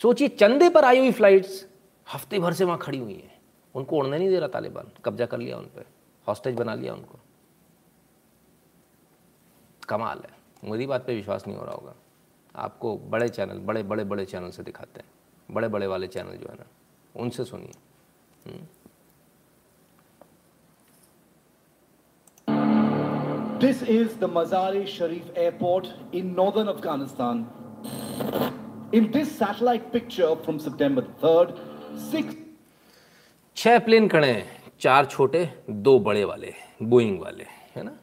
[0.00, 1.66] सोचिए, चंदे पर आई हुई फ्लाइट्स
[2.06, 3.34] हफ़्ते भर से वहाँ खड़ी हुई हैं।
[3.74, 5.84] उनको उड़ने नहीं दे रहा तालिबान, कब्जा कर लिया उन पर
[6.26, 7.18] हॉस्टेज बना लिया उनको।
[9.88, 11.94] कमाल है। मेरी बात पे विश्वास नहीं हो रहा होगा।
[12.54, 16.48] आपको बड़े चैनल, बड़े बड़े बड़े चैनल से दिखाते हैं। बड़े बड़े वाले चैनल जो
[16.48, 16.66] है ना,
[17.14, 18.60] उनसे सुनिए।
[23.59, 27.47] This is the Mazar-e Sharif airport in northern Afghanistan.
[28.91, 31.53] In this satellite picture from September 3rd,
[32.11, 32.35] six
[33.55, 34.45] छह प्लेन खड़े हैं
[34.81, 35.45] चार छोटे
[35.87, 36.53] दो बड़े वाले
[36.93, 37.45] बोइंग वाले
[37.75, 37.97] है ना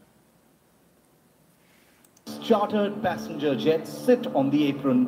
[2.49, 5.05] chartered passenger jets sit on the apron,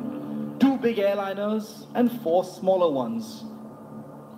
[0.59, 3.33] two big airliners and four smaller ones.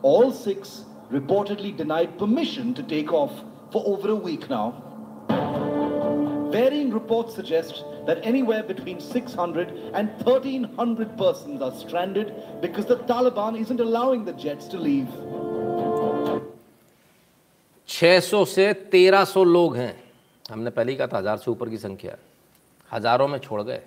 [0.02, 3.32] All six reportedly denied permission to take off
[3.72, 4.87] for over a week now.
[6.53, 12.33] Varying reports suggest that anywhere between 600 and 1300 persons are stranded
[12.63, 15.09] because the Taliban isn't allowing the jets to leave.
[17.89, 20.05] 600 से 1300 लोग हैं।
[20.51, 22.19] हमने पहले ही कहा था, हज़ार से ऊपर की संख्या। है
[22.93, 23.81] हज़ारों में छोड़ गए।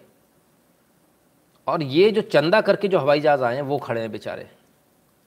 [1.68, 4.48] और ये जो चंदा करके जो हवाई जहाज़ आए हैं, वो खड़े हैं बेचारे।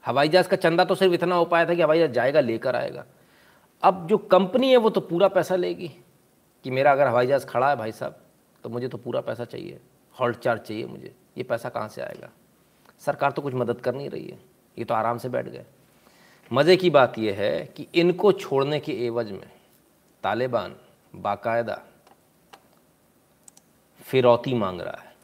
[0.06, 2.76] हवाई जहाज़ का चंदा तो सिर्फ़ इतना हो पाया था कि हवाई जहाज़ जाएगा, लेकर
[2.76, 3.04] आएगा।
[3.82, 5.90] अब जो कंपनी है, वो तो पूरा पैसा लेगी।
[6.64, 8.20] कि मेरा अगर हवाई जहाज़ खड़ा है भाई साहब
[8.64, 9.80] तो मुझे तो पूरा पैसा चाहिए,
[10.20, 12.30] हॉल्ट चार्ज चाहिए मुझे। ये पैसा कहाँ से आएगा?
[12.98, 14.38] सरकार तो कुछ मदद कर नहीं रही है।
[14.78, 15.64] ये तो आराम से बैठ गए।
[16.52, 19.50] मज़े की बात यह है कि इनको छोड़ने के एवज में
[20.22, 20.76] तालिबान,
[21.16, 21.82] बाकायदा
[24.02, 25.14] फिरौती मांग रहा है।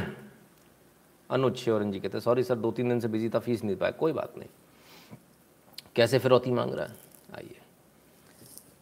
[1.30, 3.92] अनुज श्योरन जी कहते सॉरी सर दो तीन दिन से बिज़ी था फ़ीस नहीं पाया।
[3.92, 4.48] कोई बात नहीं।
[5.96, 7.01] कैसे फिरौती मांग रहा है?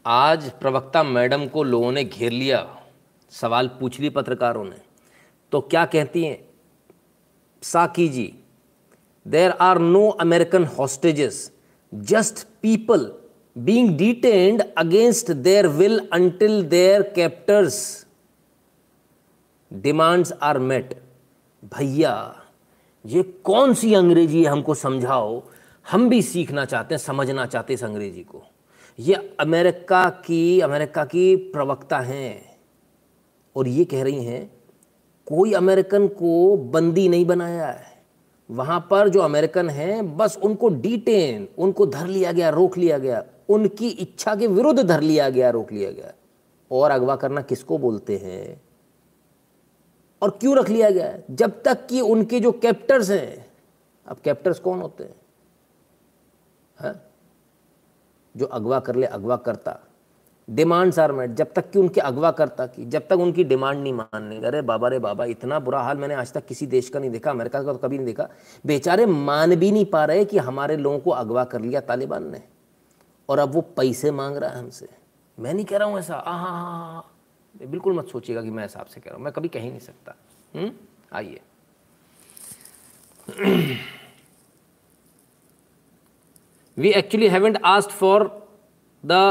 [0.04, 2.58] आज प्रवक्ता मैडम को लोगों ने घेर लिया,
[3.32, 4.76] सवाल पूछ ली पत्रकारों ने।
[5.52, 6.38] तो क्या कहती हैं?
[7.62, 8.32] Psaki ji
[9.26, 11.52] there are no American hostages
[11.92, 13.10] just people
[13.56, 18.06] being detained against their will until their captors
[19.70, 20.94] demands are met
[21.74, 22.42] भैया,
[23.04, 25.42] ये कौन सी अंग्रेज़ी है हमको समझाओ?
[25.86, 28.42] हम भी सीखना चाहते हैं, समझना चाहते हैं इस अंग्रेज़ी को।
[29.00, 32.58] ये अमेरिका की अमेरिका की प्रवक्ता हैं
[33.56, 34.52] और ये कह रही हैं,
[35.26, 38.02] कोई अमेरिकन को बंदी नहीं बनाया है।
[38.50, 43.24] वहाँ पर जो अमेरिकन हैं, बस उनको डिटेन, उनको धर लिया गया, रोक लिया गया,
[43.48, 46.12] उनकी इच्छा के विरुद्ध धर लिया गया, रोक लिया गया।
[46.70, 48.62] और अगवा करना किसको बोलते हैं?
[50.22, 51.18] और क्यों रख लिया गया?
[51.30, 53.52] जब तक कि उनके जो कैप्टर्स हैं,
[54.06, 55.14] अब कैप्टर्स कौन होते हैं?
[56.80, 57.09] है?
[58.36, 59.78] जो अगवा कर ले, अगवा करता।
[60.50, 63.92] डिमांड्स आर मेट जब तक कि उनके अगवा करता की, जब तक उनकी डिमांड नहीं
[63.92, 67.10] मानने अरे बाबा रे बाबा, इतना बुरा हाल मैंने आज तक किसी देश का नहीं
[67.10, 68.28] देखा, अमेरिका का तो कभी नहीं देखा।
[68.66, 72.42] बेचारे मान भी नहीं पा रहे कि हमारे लोगों को अगवा कर लिया तालिबान ने।
[73.28, 74.88] और अब वो पैसे मांग रहा है हमसे।
[75.38, 77.10] मैं नहीं कह रहा हूँ ऐसा। हाँ हाँ हाँ
[77.66, 79.80] बिल्कुल मत सोचिएगा कि मैं हिसाब से कह रहा हूँ। मैं कभी कह ही नहीं
[79.80, 80.14] सकता।
[80.54, 80.72] हम्म?
[81.12, 81.40] आइए।
[86.79, 88.31] we actually haven't asked for
[89.03, 89.23] the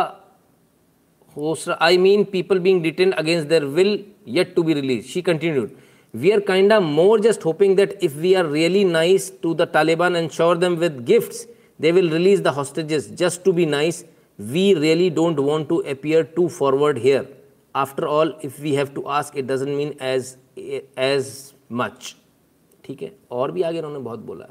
[1.35, 5.77] host i mean people being detained against their will yet to be released she continued
[6.13, 9.67] we are kind of more just hoping that if we are really nice to the
[9.67, 11.47] taliban and shower them with gifts
[11.79, 14.05] they will release the hostages just to be nice
[14.39, 17.27] we really don't want to appear too forward here
[17.75, 20.37] after all if we have to ask it doesn't mean as
[20.97, 21.33] as
[21.69, 22.15] much
[22.85, 24.47] ठीक है और भी आगे उन्होंने बहुत बोला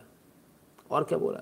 [0.92, 1.42] और क्या बोला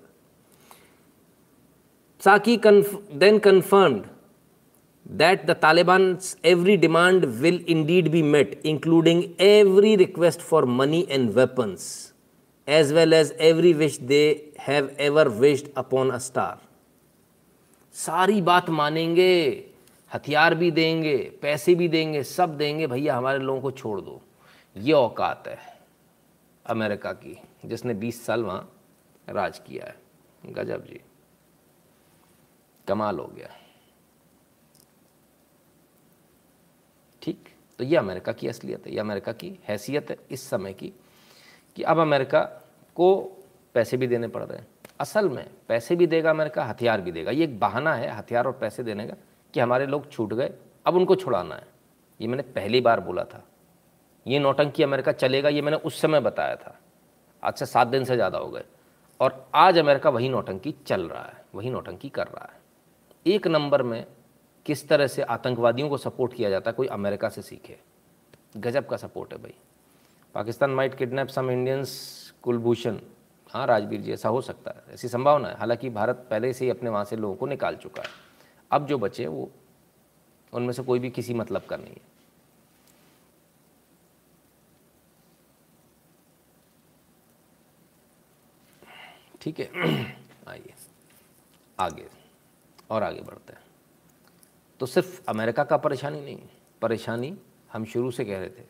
[2.21, 4.09] Saki conf- then confirmed
[5.07, 11.35] that the Taliban's every demand will indeed be met, including every request for money and
[11.35, 12.13] weapons,
[12.69, 16.59] as well as every wish they have ever wished upon a star.
[17.95, 19.33] सारी बात मानेंगे
[20.11, 24.21] हथियार भी देंगे पैसे भी देंगे सब देंगे भैया हमारे लोगों को छोड़ दो
[24.77, 25.59] ये औकात है
[26.67, 27.37] अमेरिका की
[27.67, 28.69] जिसने 20 साल वहाँ
[29.29, 31.01] राज किया है गजब जी
[32.89, 33.49] कमाल हो गया।
[37.23, 37.49] ठीक?
[37.79, 40.93] तो ये अमेरिका की असलियत है, ये अमेरिका की हैसियत है इस समय की
[41.77, 42.41] कि अब अमेरिका
[42.97, 43.15] को
[43.75, 44.67] पैसे भी देने पड़ रहे हैं।
[45.01, 48.53] असल में पैसे भी देगा अमेरिका, हथियार भी देगा। ये एक बहाना है, हथियार और
[48.53, 49.15] पैसे देने का,
[49.55, 50.53] कि हमारे लोग छूट गए,
[50.87, 51.67] अब उनको छुड़ाना है।
[52.21, 53.43] ये मैंने पहली बार बोला था।
[54.27, 56.79] ये नौटंकी अमेरिका चलेगा, ये मैंने उस समय बताया था।
[57.43, 58.65] आज से सात दिन से ज़्यादा हो गए।
[59.21, 62.61] और आज अमेरिका वही नौटंकी चल रहा है, वही नौटंकी कर रहा है।
[63.27, 64.07] एक नंबर में
[64.67, 67.79] किस तरह से आतंकवादियों को सपोर्ट किया जाता है, कोई अमेरिका से सीखे।
[68.57, 69.55] गजब का सपोर्ट है भाई।
[70.35, 72.99] Pakistan might kidnap some Indians, Kulbhushan.
[73.51, 76.71] हाँ राजवीर जी, ऐसा हो सकता है, ऐसी संभावना है। हालाँकि भारत पहले से ही
[76.71, 78.09] अपने वहाँ से लोगों को निकाल चुका है।
[78.71, 79.51] अब जो बचे वो,
[80.53, 82.01] उनमें से कोई भी किसी मतलब का नहीं है।
[89.41, 89.71] ठीक है,
[90.49, 90.75] आइए,
[91.81, 92.16] आगे।
[92.91, 93.65] और आगे बढ़ते हैं।
[94.81, 96.39] तो सिर्फ़ अमेरिका का परेशानी नहीं,
[96.83, 97.37] परेशानी
[97.73, 98.65] हम शुरू से कह रहे थे,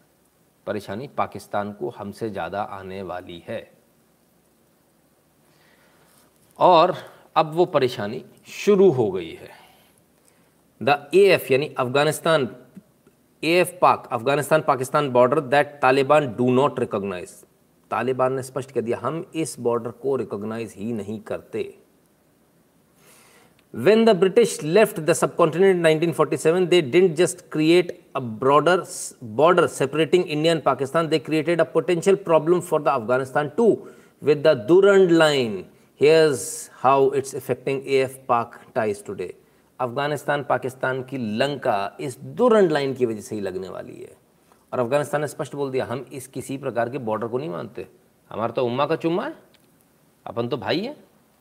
[0.66, 3.60] परेशानी पाकिस्तान को हमसे ज़्यादा आने वाली है।
[6.58, 6.94] और
[7.36, 9.50] अब वो परेशानी शुरू हो गई है।
[10.80, 12.48] द ए एफ़ यानी Afghanistan
[13.42, 17.30] A F Pak, Afghanistan Pakistan border that Taliban do not recognize.
[17.90, 21.62] Taliban ने स्पष्ट कर दिया, हम इस बॉर्डर को रिकॉग्नाइज ही नहीं करते।
[23.76, 28.86] When the British left the subcontinent in 1947, they didn't just create a broader
[29.20, 33.86] border separating India and Pakistan, they created a potential problem for the Afghanistan too
[34.22, 35.66] with the Durand line.
[35.94, 39.32] Here's how it's affecting AF-Pak ties today.
[39.80, 44.16] Afghanistan Pakistan की लंका इस दुरंड line की वजह से ही लगने वाली है
[44.72, 47.86] और अफ़गानिस्तान ने स्पष्ट बोल दिया हम इस किसी प्रकार के बॉर्डर को नहीं मानते
[48.30, 49.34] हमारा तो उम्मा का चुम्मा है
[50.26, 50.96] अपन तो भाई हैं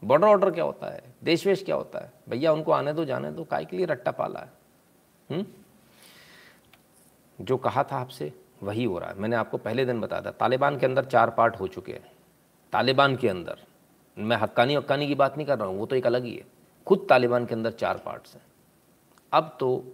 [0.06, 1.04] बॉर्डर ऑर्डर क्या होता है?
[1.24, 2.14] देश वेश क्या होता है?
[2.30, 4.50] भैया, उनको आने दो, जाने दो, काय के लिए रट्टा पाला है?
[5.32, 5.46] हुँ?
[7.42, 8.34] जो कहा था आपसे,
[8.64, 11.56] वही हो रहा है। मैंने आपको पहले दिन बताया था तालिबान के अंदर चार पार्ट
[11.56, 12.12] हो चुके हैं।
[12.72, 13.60] तालिबान के अंदर।
[14.18, 16.46] मैं हक्कानी हक्कानी की बात नहीं कर रहा हूँ, वो तो एक अलग ही है।
[16.88, 18.42] खुद तालिबान के अंदर चार पार्ट्स हैं।
[19.34, 19.94] अब तो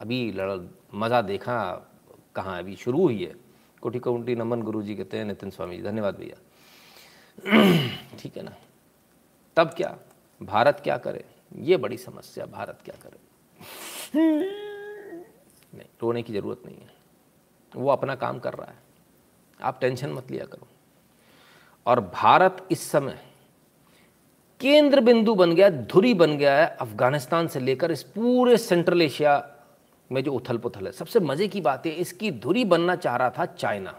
[0.00, 0.60] अभी लड़,
[0.94, 1.86] मज़ा देखा,
[2.34, 3.36] कहाँ अभी शुरू हुई है।
[3.82, 6.36] कोटि कोटि नमन गुरु जी कहते हैं, नितिन स्वामी जी, धन्यवाद भैया।
[8.18, 8.52] ठीक है ना?
[9.56, 9.98] तब क्या?
[10.42, 11.24] भारत क्या करे?
[11.56, 13.18] ये बड़ी समस्या, भारत क्या करे?
[15.74, 16.90] नहीं, रोने की ज़रूरत नहीं है।
[17.76, 18.78] वो अपना काम कर रहा है।
[19.62, 20.68] आप टेंशन मत लिया करो।
[21.86, 23.18] और भारत इस समय
[24.60, 29.50] केंद्र बिंदु बन गया, धुरी बन गया है अफ़गानिस्तान से लेकर इस पूरे सेंट्रल एशिया
[30.12, 33.30] में जो उथल पुथल है। सबसे मज़े की बात है इसकी धुरी बनना चाह रहा
[33.30, 33.98] था चाइना।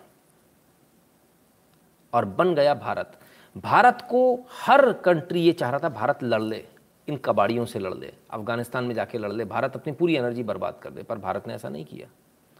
[2.13, 3.19] और बन गया भारत।
[3.55, 6.63] भारत को हर कंट्री ये चाह रहा था भारत लड़ ले,
[7.07, 10.79] इन कबाड़ियों से लड़ ले, अफ़गानिस्तान में जाके लड़ ले, भारत अपनी पूरी एनर्जी बर्बाद
[10.83, 12.07] कर दे, पर भारत ने ऐसा नहीं किया।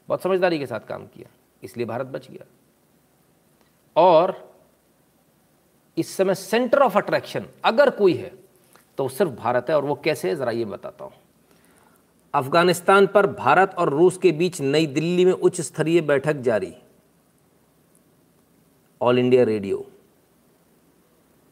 [0.09, 1.29] बहुत समझदारी के साथ काम किया,
[1.63, 2.45] इसलिए भारत बच गया।
[3.95, 4.35] और
[5.97, 8.31] इस समय सेंटर ऑफ़ अट्रैक्शन अगर कोई है
[8.97, 11.13] तो सिर्फ़ भारत है, और वो कैसे है, ज़रा ये बताता हूँ।
[12.33, 16.73] अफ़गानिस्तान पर भारत और रूस के बीच नई दिल्ली में उच्च स्तरीय बैठक जारी।
[19.01, 19.85] ऑल इंडिया रेडियो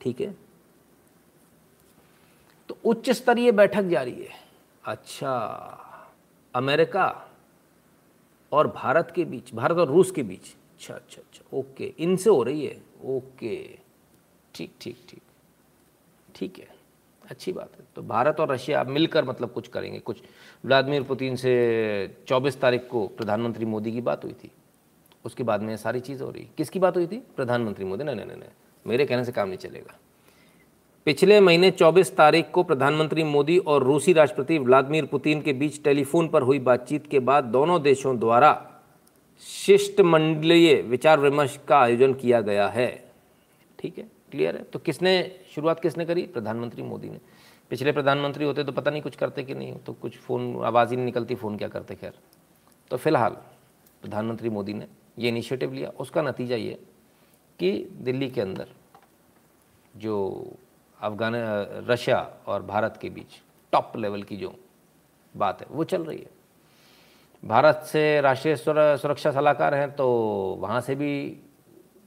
[0.01, 0.35] ठीक है?
[2.69, 4.39] तो उच्च स्तरीय बैठक जारी है।
[4.83, 5.33] अच्छा
[6.53, 7.07] अमेरिका
[8.51, 12.43] और भारत के बीच, भारत और रूस के बीच। अच्छा अच्छा अच्छा ओके, इनसे हो
[12.43, 13.57] रही है। ओके,
[14.55, 15.21] ठीक ठीक ठीक
[16.35, 16.67] ठीक है,
[17.21, 20.21] अच्छी बात है। तो भारत और रशिया मिलकर मतलब कुछ करेंगे। कुछ
[20.65, 21.53] व्लादिमीर पुतिन से
[22.27, 24.51] 24 तारीख को प्रधानमंत्री मोदी की बात हुई थी।
[25.25, 27.17] उसके बाद में सारी चीज़ हो रही किसकी बात हुई थी?
[27.35, 28.49] प्रधानमंत्री मोदी। नहीं नहीं नहीं
[28.87, 29.97] मेरे कहने से काम नहीं चलेगा।
[31.05, 36.27] पिछले महीने 24 तारीख को प्रधानमंत्री मोदी और रूसी राष्ट्रपति व्लादिमीर पुतिन के बीच टेलीफोन
[36.27, 38.67] पर हुई बातचीत के बाद दोनों देशों द्वारा
[39.39, 43.11] शिष्टमंडलीय विचार विमर्श का आयोजन किया गया है।
[43.79, 44.03] ठीक है?
[44.31, 44.63] क्लियर है?
[44.63, 46.21] तो किसने शुरुआत किसने करी?
[46.21, 47.17] प्रधानमंत्री मोदी ने।
[47.69, 50.95] पिछले प्रधानमंत्री होते तो पता नहीं कुछ करते कि नहीं तो कुछ फ़ोन, आवाज़ ही
[50.95, 51.95] नहीं निकलती, फ़ोन क्या करते?
[51.95, 52.13] खैर।
[52.91, 53.31] तो फ़िलहाल
[54.01, 54.87] प्रधानमंत्री मोदी ने
[55.19, 56.79] ये इनिशिएटिव लिया। उसका नतीजा ये
[57.59, 57.71] कि
[58.01, 58.67] दिल्ली के अंदर,
[59.93, 60.15] जो
[60.99, 61.33] अफगान,
[61.87, 63.41] रशिया और भारत के बीच
[63.73, 64.53] टॉप लेवल की जो
[65.35, 66.29] बात है, वो चल रही है।
[67.43, 70.07] भारत से राष्ट्रीय सुरक्षा सलाहकार हैं तो
[70.59, 71.13] वहाँ से भी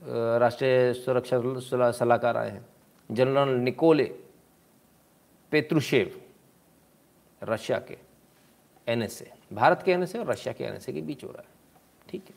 [0.02, 2.64] राष्ट्रीय सुरक्षा सलाहकार आए हैं।
[3.10, 4.04] जनरल निकोले
[5.52, 6.20] पेत्रुशेव,
[7.42, 7.96] रशिया के
[8.88, 12.34] एनएसए भारत के एनएसए और रशिया के एनएसए के बीच हो रहा है ठीक है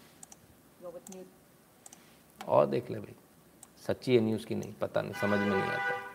[2.48, 3.15] और देख ले भाई
[3.88, 6.06] सच्ची है न्यूज़ की नहीं पता नहीं समझ में नहीं आता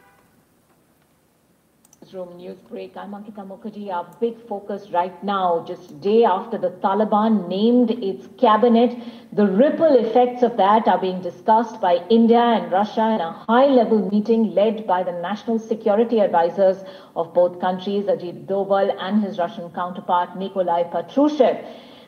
[2.02, 2.96] Newsroom news break.
[2.96, 3.90] I'm Ankita Mukherjee.
[3.94, 8.96] Our big focus right now, just day after the Taliban named its cabinet,
[9.32, 14.10] the ripple effects of that are being discussed by India and Russia in a high-level
[14.10, 16.82] meeting led by the national security advisors
[17.14, 21.64] of both countries, Ajit Doval and his Russian counterpart Nikolai Patrushev.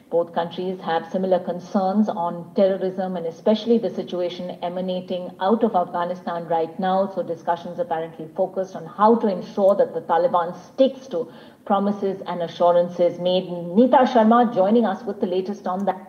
[0.10, 6.48] Both countries have similar concerns on terrorism and especially the situation emanating out of Afghanistan
[6.48, 7.12] right now.
[7.14, 11.32] So discussions apparently focused on how to ensure that the Taliban sticks to
[11.66, 13.48] promises and assurances made.
[13.50, 16.06] Neeta Sharma joining us with the latest on that.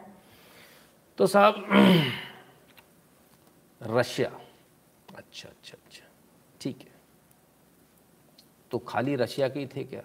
[1.19, 1.55] तो साहब
[3.83, 4.31] Russia
[5.17, 6.07] अच्छा अच्छा अच्छा
[6.61, 6.99] ठीक है
[8.71, 10.03] तो खाली Russia के ही थे क्या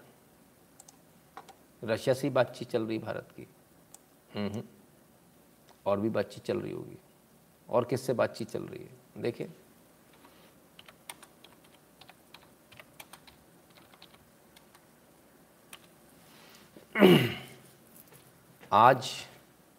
[1.84, 3.59] रशिया से ही बातचीत चल रही भारत की हम्म
[5.87, 6.99] और भी बातचीत चल रही होगी।
[7.69, 8.91] और किससे बातचीत चल रही है?
[9.19, 9.51] देखिए।
[18.73, 19.11] आज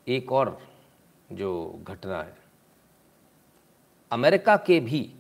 [0.08, 0.68] एक और
[1.32, 2.38] जो घटना है।
[4.12, 5.16] अमेरिका के भी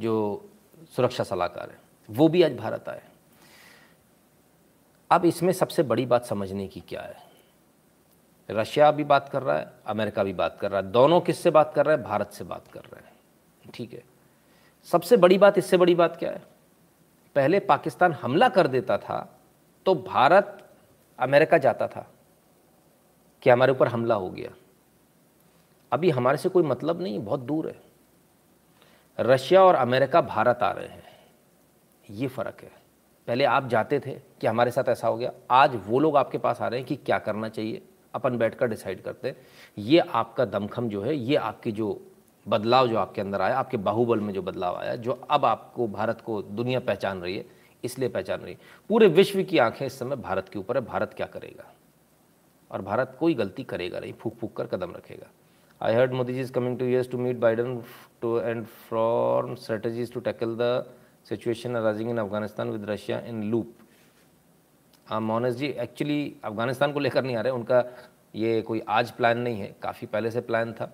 [0.00, 0.48] जो
[0.96, 1.80] सुरक्षा सलाहकार है,
[2.10, 3.02] वो भी आज भारत आए।
[5.10, 7.29] अब इसमें सबसे बड़ी बात समझने की क्या है?
[8.50, 11.72] रशिया भी बात कर रहा है, अमेरिका भी बात कर रहा है, दोनों किससे बात
[11.74, 12.04] कर रहे हैं?
[12.04, 13.12] भारत से बात कर रहे हैं।
[13.74, 14.02] ठीक है।
[14.84, 16.42] सबसे बड़ी बात, इससे बड़ी बात क्या है?
[17.36, 19.38] पहले पाकिस्तान हमला कर देता था
[19.86, 20.68] तो भारत
[21.18, 22.06] अमेरिका जाता था
[23.42, 24.50] कि हमारे ऊपर हमला हो गया।
[25.92, 27.80] अभी हमारे से कोई मतलब नहीं, बहुत दूर है।
[29.20, 31.02] रशिया और अमेरिका भारत आ रहे हैं।
[32.10, 32.72] ये फ़र्क है।
[33.26, 34.10] पहले आप जाते थे
[34.40, 36.96] कि हमारे साथ ऐसा हो गया। आज वो लोग आपके पास आ रहे हैं कि
[36.96, 37.82] क्या करना चाहिए।
[38.14, 39.36] अपन बैठकर डिसाइड करते हैं।
[39.78, 42.00] ये आपका दमखम जो है, ये आपकी जो
[42.46, 46.20] बदलाव जो आपके अंदर आया, आपके बाहुबल में जो बदलाव आया, जो अब आपको भारत
[46.20, 47.44] को दुनिया पहचान रही है,
[47.84, 48.58] इसलिए पहचान रही है।
[48.90, 51.72] पूरे विश्व की आँखें इस समय भारत के ऊपर है, भारत क्या करेगा?
[52.70, 55.26] और भारत कोई गलती करेगा नहीं फूक फूक कर कदम रखेगा।
[55.80, 57.80] I heard Modi ji is coming to US to meet Biden
[58.20, 60.84] to and from strategies to tackle the
[61.28, 63.74] situation arising in Afghanistan with Russia in loop
[65.12, 67.84] Monas ji actually Afghanistan को लेकर नहीं आ रहे, उनका
[68.34, 70.92] ये कोई आज प्लान नहीं है, काफ़ी पहले से प्लान था।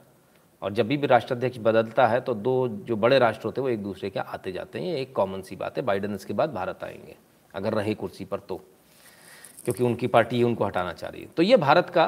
[0.62, 3.82] और जब भी राष्ट्राध्यक्ष बदलता है तो दो जो बड़े राष्ट्र होते हैं, वो एक
[3.82, 6.84] दूसरे के आते जाते हैं। ये एक कॉमन सी बात है बाइडन इसके बाद भारत
[6.84, 7.16] आएँगे,
[7.54, 8.56] अगर रहे कुर्सी पर तो
[9.64, 12.06] क्योंकि उनकी पार्टी उनको हटाना चाह रही है। तो ये भारत का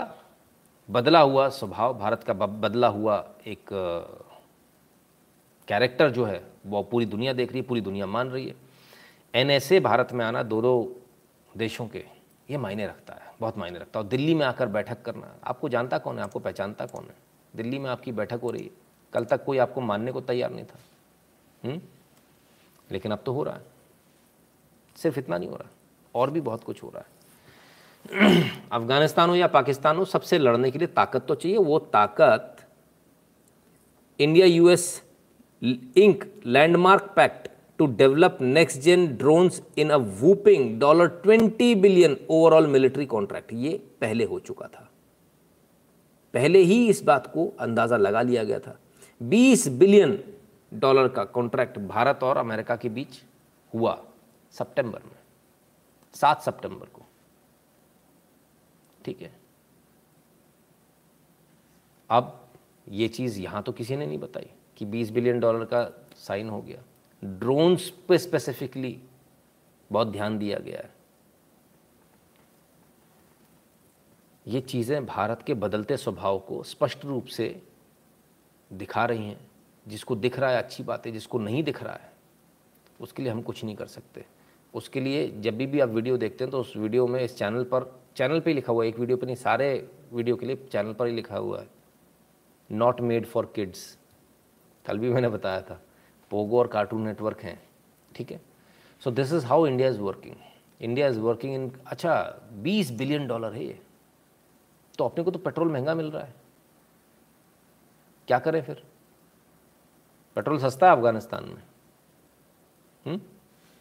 [0.88, 3.16] बदला हुआ स्वभाव, भारत का बदला हुआ
[3.46, 3.68] एक
[5.68, 8.54] कैरेक्टर जो है, वो पूरी दुनिया देख रही है, पूरी दुनिया मान रही है।
[9.34, 11.02] एन भारत में आना दो दो
[11.58, 12.04] देशों के,
[12.50, 15.68] ये मायने रखता है, बहुत मायने रखता है। और दिल्ली में आकर बैठक करना, आपको
[15.68, 17.14] जानता कौन है, आपको पहचानता कौन है?
[17.56, 18.70] दिल्ली में आपकी बैठक हो रही है।
[19.12, 20.78] कल तक कोई आपको मानने को तैयार नहीं था।
[21.64, 21.72] हुँ?
[21.72, 21.82] हम्म?
[22.92, 23.62] लेकिन अब तो हो रहा है।
[24.96, 25.68] सिर्फ़ इतना नहीं हो रहा,
[26.14, 27.18] और भी बहुत कुछ हो रहा है।
[28.72, 32.56] अफ़गानिस्तान हो या पाकिस्तान हो, सबसे लड़ने के लिए ताकत तो चाहिए। वो ताकत
[34.20, 35.02] India US
[35.96, 37.47] ink, landmark pact
[37.78, 43.52] to develop next gen drones in a whooping dollar 20 billion overall military contract.
[43.52, 44.90] ये पहले हो चुका था।
[46.34, 48.78] पहले ही इस बात को अंदाज़ा लगा लिया गया था।
[49.22, 50.24] 20 बिलियन
[50.74, 53.22] डॉलर का कॉन्ट्रैक्ट भारत और अमेरिका के बीच
[53.74, 54.04] हुआ
[54.50, 55.16] सितंबर में।
[56.14, 57.02] सात सितंबर को।
[59.04, 59.32] ठीक है?
[62.10, 62.48] अब
[62.88, 66.62] ये चीज़ यहाँ तो किसी ने नहीं बताई कि 20 बिलियन डॉलर का साइन हो
[66.62, 66.82] गया।
[67.22, 68.98] ड्रोन्स पे स्पेसिफिकली
[69.90, 70.96] बहुत ध्यान दिया गया है।
[74.46, 77.62] ये चीज़ें भारत के बदलते स्वभाव को स्पष्ट रूप से
[78.70, 79.40] दिखा रही हैं।
[79.86, 82.12] जिसको दिख रहा है, अच्छी बात है, जिसको नहीं दिख रहा है,
[83.00, 84.24] उसके लिए हम कुछ नहीं कर सकते।
[84.74, 87.64] उसके लिए जब भी भी आप वीडियो देखते हैं तो उस वीडियो में इस चैनल
[87.64, 87.84] पर,
[88.16, 91.06] चैनल पे लिखा हुआ है। एक वीडियो पे नहीं, सारे वीडियो के लिए चैनल पर
[91.06, 91.68] ही लिखा हुआ है।
[92.70, 93.96] नॉट मेड फॉर किड्स
[94.84, 95.80] कल भी मैंने बताया था।
[96.30, 97.68] पोगो और कार्टून नेटवर्क हैं,
[98.16, 98.40] ठीक है?
[99.00, 100.34] So this is how India is working
[100.80, 103.80] India is working in अच्छा 20 बिलियन डॉलर है ये।
[104.98, 106.34] तो अपने को तो पेट्रोल महँगा मिल रहा है।
[108.26, 108.84] क्या करें फिर?
[110.36, 111.62] पेट्रोल सस्ता है अफ़गानिस्तान में। हुँ?
[113.06, 113.20] हम्म?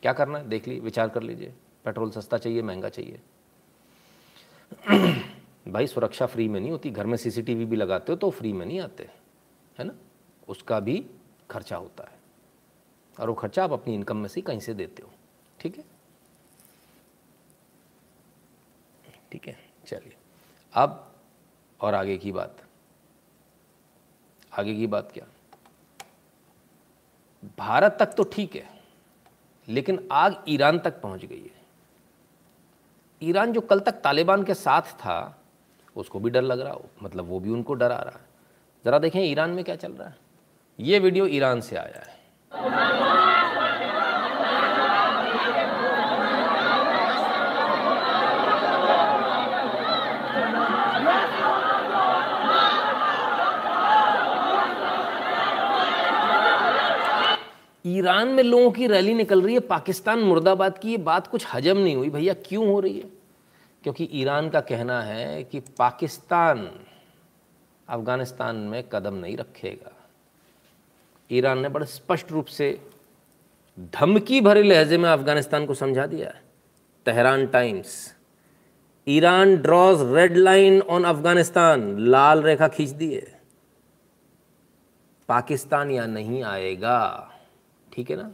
[0.01, 0.49] क्या करना है?
[0.49, 1.53] देख लीजिए विचार कर लीजिए।
[1.85, 3.21] पेट्रोल सस्ता चाहिए, महँगा चाहिए।
[5.67, 8.65] भाई, सुरक्षा फ्री में नहीं होती। घर में सीसीटीवी भी लगाते हो तो फ्री में
[8.65, 9.09] नहीं आते,
[9.77, 9.93] है ना?
[10.47, 11.09] उसका भी
[11.49, 12.16] खर्चा होता है।
[13.17, 15.09] और वो खर्चा आप अपनी इनकम में से कहीं से देते हो।
[15.59, 15.83] ठीक है?
[19.31, 19.57] ठीक है,
[19.87, 20.15] चलिए।
[20.73, 21.03] अब
[21.79, 22.61] और आगे की बात।
[24.53, 25.25] आगे की बात क्या?
[27.57, 28.65] भारत तक तो ठीक है,
[29.67, 31.55] लेकिन आग ईरान तक पहुँच गई है।
[33.21, 35.37] ईरान जो कल तक तालिबान के साथ था,
[35.95, 38.25] उसको भी डर लग रहा हो। मतलब वो भी उनको डरा रहा है।
[38.85, 40.15] ज़रा देखें ईरान में क्या चल रहा है।
[40.79, 42.15] ये वीडियो ईरान से आया है।
[57.97, 61.77] ईरान में लोगों की रैली निकल रही है, पाकिस्तान मुर्दाबाद की, ये बात कुछ हजम
[61.77, 63.09] नहीं हुई। भैया, क्यों हो रही है?
[63.83, 66.69] क्योंकि ईरान का कहना है कि पाकिस्तान
[67.89, 69.91] अफ़गानिस्तान में कदम नहीं रखेगा।
[71.31, 72.79] ईरान ने बड़े स्पष्ट रूप से
[73.93, 76.41] धमकी भरे लहजे में अफ़गानिस्तान को समझा दिया है।
[77.05, 78.15] Tehran Times,
[79.07, 83.41] Iran draws red line on Afghanistan, लाल रेखा खींच दी है
[85.29, 87.31] पाकिस्तान या नहीं आएगा।
[87.97, 88.31] ठीक है ना?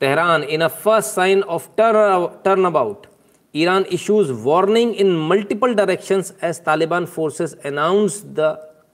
[0.00, 1.68] Tehran in a first sign of
[2.64, 3.06] turnabout
[3.54, 8.40] Iran issues warning in multiple directions as Taliban forces announce the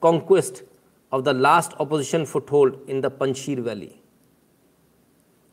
[0.03, 0.63] conquest
[1.13, 3.91] of the last opposition foothold in the Panjshir valley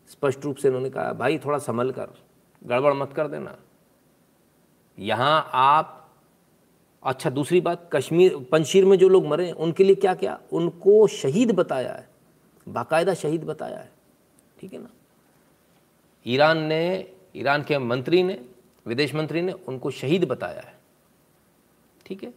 [0.09, 2.07] स्पष्ट रूप से उन्होंने कहा, भाई, थोड़ा संभल कर,
[2.61, 3.57] गड़बड़ मत कर देना।
[4.97, 5.97] यहाँ आप
[7.03, 11.51] अच्छा दूसरी बात, कश्मीर पंशीर में जो लोग मरे, उनके लिए क्या क्या उनको शहीद
[11.51, 12.09] बताया है।
[12.67, 13.91] बाकायदा शहीद बताया है।
[14.59, 14.89] ठीक है ना?
[16.27, 18.45] ईरान ने, ईरान के मंत्री ने,
[18.87, 20.73] विदेश मंत्री ने उनको शहीद बताया है।
[22.05, 22.33] ठीक है?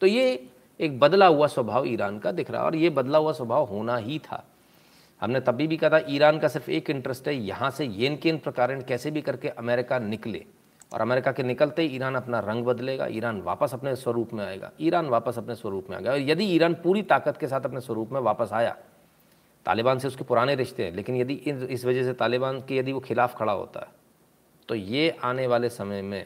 [0.00, 0.48] तो ये
[0.80, 3.96] एक बदला हुआ स्वभाव ईरान का दिख रहा है और ये बदला हुआ स्वभाव होना
[3.96, 4.44] ही था।
[5.20, 8.28] हमने तभी भी कहा था, ईरान का सिर्फ़ एक इंटरेस्ट है, यहाँ से येन के
[8.28, 10.44] इन प्रकार कैसे भी करके अमेरिका निकले।
[10.92, 14.70] और अमेरिका के निकलते ही ईरान अपना रंग बदलेगा, ईरान वापस अपने स्वरूप में आएगा,
[14.80, 17.80] ईरान वापस अपने स्वरूप में आ गया। और यदि ईरान पूरी ताकत के साथ अपने
[17.80, 18.76] स्वरूप में वापस आया
[19.66, 23.00] तालिबान से उसके पुराने रिश्ते हैं, लेकिन यदि इस वजह से तालिबान के यदि वो
[23.00, 23.92] खिलाफ खड़ा होता है
[24.68, 26.24] तो ये आने वाले समय में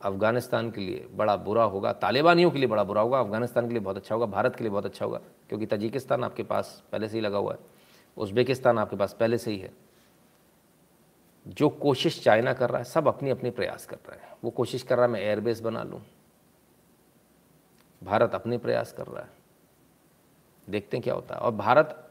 [0.00, 3.80] अफ़गानिस्तान के लिए बड़ा बुरा होगा, तालिबानियों के लिए बड़ा बुरा होगा, अफ़गानिस्तान के लिए
[3.80, 7.16] बहुत अच्छा होगा, भारत के लिए बहुत अच्छा होगा, क्योंकि तजिकिस्तान आपके पास पहले से
[7.16, 7.58] ही लगा हुआ है,
[8.16, 9.70] उज़्बेकिस्तान आपके पास पहले से ही है।
[11.46, 14.82] जो कोशिश चाइना कर रहा है, सब अपनी अपनी प्रयास कर रहे हैं। वो कोशिश
[14.82, 16.00] कर रहा है, मैं एयरबेस बना लूँ।
[18.02, 19.30] भारत अपने प्रयास कर रहा है।
[20.68, 22.10] देखते हैं क्या होता है। और भारत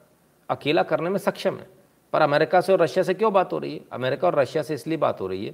[0.49, 1.67] अकेला करने में सक्षम है।
[2.13, 3.81] पर अमेरिका से और रशिया से क्यों बात हो रही है?
[3.91, 5.53] अमेरिका और रशिया से इसलिए बात हो रही है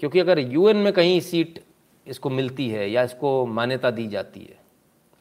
[0.00, 1.62] क्योंकि अगर यूएन में कहीं सीट
[2.06, 4.56] इसको मिलती है या इसको मान्यता दी जाती है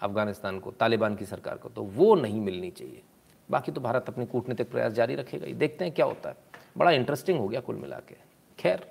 [0.01, 3.01] अफ़गानिस्तान को, तालिबान की सरकार को तो वो नहीं मिलनी चाहिए।
[3.49, 6.35] बाकी तो भारत अपने कूटनीतिक प्रयास जारी रखेगा ही। देखते हैं क्या होता है।
[6.77, 8.15] बड़ा इंटरेस्टिंग हो गया कुल मिला के।
[8.59, 8.85] खैर,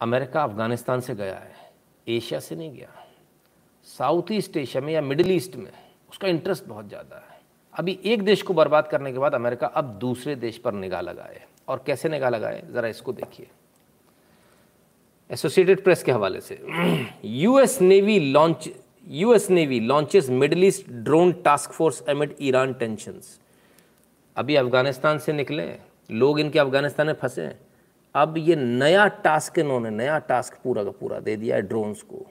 [0.00, 1.72] अमेरिका अफ़गानिस्तान से गया है,
[2.06, 3.03] एशिया से नहीं गया।
[3.86, 5.70] साउथ ईस्ट एशिया में या मिडिल ईस्ट में
[6.10, 7.38] उसका इंटरेस्ट बहुत ज़्यादा है।
[7.74, 11.40] अभी एक देश को बर्बाद करने के बाद अमेरिका अब दूसरे देश पर निगाह लगाए।
[11.68, 12.62] और कैसे निगाह लगाए?
[12.72, 13.46] ज़रा इसको देखिए।
[15.30, 16.58] एसोसिएटेड प्रेस के हवाले से।
[17.24, 18.68] US navy launch
[19.06, 23.38] US navy launches Middle East drone task force amid Iran tensions
[24.36, 25.66] अभी अफ़गानिस्तान से निकले।
[26.10, 27.50] लोग इनके अफ़गानिस्तान में फंसे।
[28.14, 32.26] अब ये नया टास्क इन्होंने, नया टास्क पूरा का पूरा दे दिया है ड्रोन्स को।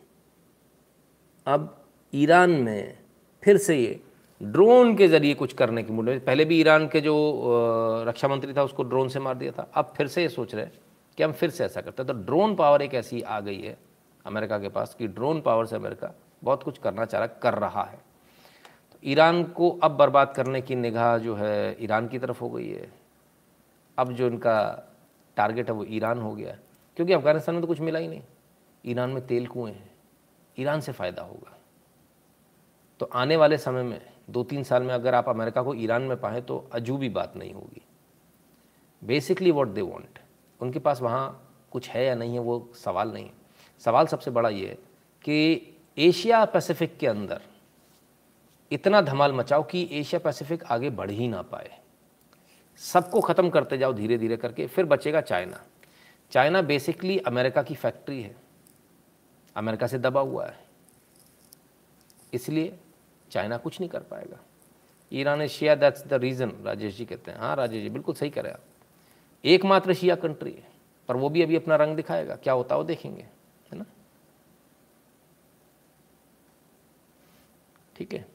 [1.47, 1.75] अब
[2.13, 2.97] ईरान में
[3.43, 3.99] फिर से ये
[4.41, 7.15] ड्रोन के ज़रिए कुछ करने की मूड में पहले भी ईरान के जो
[8.07, 10.65] रक्षा मंत्री था, उसको ड्रोन से मार दिया था। अब फिर से ये सोच रहे
[10.65, 10.73] हैं
[11.17, 13.77] कि हम फिर से ऐसा करते हैं। तो ड्रोन पावर एक ऐसी आ गई है
[14.25, 16.13] अमेरिका के पास कि ड्रोन पावर से अमेरिका
[16.43, 17.97] बहुत कुछ करना चाह रहा, कर रहा है।
[18.91, 22.69] तो ईरान को अब बर्बाद करने की निगाह जो है ईरान की तरफ़ हो गई
[22.69, 22.91] है।
[23.97, 24.59] अब जो इनका
[25.37, 26.57] टारगेट है वो ईरान हो गया
[26.97, 28.21] क्योंकि अफ़गानिस्तान में तो कुछ मिला ही नहीं।
[28.85, 29.91] ईरान में तेल कुएँ हैं।
[30.57, 31.57] ईरान से फ़ायदा होगा।
[32.99, 36.19] तो आने वाले समय में दो तीन साल में अगर आप अमेरिका को ईरान में
[36.19, 37.81] पाएँ तो अजूबी बात नहीं होगी।
[39.01, 40.19] बेसिकली वॉट दे वॉन्ट
[40.59, 43.33] उनके पास वहाँ कुछ है या नहीं है, वो सवाल नहीं है।
[43.83, 44.77] सवाल सबसे बड़ा ये है
[45.25, 47.41] कि एशिया पैसिफिक के अंदर
[48.71, 51.77] इतना धमाल मचाओ कि एशिया पैसिफिक आगे बढ़ ही ना पाए।
[52.81, 55.59] सबको ख़त्म करते जाओ धीरे धीरे करके, फिर बचेगा चाइना।
[56.31, 58.35] चाइना बेसिकली अमेरिका की फैक्ट्री है।
[59.55, 60.59] अमेरिका से दबा हुआ है।
[62.33, 62.77] इसलिए
[63.31, 64.39] चाइना कुछ नहीं कर पाएगा।
[65.11, 68.29] ईरान है शिया that's the reason Rajesh ji कहते हैं। हाँ राजेश जी, बिल्कुल सही
[68.29, 68.61] करें आप।
[69.43, 70.67] एकमात्र शिया कंट्री है,
[71.09, 73.23] पर वो भी अभी अपना रंग दिखाएगा। क्या होता वो देखेंगे,
[73.71, 73.85] है ना?
[77.95, 78.25] ठीक है।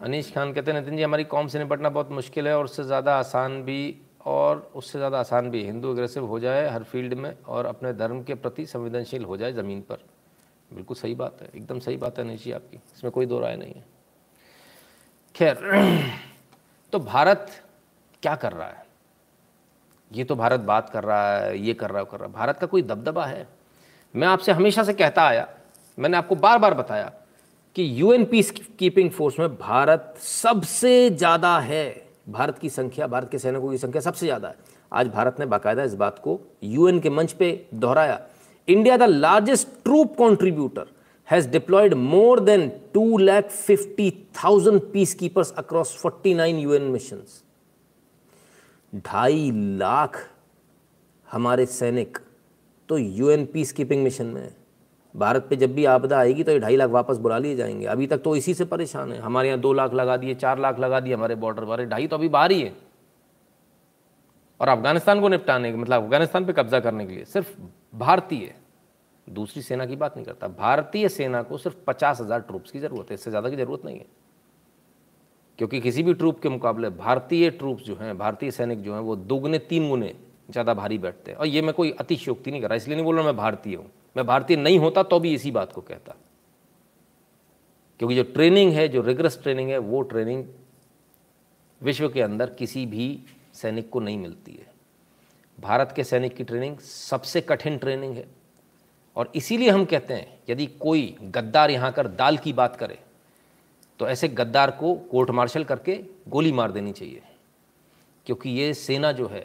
[0.00, 2.84] अनीश खान कहते हैं, नितिन जी, हमारी कौम से निपटना बहुत मुश्किल है और उससे
[2.84, 3.80] ज़्यादा आसान भी
[4.20, 8.22] और उससे ज़्यादा आसान भी हिंदू अग्रेसिव हो जाए हर फ़ील्ड में और अपने धर्म
[8.22, 9.98] के प्रति संवेदनशील हो जाए ज़मीन पर।
[10.70, 13.56] बिल्कुल सही बात है, एकदम सही बात है अनिश जी आपकी। इसमें कोई दो राय
[13.56, 13.84] नहीं है।
[15.34, 15.58] खैर
[16.92, 17.46] तो भारत
[18.22, 18.84] क्या कर रहा है?
[20.10, 22.58] ये तो भारत बात कर रहा है, ये कर रहा है कर रहा है। भारत
[22.58, 23.46] का कोई दबदबा है?
[24.14, 25.48] मैं आपसे हमेशा से कहता आया,
[25.98, 27.12] मैंने आपको बार बार बताया
[27.76, 33.38] कि यूएन पीस कीपिंग फोर्स में भारत सबसे ज़्यादा है। भारत की संख्या, भारत के
[33.38, 34.56] सैनिकों की संख्या सबसे ज़्यादा है।
[34.92, 38.20] आज भारत ने बाकायदा इस बात को यूएन के मंच पे दोहराया।
[38.68, 40.86] India the largest troop contributor
[41.28, 44.80] has deployed more than two lakh fifty thousand
[45.14, 47.22] peacekeepers across forty nine UN mission
[49.06, 50.18] ढाई लाख
[51.28, 52.18] हमारे सैनिक
[52.88, 54.54] तो यूएन पीस कीपिंग मिशन में है।
[55.14, 58.06] भारत पे जब भी आपदा आएगी तो ये ढाई लाख वापस बुला लिए जाएँगे। अभी
[58.06, 61.00] तक तो इसी से परेशान है। हमारे यहाँ दो लाख लगा दिए, चार लाख लगा
[61.00, 62.72] दिए हमारे बॉर्डर पर ढाई तो अभी बाहर ही है।
[64.60, 67.48] और अफ़गानिस्तान को निपटाने के मतलब अफ़गानिस्तान पे कब्जा करने के लिए सिर्फ़
[67.94, 68.54] भारतीय,
[69.26, 73.10] दूसरी सेना की बात नहीं करता। भारतीय सेना को सिर्फ़ पचास हज़ार ट्रूप्स की ज़रूरत
[73.10, 74.06] है। इससे ज़्यादा की ज़रूरत नहीं है।
[75.58, 79.16] क्योंकि किसी भी ट्रूप के मुकाबले भारतीय ट्रूप्स जो हैं, भारतीय सैनिक जो हैं, वो
[79.16, 80.14] दोगुने, तीन गुने
[80.50, 83.16] ज़्यादा भारी बैठते हैं। और ये मैं कोई अतिशयोक्ति नहीं कर रहा, इसलिए नहीं बोल
[83.16, 86.14] रहा मैं भारतीय हूँ। मैं भारतीय नहीं होता तो भी इसी बात को कहता।
[88.00, 90.44] क्योंकि जो ट्रेनिंग है, जो रिगरस ट्रेनिंग है, वो ट्रेनिंग
[91.80, 93.18] विश्व के अंदर किसी भी
[93.54, 94.66] सैनिक को नहीं मिलती है।
[95.58, 98.26] भारत के सैनिक की ट्रेनिंग सबसे कठिन ट्रेनिंग है।
[99.16, 102.98] और इसीलिए हम कहते हैं, यदि कोई गद्दार यहाँ कर दाल की बात करे
[104.00, 105.94] तो ऐसे गद्दार को कोर्ट मार्शल करके
[106.28, 107.22] गोली मार देनी चाहिए।
[108.26, 109.44] क्योंकि ये सेना जो है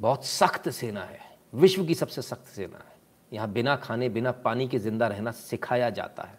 [0.00, 1.18] बहुत सख्त सेना है।
[1.52, 2.98] विश्व की सबसे सख्त सेना है।
[3.32, 6.38] यहाँ बिना खाने, बिना पानी के ज़िंदा रहना सिखाया जाता है,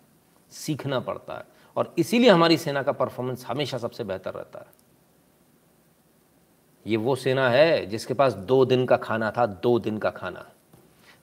[0.51, 1.43] सीखना पड़ता है
[1.77, 4.79] और इसीलिए हमारी सेना का परफॉर्मेंस हमेशा सबसे बेहतर रहता है।
[6.85, 10.45] ये वो सेना है जिसके पास दो दिन का खाना था, दो दिन का खाना।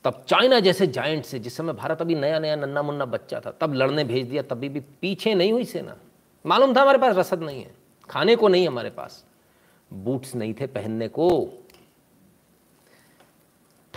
[0.04, 3.50] तब चाइना जैसे जाइंट से, जिस समय भारत अभी नया नया नन्ना मुन्ना बच्चा था,
[3.50, 5.96] तब लड़ने भेज दिया, तभी भी पीछे नहीं हुई सेना।
[6.44, 7.74] मालूम था हमारे पास रसद नहीं है,
[8.08, 9.24] खाने को नहीं हमारे पास।
[9.90, 11.28] बूट्स नहीं थे पहनने को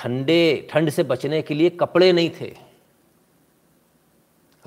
[0.01, 2.57] ठंडे ठंड से बचने के लिए कपड़े नहीं थे।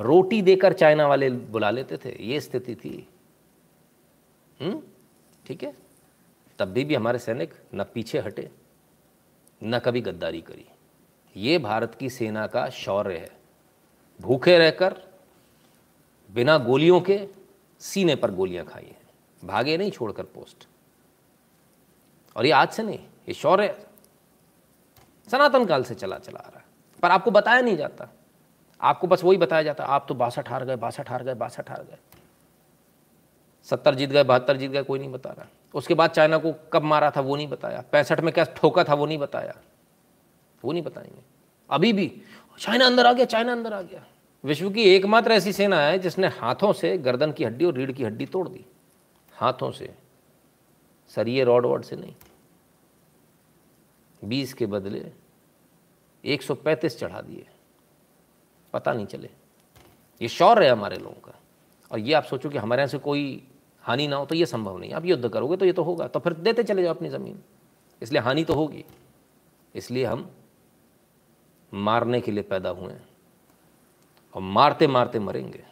[0.00, 3.08] रोटी देकर चाइना वाले बुला लेते थे ये स्थिति थी।
[4.60, 4.82] हम्म?
[5.46, 5.74] ठीक है?
[6.58, 8.50] तब भी, भी हमारे सैनिक न पीछे हटे
[9.64, 10.66] न कभी गद्दारी करी।
[11.36, 13.30] ये भारत की सेना का शौर्य है।
[14.20, 15.02] भूखे रहकर
[16.30, 17.28] बिना गोलियों के
[17.80, 19.02] सीने पर गोलियाँ खाई हैं।
[19.44, 20.68] भागे नहीं छोड़कर पोस्ट।
[22.36, 23.86] और ये आज से नहीं ये शौर्य
[25.30, 26.64] सनातन काल से चला चला आ रहा है।
[27.02, 28.08] पर आपको बताया नहीं जाता।
[28.80, 31.82] आपको बस वही बताया जाता, आप तो बासठ हार गए, बासठ हार गए, बासठ हार
[31.82, 31.96] गए।
[33.64, 36.82] सत्तर जीत गए, बहत्तर जीत गए, कोई नहीं बता रहा। उसके बाद चाइना को कब
[36.82, 39.54] मारा था वो नहीं बताया। पैंसठ में क्या ठोका था वो नहीं बताया।
[40.64, 41.22] वो नहीं बताएँगे।
[41.70, 42.22] अभी भी
[42.58, 44.04] चाइना अंदर आ गया, चाइना अंदर आ गया।
[44.44, 48.04] विश्व की एकमात्र ऐसी सेना है जिसने हाथों से गर्दन की हड्डी और रीढ़ की
[48.04, 48.66] हड्डी तोड़ दी।
[49.32, 49.94] हाथों से।
[51.08, 52.14] सरिये रॉड वॉड से नहीं।
[54.28, 55.12] बीस के बदले
[56.24, 57.46] एक सौ पैंतीस चढ़ा दिए।
[58.72, 59.30] पता नहीं चले।
[60.20, 61.38] ये शौर्य है हमारे लोगों का।
[61.90, 63.48] और ये आप सोचो कि हमारे यहाँ से कोई
[63.84, 66.20] हानि ना हो तो ये संभव नहीं आप युद्ध करोगे तो ये तो होगा तो
[66.20, 67.42] फिर देते चले जाओ अपनी ज़मीन।
[68.02, 68.84] इसलिए हानि तो होगी।
[69.74, 70.30] इसलिए हम
[71.72, 73.08] मारने के लिए पैदा हुए हैं।
[74.34, 75.64] और मारते मारते मरेंगे।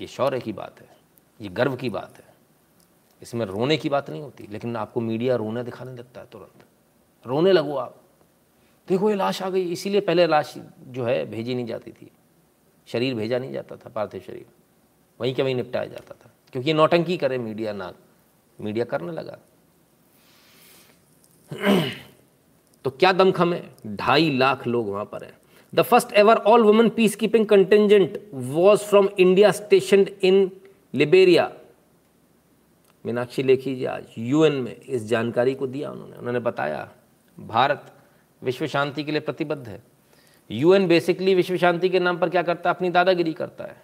[0.00, 0.88] ये शौर्य की बात है।
[1.40, 2.34] ये गर्व की बात है।
[3.22, 6.64] इसमें रोने की बात नहीं होती, लेकिन आपको मीडिया रोने दिखाने लगता है तुरंत।
[7.26, 8.00] रोने लगो आप।
[8.88, 12.10] देखो, ये लाश आ गई, इसीलिए पहले लाश जो है भेजी नहीं जाती थी।
[12.86, 14.46] शरीर भेजा नहीं जाता था, पार्थिव शरीर।
[15.20, 17.92] वहीं के वहीं निपटाया जाता था। क्योंकि नौटंकी करे मीडिया ना,
[18.60, 19.38] मीडिया करने लगा।
[22.84, 23.74] तो क्या दमखम है?
[23.86, 25.38] ढाई लाख लोग वहाँ पर हैं।
[25.74, 30.50] The first ever all women peacekeeping contingent was from India station in
[30.94, 31.52] Liberia
[33.06, 36.90] Meenakshi Lekhi ji, आज यूएन में इस जानकारी को दिया उन्होंने। उन्होंने बताया
[37.40, 37.92] भारत
[38.42, 39.82] विश्व शांति के लिए प्रतिबद्ध है।
[40.50, 42.76] यूएन बेसिकली विश्व शांति के नाम पर क्या करता है?
[42.76, 43.82] अपनी दादागिरी करता है।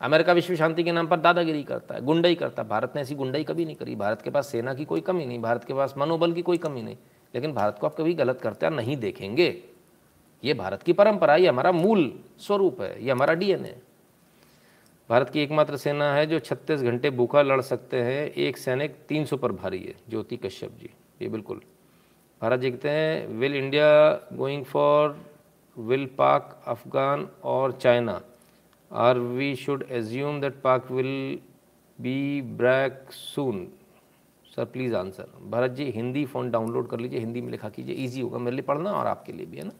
[0.00, 3.14] अमेरिका विश्व शांति के नाम पर दादागिरी करता है, गुंडई करता है। भारत ने ऐसी
[3.14, 5.94] गुंडई कभी नहीं करी। भारत के पास सेना की कोई कमी नहीं, भारत के पास
[5.98, 6.96] मनोबल की कोई कमी नहीं।
[7.34, 9.62] लेकिन भारत को आप कभी गलत करते नहीं देखेंगे।
[10.44, 13.82] ये भारत की परंपरा ये हमारा मूल स्वरूप है, ये हमारा डीएनए है
[15.10, 19.36] भारत की एकमात्र सेना है जो 36 घंटे भूखा लड़ सकते हैं। एक सैनिक 300
[19.36, 20.90] पर भारी है, ज्योति कश्यप जी।
[21.22, 21.60] ये बिल्कुल
[22.40, 23.86] भारत जी कहते हैं। Will India
[24.32, 25.16] going for
[25.76, 28.20] will Pak Afghan और China
[28.90, 31.38] are we should assume that Pak will
[31.98, 33.66] be break soon
[34.46, 38.20] sir please answer Bharat ji, Hindi phone download कर लीजिए, हिंदी में लिखा कीजिए। ईजी
[38.20, 39.72] होगा मेरे लिए पढ़ना और आपके लिए भी, है ना?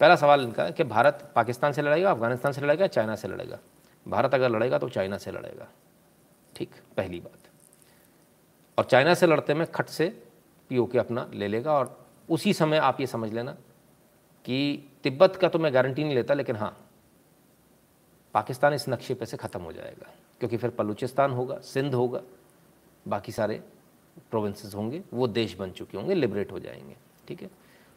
[0.00, 3.58] पहला सवाल इनका है कि भारत पाकिस्तान से लड़ेगा, अफ़गानिस्तान से लड़ेगा, चाइना से लड़ेगा?
[4.06, 5.68] भारत अगर लड़ेगा तो चाइना से लड़ेगा।
[6.56, 7.48] ठीक, पहली बात।
[8.78, 10.12] और चाइना से लड़ते में खट से
[10.72, 13.52] पीओ के अपना ले लेगा और उसी समय आप ये समझ लेना
[14.44, 16.88] कि तिब्बत का तो मैं गारंटी नहीं लेता, लेकिन हाँ
[18.34, 22.20] पाकिस्तान इस नक्शे पे से ख़त्म हो जाएगा, क्योंकि फिर बलूचिस्तान होगा, सिंध होगा,
[23.08, 23.62] बाकी सारे
[24.30, 26.96] प्रोविंसेस होंगे, वो देश बन चुके होंगे लिबरेट हो जाएँगे,
[27.28, 27.50] ठीक है?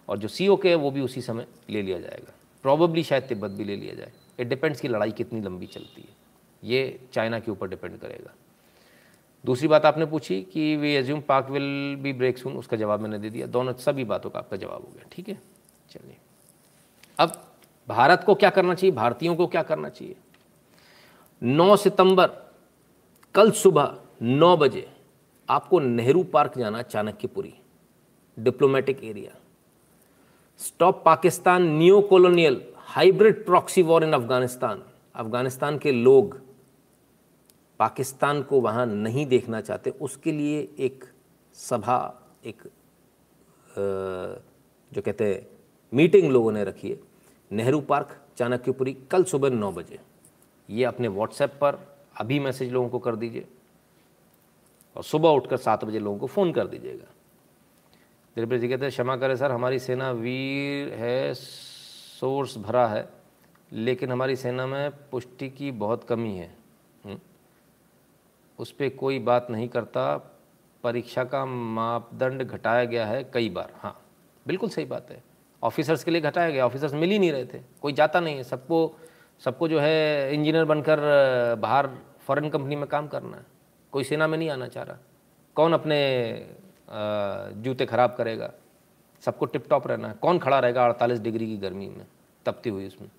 [0.09, 2.33] और जो सी के है, वो भी उसी समय ले लिया जाएगा।
[2.63, 6.15] प्रॉबली शायद तिब्बत भी ले लिया जाए। इट डिपेंड्स कि लड़ाई कितनी लंबी चलती है।
[6.63, 8.33] ये चाइना के ऊपर डिपेंड करेगा।
[9.45, 13.17] दूसरी बात आपने पूछी कि we assume Pak will be break soon उसका जवाब मैंने
[13.19, 15.37] दे दिया। दोनों सभी बातों का आपका जवाब हो गया, ठीक है?
[15.89, 16.17] चलिए।
[17.19, 17.31] अब
[17.87, 18.95] भारत को क्या करना चाहिए?
[18.95, 20.15] भारतीयों को क्या करना चाहिए?
[21.41, 22.27] 9 सितंबर,
[23.35, 24.87] कल सुबह 9 बजे
[25.49, 27.53] आपको नेहरू पार्क जाना Chanakyapuri
[28.37, 29.31] diplomatic area
[30.61, 34.81] stop Pakistan new colonial hybrid proxy war in Afghanistan
[35.15, 36.39] Afghanistan के लोग
[37.79, 41.03] पाकिस्तान को वहाँ नहीं देखना चाहते, उसके लिए एक
[41.57, 41.97] सभा,
[42.45, 42.61] एक
[44.91, 45.47] जो कहते हैं,
[45.93, 46.99] मीटिंग लोगों ने रखी है।
[47.51, 49.99] नेहरू पार्क, चाणक्यपुरी, कल सुबह नौ बजे।
[50.69, 51.79] ये अपने व्हाट्सएप पर
[52.17, 53.47] अभी मैसेज लोगों को कर दीजिए
[54.95, 57.11] और सुबह उठकर सात बजे लोगों को फ़ोन कर दीजिएगा।
[58.35, 63.07] दिलप्रीत जी कहते हैं, क्षमा करें सर, हमारी सेना वीर है, सोर्स भरा है,
[63.71, 66.54] लेकिन हमारी सेना में पुष्टि की बहुत कमी है?
[68.59, 70.15] उस पर कोई बात नहीं करता।
[70.83, 73.99] परीक्षा का मापदंड घटाया गया है कई बार। हाँ
[74.45, 75.23] बिल्कुल सही बात है।
[75.63, 78.43] ऑफिसर्स के लिए घटाया गया, ऑफिसर्स मिल ही नहीं रहे थे। कोई जाता नहीं है।
[78.43, 78.97] सबको
[79.41, 80.99] सबको जो है इंजीनियर बनकर
[81.59, 83.45] बाहर फॉरेन कंपनी में काम करना है।
[83.93, 84.97] कोई सेना में नहीं आना चाह रहा।
[85.55, 85.97] कौन अपने
[87.55, 88.51] जूते ख़राब करेगा?
[89.23, 92.05] सबको टिप टॉप रहना है। कौन खड़ा रहेगा अड़तालीस डिग्री की गर्मी में,
[92.45, 93.09] तपती हुई उसमें?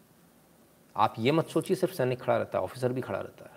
[0.96, 3.55] आप ये मत सोचिए, सिर्फ़ सैनिक खड़ा रहता है, ऑफिसर भी खड़ा रहता है।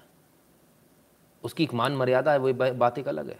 [1.43, 3.39] उसकी एक मान मर्यादा है वही बात एक अलग है।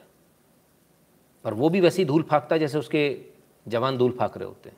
[1.43, 3.21] पर वो भी वैसी धूल फाकता है जैसे उसके
[3.67, 4.77] जवान धूल फाक रहे होते हैं।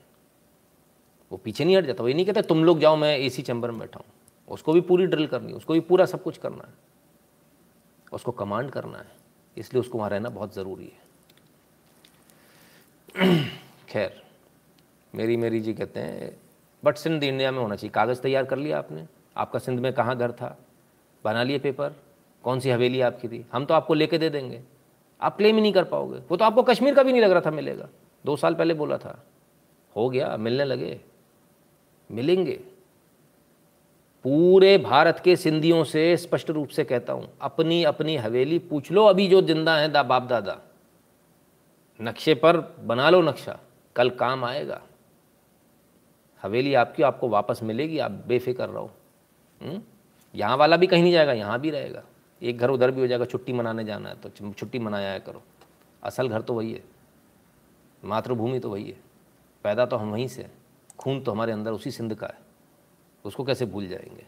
[1.32, 3.72] वो पीछे नहीं हट जाता, वो ये नहीं कहता, तुम लोग जाओ, मैं एसी चैम्बर
[3.72, 4.06] में बैठा हूँ।
[4.48, 6.74] उसको भी पूरी ड्रिल करनी है, उसको भी पूरा सब कुछ करना है।
[8.14, 9.08] उसको कमांड करना है,
[9.58, 11.02] इसलिए उसको वहाँ रहना बहुत ज़रूरी है।
[13.90, 14.24] खैर,
[15.16, 16.38] मेरी मेरी जी कहते हैं,
[16.84, 19.08] बट सिंध इंडिया में होना चाहिए। कागज़ तैयार कर लिया आपने।
[19.38, 20.58] आपका सिंध में कहाँ घर था?
[21.24, 21.94] बना लिए पेपर?
[22.44, 23.46] कौन सी हवेली आपकी थी?
[23.54, 24.62] हम तो आपको लेके दे देंगे।
[25.22, 27.42] आप क्लेम ही नहीं कर पाओगे। वो तो आपको कश्मीर का भी नहीं लग रहा
[27.42, 27.90] था मिलेगा।
[28.26, 29.24] दो साल पहले बोला था।
[29.96, 31.02] हो गया, मिलने लगे।
[32.12, 32.60] मिलेंगे।
[34.24, 39.06] पूरे भारत के सिंधियों से स्पष्ट रूप से कहता हूँ, अपनी अपनी हवेली पूछ लो,
[39.06, 40.60] अभी जो ज़िंदा है दा बाप दादा।
[42.02, 43.60] नक्शे पर बना लो नक्शा।
[43.96, 44.82] कल काम आएगा।
[46.42, 48.92] हवेली आपकी, आपको वापस मिलेगी। आप बेफिक्र रहो।
[49.62, 49.82] हम्म?
[50.36, 52.04] यहाँ वाला भी कहीं नहीं जाएगा, यहाँ भी रहेगा।
[52.42, 55.44] एक घर उधर भी हो जाएगा, छुट्टी मनाने जाना है तो छुट्टी मनाया करो।
[56.04, 56.84] असल घर तो वही है।
[58.04, 59.00] मातृभूमि तो वही है।
[59.64, 60.52] पैदा तो हम वहीं से
[61.00, 62.38] खून तो हमारे अंदर उसी सिंध का है।
[63.26, 64.26] उसको कैसे भूल जाएँगे?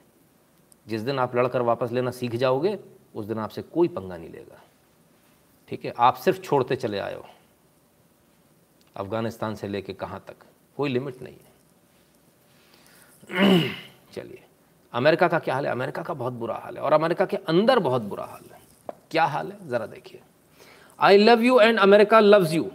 [0.87, 2.79] जिस दिन आप लड़कर वापस लेना सीख जाओगे,
[3.15, 4.61] उस दिन आपसे कोई पंगा नहीं लेगा।
[5.69, 5.93] ठीक है?
[5.97, 7.25] आप सिर्फ़ छोड़ते चले आए हो।
[8.95, 10.35] अफ़गानिस्तान से लेके कहाँ तक?
[10.77, 11.53] कोई लिमिट नहीं है।
[14.13, 14.42] चलिए।
[14.93, 15.71] अमेरिका का क्या हाल है?
[15.71, 18.59] अमेरिका का बहुत बुरा हाल है और अमेरिका के अंदर बहुत बुरा हाल है।
[19.11, 19.67] क्या हाल है?
[19.69, 20.21] ज़रा देखिए।
[20.99, 22.69] I love you and America loves you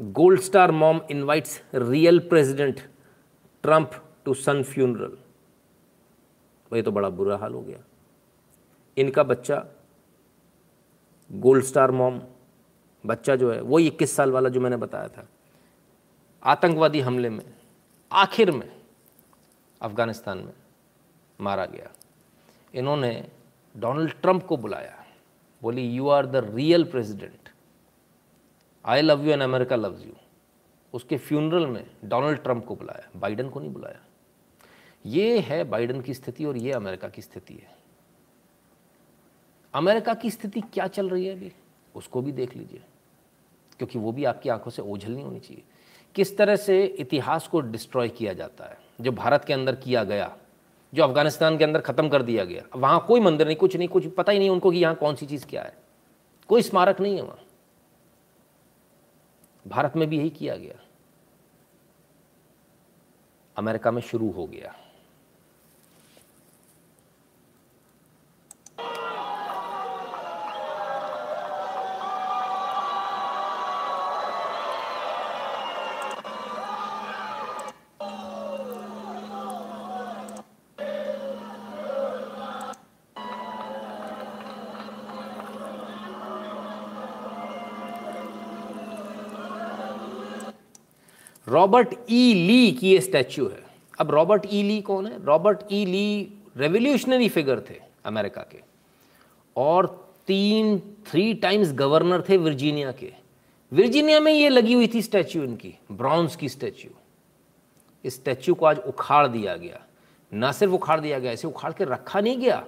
[0.00, 2.80] gold star mom invites real president
[3.64, 3.90] Trump
[4.24, 5.16] to son funeral
[6.72, 7.78] वही तो बड़ा बुरा हाल हो गया।
[8.96, 9.64] इनका बच्चा
[11.30, 12.20] गोल्ड स्टार मॉम
[13.04, 15.26] बच्चा जो है, वो इक्कीस साल वाला जो मैंने बताया था,
[16.42, 17.44] आतंकवादी हमले में,
[18.12, 18.70] आखिर में,
[19.80, 20.52] अफ़गानिस्तान में।
[21.40, 21.92] मारा गया।
[22.74, 23.28] इन्होंने
[23.76, 25.06] डोनाल्ड ट्रंप को बुलाया।
[25.62, 27.48] बोली you are the real president
[28.84, 30.12] I love you and America loves you
[30.94, 34.00] उसके फ्यूनरल में डोनाल्ड ट्रंप को बुलाया। बाइडन को नहीं बुलाया।
[35.06, 37.78] ये है बाइडन की स्थिति और ये अमेरिका की स्थिति है।
[39.74, 41.52] अमेरिका की स्थिति क्या चल रही है अभी?
[41.94, 42.82] उसको भी देख लीजिए।
[43.78, 45.62] क्योंकि वो भी आपकी आँखों से ओझल नहीं होनी चाहिए।
[46.14, 50.36] किस तरह से इतिहास को डिस्ट्रॉय किया जाता है। जो भारत के अंदर किया गया
[50.94, 54.06] जो अफ़गानिस्तान के अंदर ख़त्म कर दिया गया। वहाँ कोई मंदिर नहीं, कुछ नहीं, कुछ
[54.06, 55.76] पता ही नहीं उनको कि यहाँ कौन सी चीज़ क्या है।
[56.48, 57.38] कोई स्मारक नहीं है वहाँ।
[59.68, 60.74] भारत में भी यही किया गया।
[63.56, 64.74] अमेरिका में शुरू हो गया।
[91.48, 93.62] रॉबर्ट ई ली की ये स्टैच्यू है।
[94.00, 95.24] अब रॉबर्ट ई ली कौन है?
[95.24, 98.60] Robert E Lee revolutionary figure थे अमेरिका के।
[99.56, 99.86] और
[100.26, 103.12] तीन थ्री टाइम्स गवर्नर थे वर्जीनिया के।
[103.72, 106.90] वर्जीनिया में ये लगी हुई थी स्टैच्यू इनकी ब्राउन्स की स्टैच्यू
[108.04, 109.80] इस स्टैच्यू को आज उखाड़ दिया गया।
[110.32, 112.64] ना सिर्फ़ उखाड़ दिया गया, इसे उखाड़ के रखा नहीं गया।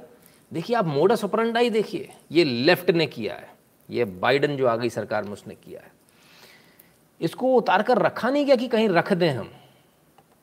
[0.53, 3.49] देखिए, आप मोडस ऑपरेंडाई देखिए, ये लेफ़्ट ने किया है।
[3.91, 5.93] ये बाइडन जो आ गई सरकार में उसने किया है।
[7.21, 9.51] इसको उतार कर रखा नहीं गया कि कहीं रख दें हम।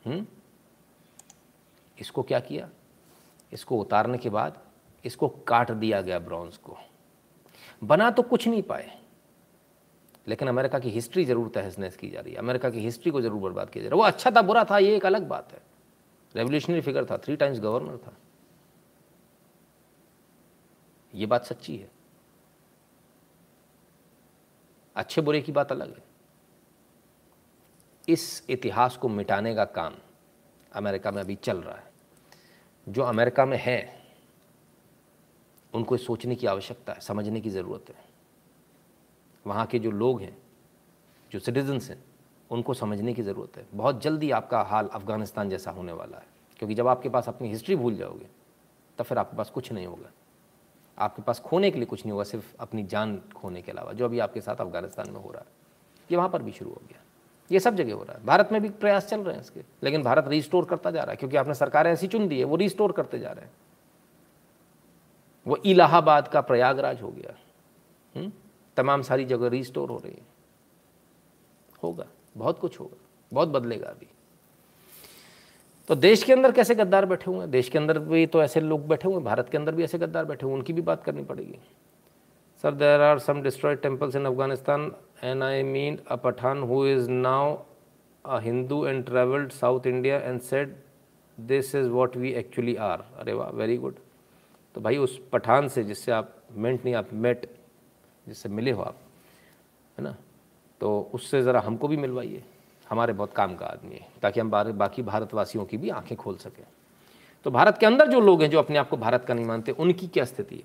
[0.06, 0.26] हुँ?
[1.98, 2.68] इसको क्या किया?
[3.52, 4.60] इसको उतारने के बाद
[5.04, 6.76] इसको काट दिया गया ब्रॉन्ज को।
[7.84, 8.96] बना तो कुछ नहीं पाए।
[10.28, 13.20] लेकिन अमेरिका की हिस्ट्री ज़रूर तहस नहस की जा रही है। अमेरिका की हिस्ट्री को
[13.20, 15.52] ज़रूर बर्बाद किया जा रहा है। वो अच्छा था, बुरा था, ये एक अलग बात
[15.52, 15.60] है।
[16.34, 18.16] रेवोल्यूशनरी फिगर था थ्री टाइम्स गवर्नर था।
[21.14, 21.90] ये बात सच्ची है।
[24.96, 26.02] अच्छे बुरे की बात अलग है।
[28.08, 29.94] इस इतिहास को मिटाने का काम
[30.72, 31.90] अमेरिका में अभी चल रहा है।
[32.88, 34.02] जो अमेरिका में है,
[35.74, 38.04] उनको सोचने की आवश्यकता है, समझने की ज़रूरत है।
[39.46, 40.38] वहाँ के जो लोग हैं,
[41.32, 42.04] जो सिटीजन्स हैं,
[42.50, 46.26] उनको समझने की ज़रूरत है। बहुत जल्दी आपका हाल अफ़गानिस्तान जैसा होने वाला है,
[46.58, 48.26] क्योंकि जब आपके पास अपनी हिस्ट्री भूल जाओगे,
[48.98, 50.10] तब फिर आपके पास कुछ नहीं होगा।
[50.98, 54.04] आपके पास खोने के लिए कुछ नहीं होगा, सिर्फ़ अपनी जान खोने के अलावा, जो
[54.04, 55.48] अभी आपके साथ अफ़गानिस्तान में हो रहा है।
[56.10, 57.02] ये वहाँ पर भी शुरू हो गया।
[57.52, 60.02] ये सब जगह हो रहा है। भारत में भी प्रयास चल रहे हैं इसके। लेकिन
[60.02, 62.92] भारत रिस्टोर करता जा रहा है, क्योंकि आपने सरकारें ऐसी चुन दी है, वो रिस्टोर
[62.92, 63.52] करते जा रहे हैं।
[65.46, 67.34] वो इलाहाबाद का प्रयागराज हो गया।
[68.16, 68.22] हुँ?
[68.22, 68.32] हम्म?
[68.76, 70.26] तमाम सारी जगह रिस्टोर हो रही है।
[71.82, 72.06] होगा,
[72.36, 72.96] बहुत कुछ होगा,
[73.32, 74.06] बहुत बदलेगा अभी।
[75.88, 77.50] तो देश के अंदर कैसे गद्दार बैठे हुए हैं?
[77.50, 79.98] देश के अंदर भी तो ऐसे लोग बैठे हुए हैं, भारत के अंदर भी ऐसे
[79.98, 81.58] गद्दार बैठे हुए उनकी भी बात करनी पड़ेगी।
[82.62, 84.92] Sir there are some destroyed temples in Afghanistan
[85.24, 87.56] and I mean a Pathan who is now
[88.24, 90.76] a Hindu and travelled South India and said
[91.40, 93.94] this is what we actually are अरे वाह वेरी गुड
[94.74, 97.46] तो भाई उस पठान से जिससे आप मेंट नहीं, आप मेट
[98.28, 98.96] जिससे मिले हो आप,
[99.98, 100.16] है ना?
[100.80, 102.42] तो उससे ज़रा हमको भी मिलवाइए।
[102.90, 106.64] हमारे बहुत काम का आदमी है, ताकि हम बाकी भारतवासियों की भी आँखें खोल सकें।
[107.44, 109.72] तो भारत के अंदर जो लोग हैं, जो अपने आप को भारत का नहीं मानते,
[109.72, 110.62] उनकी क्या स्थिति है?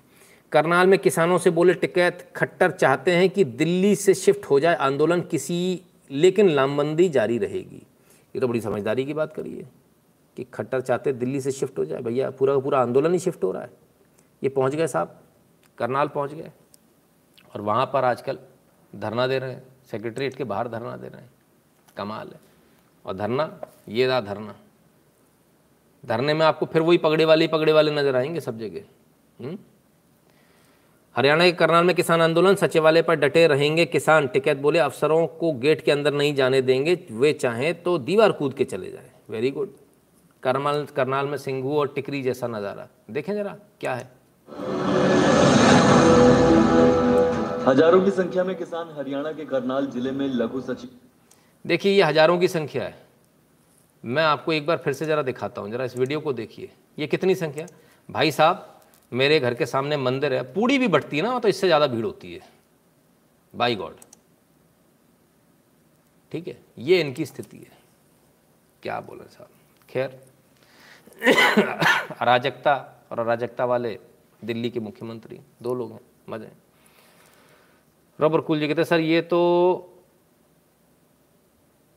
[0.54, 4.74] करनाल में किसानों से बोले टिकैत खट्टर चाहते हैं कि दिल्ली से शिफ्ट हो जाए
[4.74, 7.86] आंदोलन किसी, लेकिन लामबंदी जारी रहेगी।
[8.34, 9.66] ये तो बड़ी समझदारी की बात करिए
[10.36, 13.52] कि खट्टर चाहते दिल्ली से शिफ्ट हो जाए। भैया, पूरा पूरा आंदोलन ही शिफ्ट हो
[13.52, 13.70] रहा है।
[14.42, 15.20] ये पहुँच गए साहब,
[15.78, 16.50] करनाल पहुँच गए।
[17.54, 18.38] और वहाँ पर आजकल
[18.96, 21.30] धरना दे रहे हैं सेक्रेटरीट के बाहर धरना दे रहे हैं।
[21.96, 22.40] कमाल है।
[23.06, 24.54] और धरना, ये रहा धरना।
[26.06, 28.80] धरने में आपको फिर वही पगड़े वाले पगड़े वाले नज़र आएँगे सब जगह।
[29.44, 29.58] हम्म?
[31.16, 35.52] हरियाणा के करनाल में किसान आंदोलन सचिवालय पर डटे रहेंगे किसान। टिकैत बोले अफसरों को
[35.54, 39.50] गेट के अंदर नहीं जाने देंगे वे चाहें तो दीवार कूद के चले जाए। वेरी
[39.50, 39.74] गुड
[40.42, 44.10] करनाल करनाल में सिंघू और टिकरी जैसा नज़ारा। देखें जरा क्या है?
[47.68, 50.90] हज़ारों की संख्या में किसान हरियाणा के करनाल ज़िले में लघु सचिव।
[51.64, 52.94] देखिए ये हज़ारों की संख्या है।
[54.04, 57.06] मैं आपको एक बार फिर से ज़रा दिखाता हूँ ज़रा इस वीडियो को देखिए। ये
[57.06, 57.66] कितनी संख्या?
[58.08, 58.70] भाई साहब
[59.14, 62.04] मेरे घर के सामने मंदिर है, पूड़ी भी बढ़ती है ना तो इससे ज़्यादा भीड़
[62.04, 62.40] होती है।
[63.54, 63.96] बाई गॉड
[66.32, 67.78] ठीक है, ये इनकी स्थिति है।
[68.82, 69.48] क्या बोले साहब?
[69.88, 70.20] खैर,
[72.20, 72.74] अराजकता
[73.10, 73.98] और अराजकता वाले
[74.44, 76.50] दिल्ली के मुख्यमंत्री, दो लोग हैं, मज़े
[78.18, 79.40] रॉबर कुल जी कहते सर, ये तो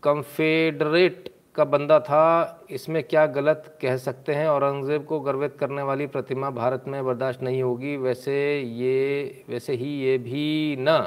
[0.03, 4.48] कंफेडरेट का बंदा था, इसमें क्या गलत कह सकते हैं?
[4.48, 9.90] औरंगज़ेब को गर्वित करने वाली प्रतिमा भारत में बर्दाश्त नहीं होगी। वैसे ये, वैसे ही
[10.00, 11.00] ये भी ना।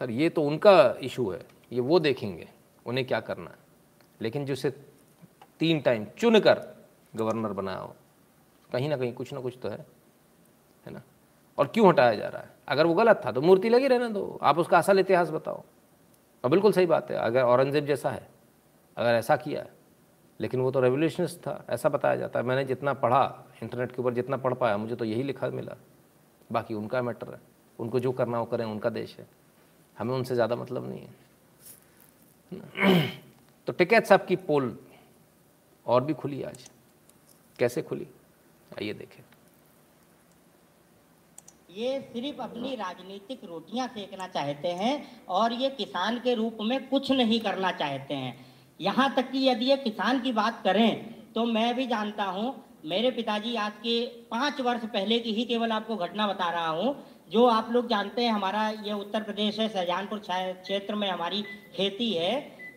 [0.00, 1.40] सर ये तो उनका इशू है।
[1.72, 2.48] ये वो देखेंगे,
[2.86, 3.56] उन्हें क्या करना है।
[4.20, 4.70] लेकिन जिसे
[5.60, 6.60] तीन टाइम चुन कर
[7.16, 7.94] गवर्नर बनाया हो,
[8.72, 9.86] कहीं ना कहीं कुछ ना कुछ तो है।
[10.86, 11.02] है ना?
[11.58, 12.50] और क्यों हटाया जा रहा है?
[12.68, 15.62] अगर वो गलत था तो मूर्ति लगी रहना दो। आप उसका असल इतिहास बताओ।
[16.44, 18.28] और बिल्कुल सही बात है। अगर औरंगज़ेब जैसा है,
[18.96, 19.64] अगर ऐसा किया
[20.40, 24.14] लेकिन वो तो रेवोल्यूशनिस्ट था, ऐसा बताया जाता है। मैंने जितना पढ़ा इंटरनेट के ऊपर
[24.14, 25.76] जितना पढ़ पाया, मुझे तो यही लिखा मिला।
[26.52, 27.40] बाकी उनका मैटर है।
[27.78, 29.26] उनको जो करना वो करें, उनका देश है।
[29.98, 31.08] हमें उनसे ज़्यादा मतलब नहीं है।
[33.66, 34.78] तो टिकैत साहब की पोल
[35.86, 36.70] और भी खुली आज।
[37.58, 38.06] कैसे खुली?
[38.78, 39.24] आइए देखें।
[41.70, 47.12] ये सिर्फ़ अपनी राजनीतिक रोटियाँ सेकना चाहते हैं और ये किसान के रूप में कुछ
[47.12, 48.49] नहीं करना चाहते हैं।
[48.80, 52.54] यहाँ तक कि यदि ये किसान की बात करें तो मैं भी जानता हूँ,
[52.84, 54.00] मेरे पिताजी आज के
[54.30, 56.94] पाँच वर्ष पहले की ही केवल आपको घटना बता रहा हूँ,
[57.30, 61.42] जो आप लोग जानते हैं, हमारा ये उत्तर प्रदेश है शाहजहानपुर क्षेत्र में हमारी
[61.76, 62.32] खेती है।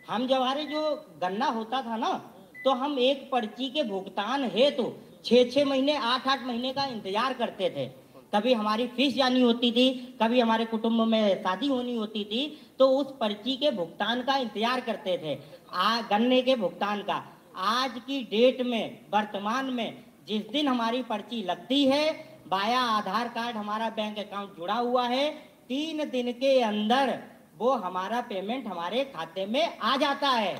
[0.09, 0.81] हम जब हमारे जो
[1.21, 2.11] गन्ना होता था ना
[2.57, 6.85] तो हम एक पर्ची के भुगतान हेतु तो छः छः महीने आठ आठ महीने का
[6.85, 7.85] इंतज़ार करते थे।
[8.33, 12.45] कभी हमारी फ़ीस जानी होती थी, कभी हमारे कुटुंब में शादी होनी होती थी
[12.79, 15.35] तो उस पर्ची के भुगतान का इंतज़ार करते थे।
[15.73, 17.23] आ, गन्ने के भुगतान का।
[17.57, 22.11] आज की डेट में, वर्तमान में, जिस दिन हमारी पर्ची लगती है,
[22.47, 25.29] बाया आधार कार्ड हमारा बैंक अकाउंट जुड़ा हुआ है,
[25.69, 27.17] तीन दिन के अंदर
[27.57, 30.55] वो हमारा पेमेंट हमारे खाते में आ जाता है।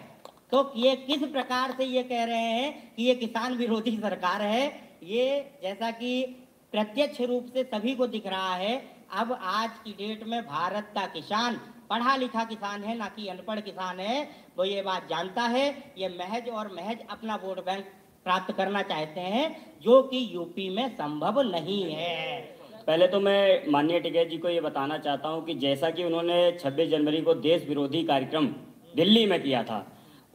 [0.52, 4.66] तो ये किस प्रकार से ये कह रहे हैं कि ये किसान विरोधी सरकार है,
[5.04, 6.24] ये जैसा कि
[6.72, 8.76] प्रत्यक्ष रूप से सभी को दिख रहा है,
[9.14, 11.60] अब आज की डेट में भारत का किसान,
[11.90, 14.24] पढ़ा लिखा किसान है, ना कि अनपढ़ किसान है
[14.58, 15.68] वो ये बात जानता है,
[15.98, 17.86] ये महज और महज अपना वोट बैंक
[18.26, 19.46] प्राप्त करना चाहते हैं,
[19.82, 22.42] जो कि यूपी में संभव नहीं है।
[22.88, 26.36] पहले तो मैं माननीय टिकैत जी को ये बताना चाहता हूँ कि जैसा कि उन्होंने
[26.60, 28.48] 26 जनवरी को देश विरोधी कार्यक्रम
[28.94, 29.86] दिल्ली में किया था,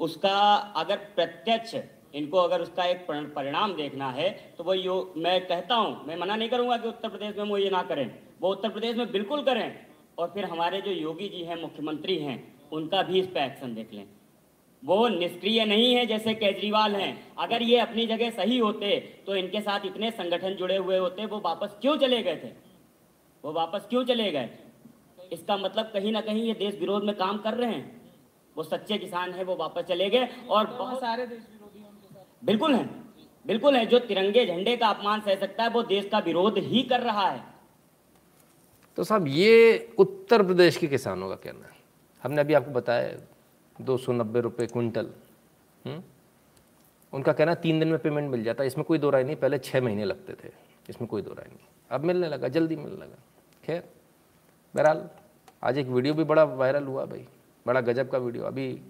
[0.01, 0.39] उसका
[0.77, 1.75] अगर प्रत्यक्ष,
[2.15, 6.37] इनको अगर उसका एक परिणाम देखना है तो वो यो, मैं कहता हूँ, मैं मना
[6.37, 9.43] नहीं करूँगा कि उत्तर प्रदेश में वो ये ना करें, वो उत्तर प्रदेश में बिल्कुल
[9.45, 9.87] करें।
[10.19, 12.39] और फिर हमारे जो योगी जी हैं, मुख्यमंत्री हैं
[12.73, 14.07] उनका भी इस पर एक्शन देख लें।
[14.83, 18.97] वो निष्क्रिय नहीं है जैसे केजरीवाल हैं। अगर ये अपनी जगह सही होते
[19.27, 22.49] तो इनके साथ इतने संगठन जुड़े हुए होते वो वापस क्यों चले गए थे?
[23.45, 24.51] वो वापस क्यों चले गए?
[25.33, 28.01] इसका मतलब कहीं ना कहीं ये देश विरोध में काम कर रहे हैं।
[28.57, 31.85] वो सच्चे किसान है वो वापस चले गए और बहुत सारे देश विरोधी
[32.43, 32.85] बिल्कुल है
[33.45, 36.83] बिल्कुल है। जो तिरंगे झंडे का अपमान सह सकता है वो देश का विरोध ही
[36.83, 37.43] कर रहा है।
[38.99, 41.77] तो साहब ये उत्तर प्रदेश के किसानों का कहना है।
[42.23, 43.19] हमने अभी आपको बताया
[43.81, 45.11] दो सौ नब्बे रुपये कुंटल
[45.87, 46.03] हम्म?
[47.13, 49.81] उनका कहना तीन दिन में पेमेंट मिल जाता इसमें कोई दो राय नहीं, पहले छः
[49.81, 50.53] महीने लगते थे।
[50.91, 51.59] इसमें कोई दो राय नहीं।
[51.91, 53.17] अब मिलने लगा, जल्दी मिलने लगा।
[53.65, 53.89] खैर,
[54.75, 55.11] बहरहाल,
[55.63, 57.29] आज एक वीडियो भी बड़ा वायरल हुआ भाई।
[57.67, 58.83] बड़ा गजब का वीडियो। अभी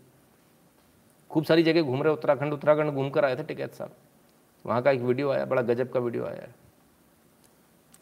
[1.30, 3.92] खूब सारी जगह घूम रहे उत्तराखंड उत्तराखंड घूम कर आए थे टिकैत साहब।
[4.66, 6.48] वहाँ का एक वीडियो आया, बड़ा गजब का वीडियो आया।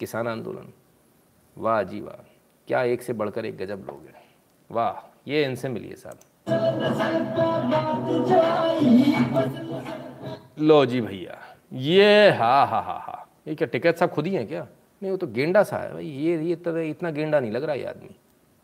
[0.01, 0.73] किसान आंदोलन।
[1.59, 2.24] वाह जी वाह।
[2.69, 4.24] क्या एक से बढ़कर एक गजब लोग हैं।
[4.70, 6.19] वाह। ये इनसे मिलिए साहब।
[10.59, 11.39] लो जी भैया,
[11.73, 14.66] ये हा हा हा हा। ये क्या टिकट साहब खुद ही हैं क्या?
[15.03, 17.74] नहीं, वो तो गेंडा सा है भाई। ये ये तो इतना गेंडा नहीं लग रहा
[17.74, 18.16] ये आदमी।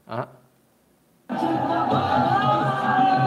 [0.08, 0.38] हाँ।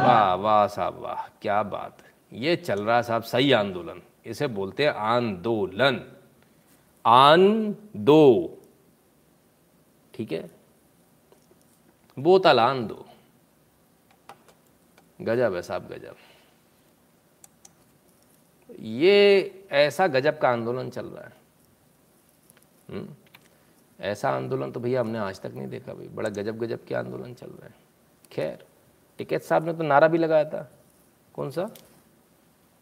[0.06, 1.98] वाह वाह साहब, वाह, क्या बात।
[2.34, 6.02] ये चल रहा साहब, सही आंदोलन। इसे बोलते हैं आंदोलन।
[7.06, 8.58] आन दो
[10.14, 10.50] ठीक है?
[12.18, 13.05] बोतल आन दो
[15.22, 16.16] गजब है साहब, गजब।
[18.80, 21.34] ये ऐसा गजब का आंदोलन चल रहा है।
[22.90, 23.10] हम्म?
[24.00, 27.34] ऐसा आंदोलन तो भैया हमने आज तक नहीं देखा भाई। बड़ा गजब गजब के आंदोलन
[27.34, 27.74] चल रहा है।
[28.32, 28.66] खैर,
[29.18, 30.72] टिकैत साहब ने तो नारा भी लगाया था।
[31.34, 31.64] कौन सा?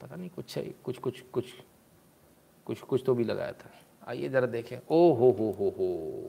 [0.01, 1.45] पता नहीं, कुछ है, कुछ कुछ कुछ
[2.65, 3.72] कुछ कुछ तो भी लगाया था।
[4.07, 6.23] आइए ज़रा देखें। ओ हो हो हो हो।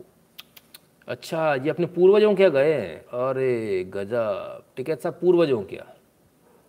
[1.08, 5.93] अच्छा ये अपने पूर्वजों क्या गए हैं। अरे गजब। टिकैत साहब पूर्वजों क्या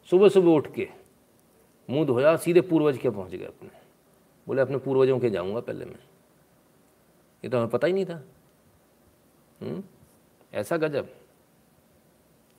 [0.10, 0.90] सुबह सुबह उठ के
[1.90, 3.70] मुँह धोया, सीधे पूर्वज के पहुँच गए अपने।
[4.48, 6.00] बोले, अपने पूर्वजों के जाऊँगा पहले मैं।
[7.44, 8.24] ये तो हमें पता ही नहीं था।
[9.62, 9.70] हुँ?
[9.70, 9.84] हम्म?
[10.54, 11.16] ऐसा गजब।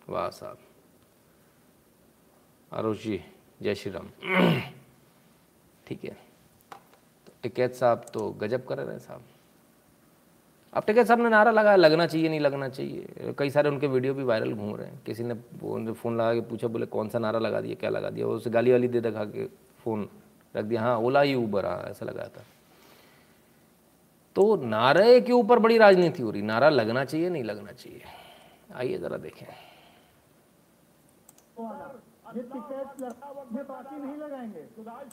[0.08, 0.58] वाह साहब।
[2.72, 3.24] आरोश जी,
[3.62, 4.08] जय श्री राम।
[5.86, 6.16] ठीक है।
[7.26, 9.22] तो टिकैत साहब तो गजब कर रहे हैं साहब।
[10.72, 14.14] अब टिकैत साहब ने नारा लगाया लगना चाहिए, नहीं लगना चाहिए। कई सारे उनके वीडियो
[14.14, 15.34] भी वायरल घूम रहे हैं। किसी ने
[15.94, 18.26] फ़ोन लगा के पूछा, बोले, कौन सा नारा लगा दिया, क्या लगा दिया?
[18.26, 19.46] उसे गाली वाली दे दिखा के
[19.84, 20.08] फ़ोन
[20.56, 22.44] रख दिया। हाँ ओला ही ऊबर हाँ ऐसा लगाया था।
[24.36, 28.02] तो नारे के ऊपर बड़ी राजनीति हो रही। नारा लगना चाहिए, नहीं लगना चाहिए।
[28.74, 29.46] आइए, ज़रा देखें।
[32.36, 33.00] ये टिकट
[33.52, 34.62] में बाकी नहीं लगाएँगे।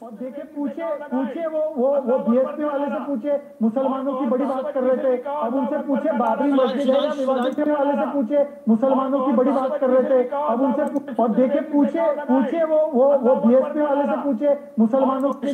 [0.02, 4.72] और देखे पूछे पूछे वो वो वो बीएसपी वाले से पूछे मुसलमानों की बड़ी बात
[4.74, 9.52] कर रहे थे। अब उनसे पूछे बाबरी मस्जिद विवादित वाले से पूछे मुसलमानों की बड़ी
[9.52, 14.04] बात कर रहे थे। अब उनसे और देखे पूछे पूछे वो वो वो बीएसपी वाले
[14.04, 15.48] से पूछे मुसलमानों की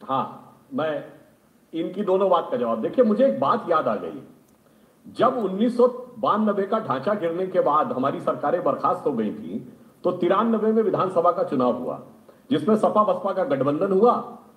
[0.00, 0.24] हाँ
[0.74, 0.92] मैं
[1.72, 4.22] इनकी दोनों बात का जवाब। देखिए मुझे एक बात याद आ गई।
[5.06, 9.58] जब उन्नीस का ढांचा गिरने के बाद हमारी सरकारें बर्खास्त हो गई थी
[10.06, 11.98] तो तिरानबे में विधानसभा का चुनाव हुआ,
[12.50, 14.12] जिसमें सपा बसपा का गठबंधन हुआ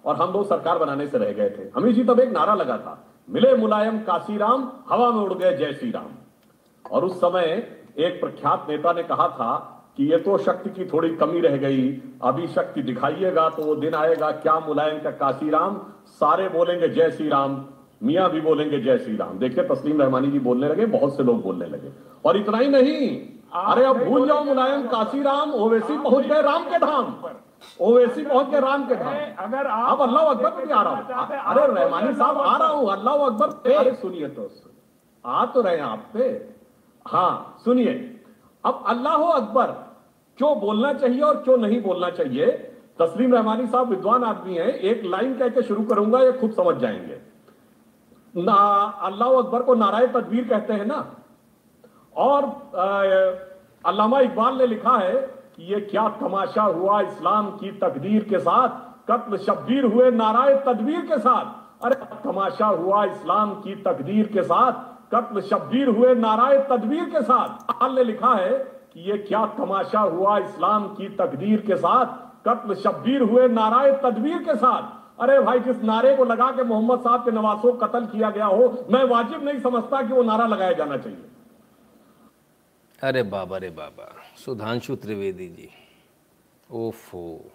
[0.05, 2.77] और हम लोग सरकार बनाने से रह गए थे। अमित जी तब एक नारा लगा
[2.77, 2.93] था,
[3.30, 6.11] मिले मुलायम काशीराम, हवा में उड़ गए जय श्री राम
[6.85, 7.45] और उस समय
[7.99, 9.55] एक प्रख्यात नेता ने कहा था
[9.97, 11.89] कि ये तो शक्ति की थोड़ी कमी रह गई,
[12.23, 15.81] अभी शक्ति दिखाइएगा तो वो दिन आएगा, क्या मुलायम का काशीराम?
[16.09, 17.63] सारे बोलेंगे जय श्री राम
[18.03, 21.41] मियाँ भी बोलेंगे जय श्री राम देखिए तस्लीम रहमानी जी बोलने लगे, बहुत से लोग
[21.43, 21.91] बोलने लगे।
[22.26, 23.09] और इतना ही नहीं
[23.51, 27.13] अरे अब भूल जाओ मुलायम काशीराम ओवैसी पहुँच गए राम के धाम।
[27.81, 31.03] ओवैसी पहुँच गए राम के धाम। अगर अब अल्लाह अकबर पे आ रहा हूँ।
[31.45, 34.49] अरे रहमानी साहब आ रहा हूँ। अल्लाह अकबर पे। अरे सुनिए तो।
[35.26, 36.27] आ तो रहे हैं आप पे।
[37.05, 37.93] हाँ सुनिए।
[38.63, 39.71] अब अल्लाह अकबर
[40.38, 42.45] क्यों बोलना चाहिए और क्यों नहीं बोलना चाहिए?
[42.99, 46.76] तस्लीम रहमानी साहब विद्वान आदमी है। एक लाइन कह के शुरू करूँगा ये खुद समझ
[46.76, 47.21] जाएँगे।
[48.35, 48.53] ना
[49.01, 51.05] अल्लाह अकबर को नाराय तदबीर कहते हैं ना।
[52.15, 52.44] और
[53.86, 55.14] अल्लामा इकबाल ने लिखा है
[55.56, 58.69] कि ये क्या तमाशा हुआ इस्लाम की तकदीर के साथ,
[59.10, 64.73] कत्ल शब्बीर हुए, नाराय तदबीर के साथ। अरे तमाशा हुआ इस्लाम की तकदीर के साथ,
[65.14, 68.49] कत्ल शब्बीर हुए, नाराय तदबीर के साथ। इकबाल ने लिखा है
[68.94, 72.06] कि ये क्या तमाशा हुआ इस्लाम की तकदीर के साथ,
[72.48, 76.99] कत्ल शब्बीर हुए, नाराय तदबीर के साथ। अरे भाई, जिस नारे को लगा के मोहम्मद
[76.99, 80.45] साहब के नवासों को कत्ल किया गया हो, मैं वाजिब नहीं समझता कि वो नारा
[80.48, 81.26] लगाया जाना चाहिए।
[83.01, 84.05] अरे बाबा रे बाबा।
[84.38, 85.69] सुधांशु त्रिवेदी जी।
[86.71, 87.51] ओफो।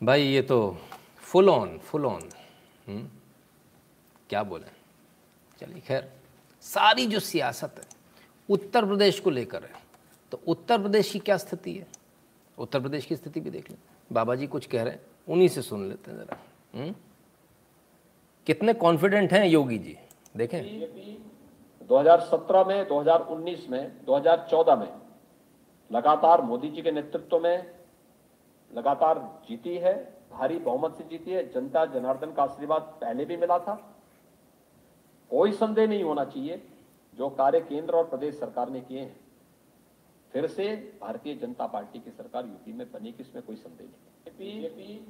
[0.00, 0.78] भाई, ये तो
[1.18, 2.28] फुल ऑन फुल ऑन
[4.30, 4.66] क्या बोले?
[5.58, 6.10] चलिए खैर,
[6.64, 7.84] सारी जो सियासत है,
[8.48, 9.70] उत्तर प्रदेश को लेकर है
[10.32, 11.86] तो उत्तर प्रदेश की क्या स्थिति है?
[12.58, 13.78] उत्तर प्रदेश की स्थिति भी देख लें।
[14.12, 16.92] बाबा जी कुछ कह रहे हैं, उन्हीं से सुन लेते हैं ज़रा।
[18.46, 19.96] कितने कॉन्फिडेंट हैं योगी जी?
[20.36, 21.27] देखें।
[21.88, 25.00] 2017 में 2019 में 2014 में
[25.92, 27.74] लगातार मोदी जी के नेतृत्व में
[28.74, 33.58] लगातार जीती है, भारी बहुमत से जीती है, जनता जनार्दन का आशीर्वाद पहले भी मिला
[33.58, 33.74] था।
[35.30, 36.68] कोई संदेह नहीं होना चाहिए,
[37.14, 39.20] जो कार्य केंद्र और प्रदेश सरकार ने किए हैं।
[40.32, 43.88] फिर से भारतीय जनता पार्टी की सरकार यूपी में बनी कि इसमें कोई संदेह
[44.40, 45.00] नहीं।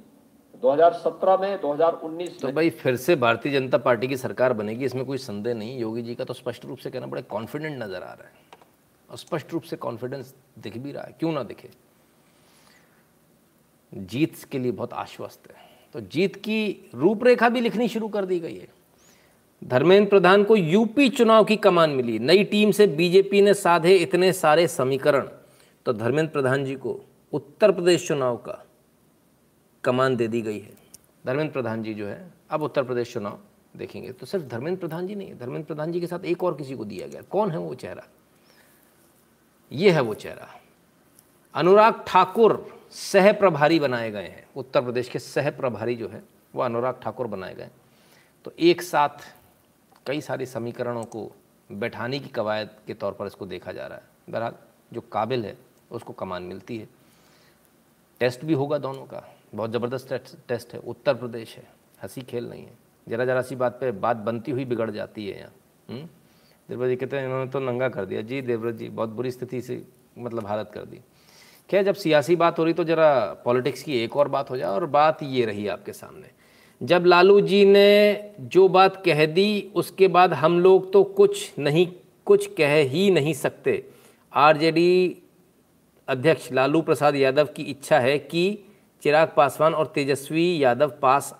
[0.55, 5.17] 2017 में 2019 तो भाई फिर से भारतीय जनता पार्टी की सरकार बनेगी इसमें कोई
[5.17, 8.27] संदेह नहीं। योगी जी का तो स्पष्ट रूप से कहना बड़े कॉन्फिडेंट नज़र आ रहा
[8.27, 8.33] है।
[9.09, 11.69] और स्पष्ट रूप से कॉन्फिडेंस दिख भी रहा है। क्यों ना दिखे?
[13.93, 15.55] जीत के लिए बहुत आश्वस्त है।
[15.93, 18.67] तो जीत की रूपरेखा भी लिखनी शुरू कर दी गई है।
[19.61, 24.33] धर्मेंद्र प्रधान को यूपी चुनाव की कमान मिली। नई टीम से बीजेपी ने साधे इतने
[24.33, 25.27] सारे समीकरण।
[25.85, 26.99] तो धर्मेंद्र प्रधान जी को
[27.33, 28.63] उत्तर प्रदेश चुनाव का
[29.83, 30.73] कमान दे दी गई है।
[31.25, 33.39] धर्मेंद्र प्रधान जी जो है, अब उत्तर प्रदेश चुनाव
[33.77, 36.75] देखेंगे। तो सिर्फ़ धर्मेंद्र प्रधान जी नहीं, धर्मेंद्र प्रधान जी के साथ एक और किसी
[36.75, 38.03] को दिया गया। कौन है वो चेहरा?
[39.71, 40.47] ये है वो चेहरा।
[41.55, 46.23] अनुराग ठाकुर सह प्रभारी बनाए गए हैं। उत्तर प्रदेश के सह प्रभारी जो है,
[46.55, 47.69] वो अनुराग ठाकुर बनाए गए
[48.45, 49.33] तो एक साथ
[50.05, 51.31] कई सारे समीकरणों को
[51.71, 54.53] बैठाने की कवायद के तौर पर इसको देखा जा रहा है। बहरहाल,
[54.93, 55.57] जो काबिल है,
[55.91, 56.87] उसको कमान मिलती है।
[58.19, 59.23] टेस्ट भी होगा दोनों का।
[59.55, 60.13] बहुत ज़बरदस्त
[60.47, 61.63] टेस्ट है। उत्तर प्रदेश है।
[62.03, 62.77] हँसी खेल नहीं है।
[63.09, 65.53] ज़रा ज़रा सी बात पे बात बनती हुई बिगड़ जाती है यहाँ।
[65.89, 66.07] हम्म?
[66.69, 69.61] देवव्रत जी कहते हैं, इन्होंने तो नंगा कर दिया। जी, देवव्रत जी, बहुत बुरी स्थिति
[69.61, 69.83] से
[70.17, 70.99] मतलब हालत कर दी।
[71.69, 74.69] क्या जब सियासी बात हो रही तो ज़रा पॉलिटिक्स की एक और बात हो जाए
[74.69, 76.27] और बात ये रही आपके सामने।
[76.83, 81.87] जब लालू जी ने जो बात कह दी, उसके बाद हम लोग तो कुछ नहीं,
[82.25, 83.89] कुछ कह ही नहीं सकते।
[84.33, 85.17] आरजेडी
[86.07, 88.59] अध्यक्ष लालू प्रसाद यादव की इच्छा है कि
[89.01, 91.39] चिराग पासवान और तेजस्वी यादव पास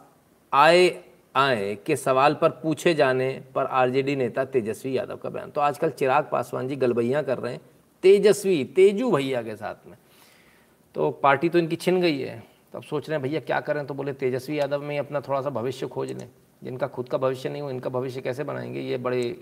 [0.53, 1.03] आए
[1.35, 5.89] आए के सवाल पर पूछे जाने पर आरजेडी नेता तेजस्वी यादव का बयान। तो आजकल
[5.89, 7.61] चिराग पासवान जी गलबैयाँ कर रहे हैं।
[8.01, 9.97] तेजस्वी, तेजू भैया के साथ में।
[10.95, 13.87] तो पार्टी तो इनकी छिन गई है। तो अब सोच रहे हैं, भैया, क्या करें?
[13.87, 16.29] तो बोले, तेजस्वी यादव में अपना थोड़ा सा भविष्य खोज लें।
[16.63, 18.79] जिनका खुद का भविष्य नहीं हो, इनका भविष्य कैसे बनाएँगे?
[18.79, 19.41] ये बड़े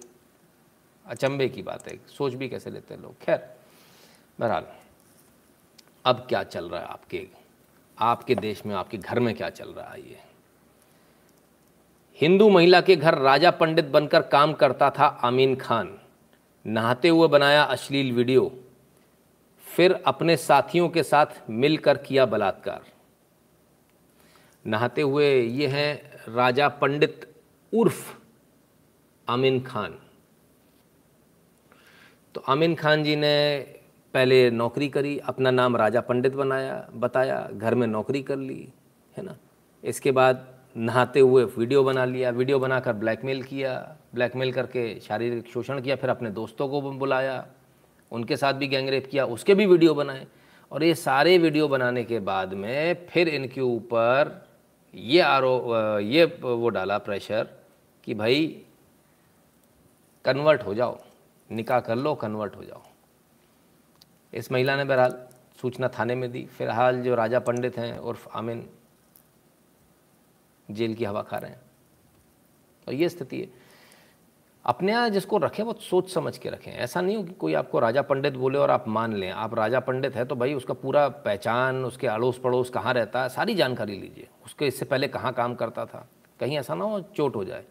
[1.06, 3.20] अचंभे की बात है। सोच भी कैसे लेते हैं लोग?
[3.20, 3.50] खैर,
[4.40, 4.66] बहरहाल,
[6.06, 7.18] अब क्या चल रहा है आपके
[8.00, 10.20] आपके देश में, आपके घर में क्या चल रहा है ये?
[12.22, 16.00] हिंदू महिला के घर राजा पंडित बनकर काम करता था आमीन खान।
[16.66, 18.60] नहाते हुए बनाया अश्लील वीडियो।
[19.64, 22.82] फिर अपने साथियों के साथ मिलकर किया बलात्कार।
[24.66, 27.36] नहाते हुए ये हैं राजा पंडित
[27.74, 28.16] उर्फ़
[29.28, 30.00] आमिन खान।
[32.36, 33.60] तो आमिन खान जी ने
[34.18, 38.68] पहले नौकरी करी, अपना नाम राजा पंडित बनाया, बताया, घर में नौकरी कर ली,
[39.18, 39.36] है ना?
[39.84, 40.46] इसके बाद
[40.78, 43.74] नहाते हुए वीडियो बना लिया, वीडियो बनाकर ब्लैकमेल किया,
[44.16, 47.46] ब्लैकमेल करके शारीरिक शोषण किया, फिर अपने दोस्तों को बुलाया,
[48.12, 50.26] उनके साथ भी गैंगरेप किया, उसके भी वीडियो बनाए।
[50.72, 54.36] और ये सारे वीडियो बनाने के बाद में फिर इनके ऊपर
[54.94, 57.48] ये आरोप ये वो डाला प्रेशर
[58.04, 58.46] कि भाई,
[60.26, 61.00] कन्वर्ट हो जाओ,
[61.50, 62.82] निकाह कर लो, कन्वर्ट हो जाओ।
[64.34, 65.28] इस महिला ने बहरहाल
[65.62, 68.70] सूचना थाने में दी। फ़िलहाल जो राजा पंडित हैं, उर्फ़ आमिन,
[70.72, 71.62] जेल की हवा खा रहे हैं।
[72.88, 73.68] और ये स्थिति है।
[74.66, 77.80] अपने यहाँ जिसको रखें, वो सोच समझ के रखें। ऐसा नहीं हो कि कोई आपको
[77.80, 81.10] राजा पंडित बोले और आप मान लें। आप राजा पंडित है तो भाई उसका पूरा
[81.10, 85.56] पहचान, उसके अड़ोस पड़ोस कहाँ रहता है, सारी जानकारी लीजिए। उसके इससे पहले कहाँ काम
[85.56, 86.08] करता था?
[86.40, 87.66] कहीं ऐसा ना हो, चोट हो जाए।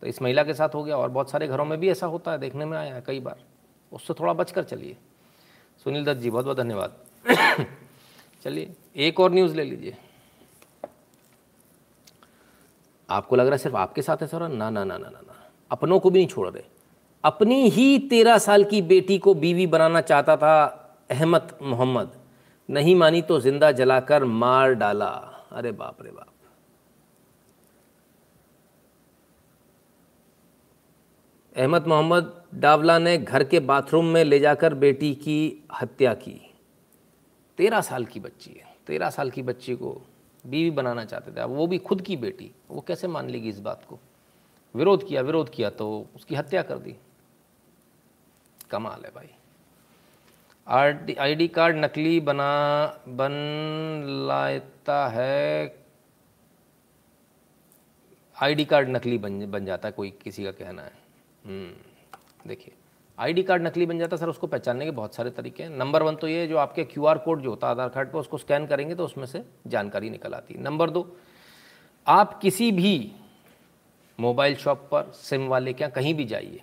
[0.00, 2.32] तो इस महिला के साथ हो गया। और बहुत सारे घरों में भी ऐसा होता
[2.32, 3.36] है, देखने में आया है कई बार।
[3.92, 4.96] उससे थोड़ा बच कर चलिए।
[5.84, 6.96] सुनील दत्त जी, बहुत बहुत धन्यवाद।
[8.44, 9.96] चलिए, एक और न्यूज़ ले लीजिए।
[13.10, 15.50] आपको लग रहा है सिर्फ़ आपके साथ है रहा ना ना ना ना ना ना।
[15.70, 16.62] अपनों को भी नहीं छोड़ रहे।
[17.24, 20.64] अपनी ही तेरह साल की बेटी को बीवी बनाना चाहता था
[21.10, 22.12] अहमद मोहम्मद।
[22.70, 26.26] नहीं मानी तो ज़िंदा जलाकर मार डाला। अरे बाप रे बाप।
[31.56, 36.54] अहमद मोहम्मद डावला ने घर के बाथरूम में ले जाकर बेटी की हत्या की।
[37.58, 40.02] तेरह साल की बच्ची है। तेरह साल की बच्ची को
[40.46, 43.60] बीवी बनाना चाहते थे। अब वो भी खुद की बेटी। वो कैसे मान लेगी इस
[43.60, 43.98] बात को?
[44.74, 46.96] विरोध किया विरोध किया तो उसकी हत्या कर दी।
[48.70, 49.28] कमाल है भाई।
[51.14, 53.32] आईडी कार्ड नकली बना बन
[54.28, 55.76] लाता है।
[58.42, 60.92] आईडी कार्ड नकली बन बन जाता है कोई किसी का कहना है।
[61.46, 61.72] हम्म,
[62.46, 62.74] देखिए
[63.18, 66.02] आईडी कार्ड नकली बन जाता है, सर, उसको पहचानने के बहुत सारे तरीके हैं। नंबर
[66.02, 68.66] वन तो ये जो आपके क्यूआर कोड जो होता है, आधार कार्ड पर उसको स्कैन
[68.66, 71.06] करेंगे तो उसमें से जानकारी निकल आती है। नंबर दो,
[72.06, 73.12] आप किसी भी
[74.18, 76.60] मोबाइल शॉप पर सिम वाले क्या कहीं भी जाइए,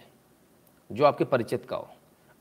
[0.89, 1.87] जो आपके परिचित का हो,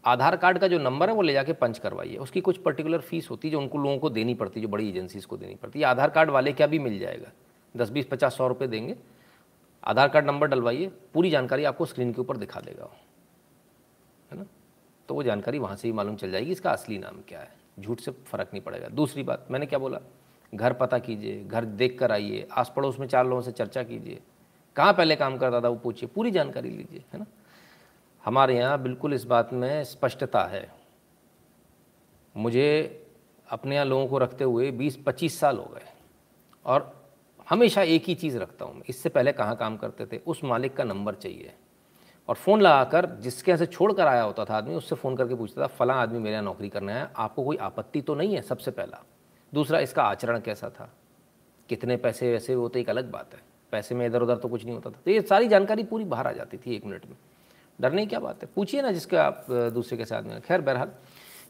[0.04, 3.30] आधार कार्ड का जो नंबर है, वो ले जाके पंच करवाइए। उसकी कुछ पर्टिकुलर फ़ीस
[3.30, 5.78] होती है, जो उनको लोगों को देनी पड़ती है, जो बड़ी एजेंसीज को देनी पड़ती
[5.78, 7.30] है। आधार कार्ड वाले क्या भी मिल जाएगा।
[7.74, 8.96] दस, बीस, पचास, सौ रुपये देंगे।
[9.84, 12.90] आधार कार्ड नंबर डलवाइए, पूरी जानकारी आपको स्क्रीन के ऊपर दिखा देगा
[14.30, 14.46] है ना?
[15.08, 17.52] तो वो जानकारी वहाँ से ही मालूम चल जाएगी, इसका असली नाम क्या है?
[17.80, 20.00] झूठ से फ़र्क नहीं पड़ेगा। दूसरी बात, मैंने क्या बोला?
[20.52, 24.20] घर पता कीजिए, घर देख कर आइए आस पड़ोस में चार लोगों से चर्चा कीजिए।
[24.76, 27.26] कहाँ पहले काम करता था वो पूछिए, पूरी जानकारी लीजिए, है ना?
[28.24, 30.68] हमारे यहाँ बिल्कुल इस बात में स्पष्टता है।
[32.34, 33.06] मुझे
[33.48, 35.88] अपने यहाँ लोगों को रखते हुए 20-25 साल हो गए
[36.66, 37.08] और
[37.50, 40.16] हमेशा एक ही चीज़ रखता हूँ। इससे पहले कहाँ काम करते थे?
[40.16, 41.54] उस मालिक का नंबर चाहिए।
[42.30, 45.34] और फ़ोन लगाकर जिसके यहाँ से छोड़ कर आया होता था आदमी, उससे फ़ोन करके
[45.34, 48.42] पूछता था, फ़लाँ आदमी मेरे यहाँ नौकरी करना है, आपको कोई आपत्ति तो नहीं है
[48.42, 49.02] सबसे पहला?
[49.52, 50.88] दूसरा, इसका आचरण कैसा था?
[51.68, 53.40] कितने पैसे वैसे वो तो एक अलग बात है,
[53.72, 56.26] पैसे में इधर उधर तो कुछ नहीं होता था। तो ये सारी जानकारी पूरी बाहर
[56.26, 57.16] आ जाती थी एक मिनट में।
[57.78, 58.48] डरने की क्या बात है?
[58.56, 60.90] पूछिए ना जिसके आप, दूसरे के साथ में खैर, बहरहाल,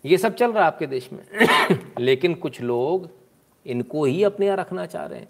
[0.04, 1.22] ये सब चल रहा है आपके देश में।
[2.00, 3.08] लेकिन कुछ लोग
[3.66, 5.28] इनको ही अपने यहाँ रखना चाह रहे हैं।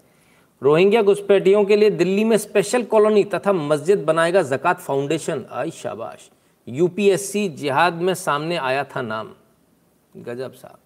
[0.61, 6.29] रोहिंग्या घुसपैठियों के लिए दिल्ली में स्पेशल कॉलोनी तथा मस्जिद बनाएगा जक़ात फाउंडेशन आई शाबाश।
[6.67, 9.33] यूपीएससी जिहाद में सामने आया था नाम।
[10.17, 10.77] गजब साहब।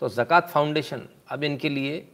[0.00, 2.08] तो जक़ात फाउंडेशन अब इनके लिए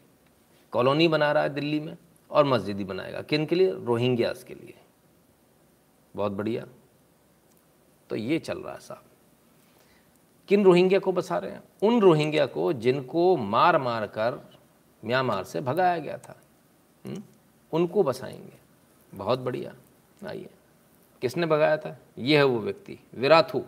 [0.72, 1.96] कॉलोनी बना रहा है दिल्ली में
[2.30, 3.70] और मस्जिद ही बनाएगा। किन के लिए?
[3.70, 4.74] रोहिंग्यास के लिए।
[6.16, 6.66] बहुत बढ़िया।
[8.10, 9.02] तो ये चल रहा है साहब।
[10.48, 11.62] किन रोहिंग्या को बसा रहे हैं?
[11.82, 14.40] उन रोहिंग्या को जिनको मार मार कर
[15.04, 16.36] म्यांमार से भगाया गया था।
[17.08, 17.22] हम्म?
[17.72, 18.58] उनको बसाएँगे।
[19.14, 19.74] बहुत बढ़िया।
[20.28, 20.50] आइए।
[21.20, 21.98] किसने भगाया था?
[22.18, 23.64] ये है वो व्यक्ति विराथू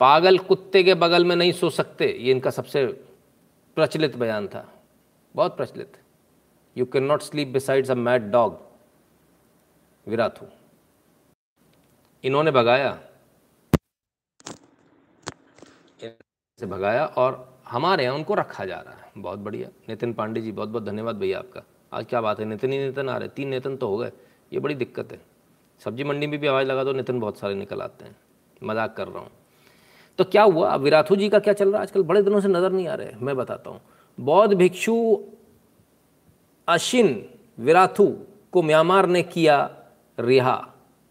[0.00, 2.86] पागल कुत्ते के बगल में नहीं सो सकते, ये इनका सबसे
[3.74, 4.72] प्रचलित बयान था।
[5.34, 5.96] बहुत प्रचलित।
[6.76, 8.60] You can not sleep besides a mad dog
[10.06, 10.46] Wirathu
[12.24, 13.00] इन्होंने भगाया।
[16.60, 20.52] से भगाया और हमारे यहाँ उनको रखा जा रहा है। बहुत बढ़िया। नितिन पांडे जी
[20.52, 21.62] बहुत बहुत धन्यवाद भैया आपका।
[21.92, 22.44] आज क्या बात है?
[22.46, 24.12] नितिन ही नितिन आ रहे तीन नितिन तो हो गए।
[24.52, 25.20] ये बड़ी दिक्कत है।
[25.80, 28.16] सब्ज़ी मंडी में भी आवाज़ लगा दो, नितिन बहुत सारे निकल आते हैं।
[28.62, 29.30] मज़ाक कर रहा हूँ।
[30.18, 30.68] तो क्या हुआ?
[30.70, 31.82] अब विराथू जी का क्या चल रहा है?
[31.82, 33.80] आजकल बड़े दिनों से नज़र नहीं आ रहे मैं बताता हूँ।
[34.18, 34.94] बौद्ध भिक्षु
[36.68, 37.24] अशिन
[37.58, 38.06] विराथू
[38.52, 39.58] को म्यांमार ने किया
[40.18, 40.60] रिहा।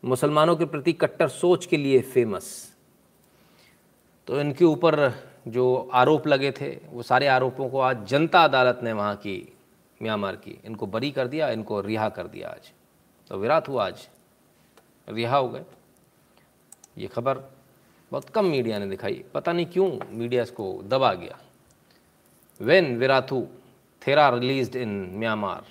[0.03, 2.47] मुसलमानों के प्रति कट्टर सोच के लिए फ़ेमस
[4.27, 4.95] तो इनके ऊपर
[5.47, 9.52] जो आरोप लगे थे, वो सारे आरोपों को आज जनता अदालत ने वहाँ की
[10.03, 12.71] म्यांमार की। इनको बरी कर दिया, इनको रिहा कर दिया आज।
[13.27, 14.09] तो विराट हुआ आज।
[15.09, 15.65] रिहा हो गए।
[16.97, 17.38] ये खबर
[18.11, 21.39] बहुत कम मीडिया ने दिखाई। पता नहीं क्यों मीडिया इसको दबा गया।
[22.61, 23.47] When Wirathu
[24.07, 25.65] thera release in Myanmar.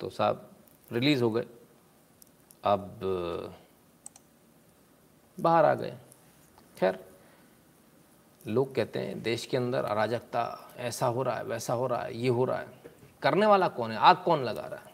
[0.00, 0.50] तो साहब
[0.92, 1.46] रिलीज़ हो गए।
[2.64, 3.00] अब,
[5.40, 5.96] बाहर आ गए।
[6.78, 7.11] खैर
[8.46, 12.16] लोग कहते हैं देश के अंदर अराजकता ऐसा हो रहा है वैसा हो रहा है
[12.18, 12.66] ये हो रहा है।
[13.22, 13.96] करने वाला कौन है?
[13.98, 14.90] आग कौन लगा रहा है?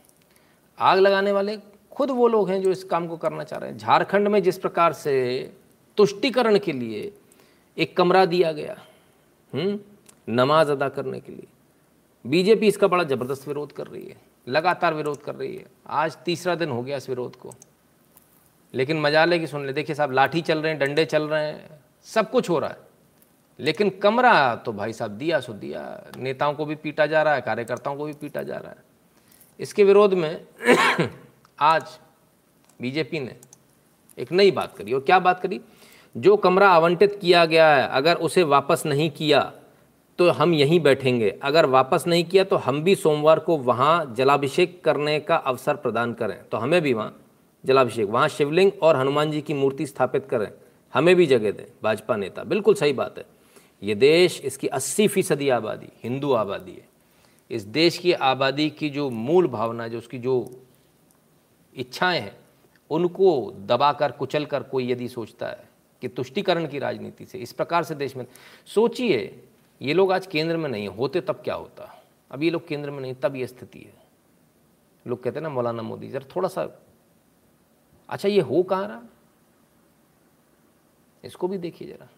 [0.79, 1.57] आग लगाने वाले
[1.93, 4.59] खुद वो लोग हैं जो इस काम को करना चाह रहे हैं। झारखंड में जिस
[4.59, 5.53] प्रकार से
[5.97, 7.12] तुष्टिकरण के लिए
[7.77, 8.77] एक कमरा दिया गया
[9.53, 9.62] हुँ?
[9.62, 9.79] हम्म,
[10.29, 11.47] नमाज़ अदा करने के लिए
[12.25, 14.16] बीजेपी इसका बड़ा ज़बरदस्त विरोध कर रही है
[14.49, 17.55] लगातार विरोध कर रही है। आज तीसरा दिन हो गया इस विरोध को।
[18.75, 21.47] लेकिन मज़ा ले कि सुन ले देखिए साहब लाठी चल रहे हैं डंडे चल रहे
[21.47, 22.88] हैं सब कुछ हो रहा है।
[23.60, 25.82] लेकिन कमरा तो भाई साहब दिया सो दिया।
[26.16, 28.85] नेताओं को भी पीटा जा रहा है, कार्यकर्ताओं को भी पीटा जा रहा है।
[29.60, 30.40] इसके विरोध में
[31.60, 31.98] आज
[32.80, 33.36] बीजेपी ने
[34.18, 35.60] एक नई बात करी। और क्या बात करी?
[36.16, 39.40] जो कमरा आवंटित किया गया है, अगर उसे वापस नहीं किया
[40.18, 44.82] तो हम यहीं बैठेंगे। अगर वापस नहीं किया तो हम भी सोमवार को वहाँ जलाभिषेक
[44.85, 47.16] करने का अवसर प्रदान करें। तो हमें भी वहाँ
[47.64, 50.48] जलाभिषेक, वहाँ शिवलिंग और हनुमान जी की मूर्ति स्थापित करें।
[50.94, 53.24] हमें भी जगह दें, भाजपा नेता। बिल्कुल सही बात है।
[53.83, 56.89] ये देश इसकी अस्सी फ़ीसदी आबादी, हिंदू आबादी है।
[57.51, 60.63] इस देश की आबादी की जो मूल भावना, जो उसकी जो
[61.75, 62.37] इच्छाएँ हैं,
[62.91, 65.69] उनको दबाकर कुचल कर कोई यदि सोचता है
[66.01, 68.27] कि तुष्टिकरण की राजनीति से, इस प्रकार से देश में,
[68.67, 69.43] सोचिए,
[69.83, 72.03] ये लोग आज केंद्र में नहीं, होते तब क्या होता?
[72.31, 73.95] अब ये लोग केंद्र में नहीं, तब ये स्थिति है।
[75.07, 76.81] लोग कहते हैं ना, मौलाना मोदी जरा थोड़ा सा
[78.09, 79.03] अच्छा ये हो कहाँ रहा?
[81.25, 82.09] इसको भी देखिए जरा।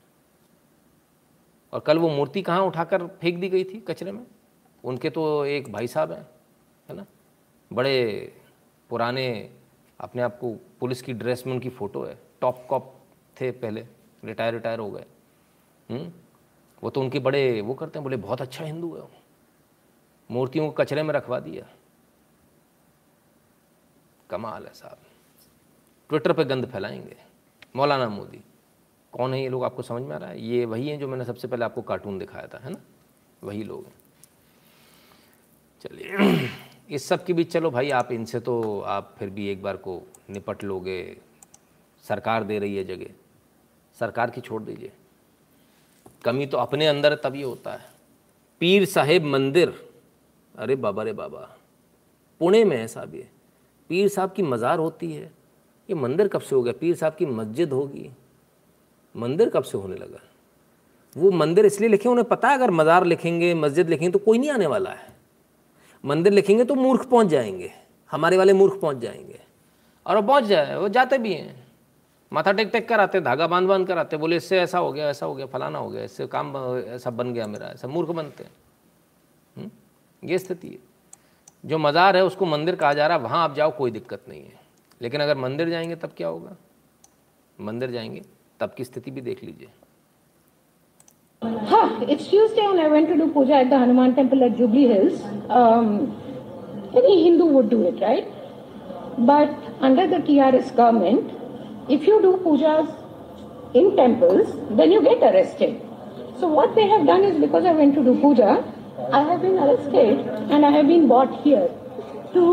[1.73, 4.27] और कल वो मूर्ति कहाँ उठाकर फेंक दी गई थी कचरे में?
[4.85, 6.27] उनके तो एक भाई साहब हैं,
[6.89, 7.07] है ना?
[7.73, 8.33] बड़े
[8.89, 9.55] पुराने,
[10.01, 12.95] अपने आप को पुलिस की ड्रेस में उनकी फ़ोटो है। टॉप कॉप
[13.41, 13.87] थे पहले,
[14.25, 15.05] रिटायर रिटायर हो गए।
[15.91, 16.13] हम्म?
[16.83, 19.11] वो तो उनके बड़े वो करते हैं, बोले, बहुत अच्छा हिंदू है वो।
[20.31, 21.67] मूर्तियों को कचरे में रखवा दिया।
[24.31, 24.99] कमाल है साहब।
[26.09, 27.17] ट्विटर पे गंद फैलाएँगे।
[27.77, 28.45] मौलाना मोदी।
[29.13, 30.41] कौन है ये लोग आपको समझ में आ रहा है?
[30.43, 32.81] ये वही हैं जो मैंने सबसे पहले आपको कार्टून दिखाया था, है ना?
[33.45, 33.93] वही लोग हैं।
[35.81, 36.49] चलिए,
[36.91, 40.03] इस सब के बीच चलो भाई, आप इनसे तो आप फिर भी एक बार को
[40.31, 41.17] निपट लोगे।
[42.05, 43.15] सरकार दे रही है जगह।
[43.99, 44.93] सरकार की छोड़ दीजिए।
[46.25, 47.89] कमी तो अपने अंदर तभी होता है।
[48.61, 49.75] पीर साहेब मंदिर।
[50.55, 51.57] अरे बाबा, रे बाबा।
[52.41, 53.29] पुणे में है साहब ये।
[53.91, 55.33] पीर साहब की मज़ार होती है।
[55.89, 56.73] ये मंदिर कब से हो गया?
[56.81, 58.11] पीर साहब की मस्जिद होगी।
[59.15, 60.19] मंदिर कब से होने लगा?
[61.17, 64.51] वो मंदिर इसलिए लिखे, उन्हें पता है अगर मज़ार लिखेंगे, मस्जिद लिखेंगे तो कोई नहीं
[64.51, 65.09] आने वाला है।
[66.05, 67.73] मंदिर लिखेंगे तो मूर्ख पहुँच जाएँगे,
[68.11, 69.41] हमारे वाले मूर्ख पहुँच जाएँगे।
[70.07, 71.67] और वो पहुँच जाए, वो जाते भी हैं।
[72.33, 75.09] माथा टेक टेक कर आते धागा बाँध बाँध कर आते बोले, इससे ऐसा हो गया,
[75.09, 78.45] ऐसा हो गया, फलाना हो गया, इससे काम, ऐसा बन गया मेरा, ऐसा मूर्ख बनते
[78.45, 78.51] हैं।
[79.57, 79.71] हम्म?
[80.23, 80.79] ये स्थिति है।
[81.65, 84.43] जो मज़ार है, उसको मंदिर कहा जा रहा है, वहाँ आप जाओ, कोई दिक्कत नहीं
[84.43, 84.61] है।
[85.03, 86.57] लेकिन अगर मंदिर जाएँगे, तब क्या होगा?
[87.61, 88.23] मंदिर जाएँगे।
[88.61, 89.69] तब की स्थिति भी देख लीजिए
[91.69, 94.89] Huh, it's Tuesday and I went to do puja at the Hanuman temple at Jubilee
[94.89, 95.23] Hills.
[95.49, 95.87] Um,
[96.95, 98.27] any Hindu would do it, right?
[99.19, 101.31] But under the TRS government,
[101.89, 102.91] if you do pujas
[103.75, 105.81] in temples, then you get arrested.
[106.39, 108.63] So what they have done is because I went to do puja,
[109.13, 110.19] I have been arrested
[110.51, 111.69] and I have been brought here
[112.35, 112.45] to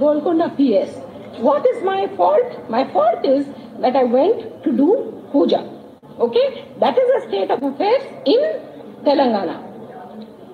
[0.00, 0.96] Golconda PS.
[1.40, 2.68] What is my fault?
[2.68, 3.46] My fault is
[3.80, 4.90] that I went to do
[5.36, 5.62] puja.
[6.26, 6.46] Okay?
[6.80, 8.40] That is the state of affairs in
[9.08, 9.56] Telangana.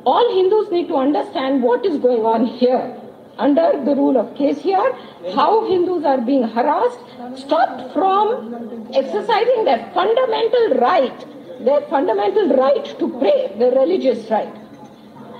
[0.04, 2.98] All Hindus need to understand what is going on here.
[3.38, 6.98] Under the rule of KCR, how Hindus are being harassed,
[7.44, 11.24] stopped from exercising their fundamental right,
[11.68, 14.52] their fundamental right to pray, their religious right.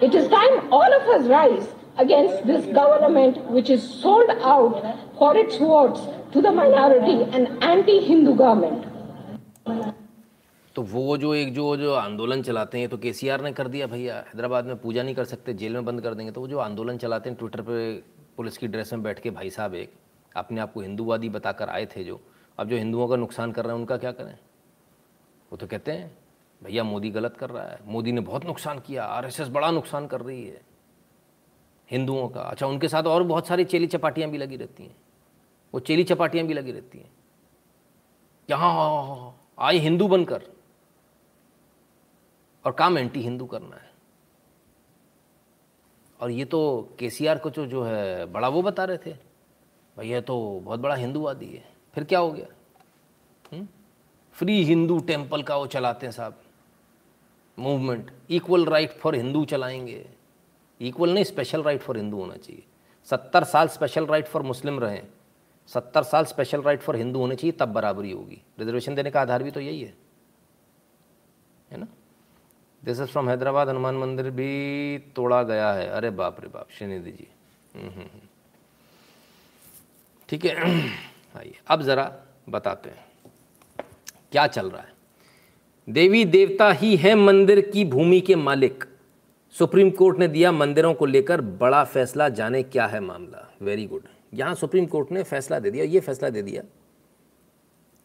[0.00, 4.80] It is time all of us rise against this government which is sold out
[5.18, 6.00] for its votes
[6.32, 8.91] to the minority, an anti-Hindu government.
[9.66, 14.16] तो वो जो एक जो जो आंदोलन चलाते हैं तो के ने कर दिया भैया।
[14.18, 16.98] हैदराबाद में पूजा नहीं कर सकते, जेल में बंद कर देंगे। तो वो जो आंदोलन
[16.98, 17.92] चलाते हैं, ट्विटर पे
[18.36, 19.92] पुलिस की ड्रेस में बैठ के भाई साहब एक
[20.36, 22.20] अपने आप को हिंदूवादी बताकर आए थे जो।
[22.58, 24.38] अब जो हिंदुओं का नुकसान कर रहे हैं, उनका क्या करें?
[25.52, 26.10] वो तो कहते हैं,
[26.62, 30.20] भैया, मोदी गलत कर रहा है। मोदी ने बहुत नुकसान किया, आरएसएस बड़ा नुकसान कर
[30.20, 30.60] रही है
[31.90, 34.96] हिंदुओं का। अच्छा उनके साथ और बहुत सारी चेली चपाटियाँ भी लगी रहती हैं।
[35.74, 37.10] वो चेली चपाटियाँ भी लगी रहती हैं।
[38.48, 40.42] यहाँ आए हिंदू बनकर
[42.64, 43.90] और काम एंटी हिंदू करना है।
[46.20, 47.08] और ये तो के
[47.38, 49.16] को जो जो है, बड़ा वो बता रहे थे
[49.96, 51.64] भैया तो बहुत बड़ा हिंदूवादी है,
[51.94, 52.46] फिर क्या हो गया?
[53.52, 53.68] हुँ?
[54.32, 56.40] फ्री हिंदू टेंपल का वो चलाते हैं साहब।
[57.58, 60.06] Movement, equal right for Hindu चलाएँगे।
[60.80, 62.62] इक्वल नहीं, स्पेशल राइट फॉर हिंदू होना चाहिए।
[63.04, 65.06] सत्तर साल स्पेशल राइट फॉर मुस्लिम रहें।
[65.66, 69.42] सत्तर साल स्पेशल राइट फॉर हिंदू होने चाहिए तब बराबरी होगी। रिजर्वेशन देने का आधार
[69.42, 69.94] भी तो यही है।
[71.70, 71.86] है ना?
[72.84, 77.10] This is from Hyderabad Hanuman मंदिर भी तोड़ा गया है। अरे बाप रे बाप श्रीनिधि
[77.10, 77.28] जी।
[77.74, 78.28] हम्म, हम्म, हम्म।
[80.28, 80.80] ठीक है?
[81.36, 82.16] आइए अब ज़रा
[82.48, 83.06] बताते हैं।
[84.32, 84.92] क्या चल रहा है?
[85.88, 88.84] देवी देवता ही है मंदिर की भूमि के मालिक।
[89.58, 93.52] सुप्रीम कोर्ट ने दिया मंदिरों को लेकर बड़ा फैसला जाने क्या है मामला?
[93.62, 94.02] वेरी गुड
[94.32, 96.62] यहाँ सुप्रीम कोर्ट ने फैसला दे दिया, ये फैसला दे दिया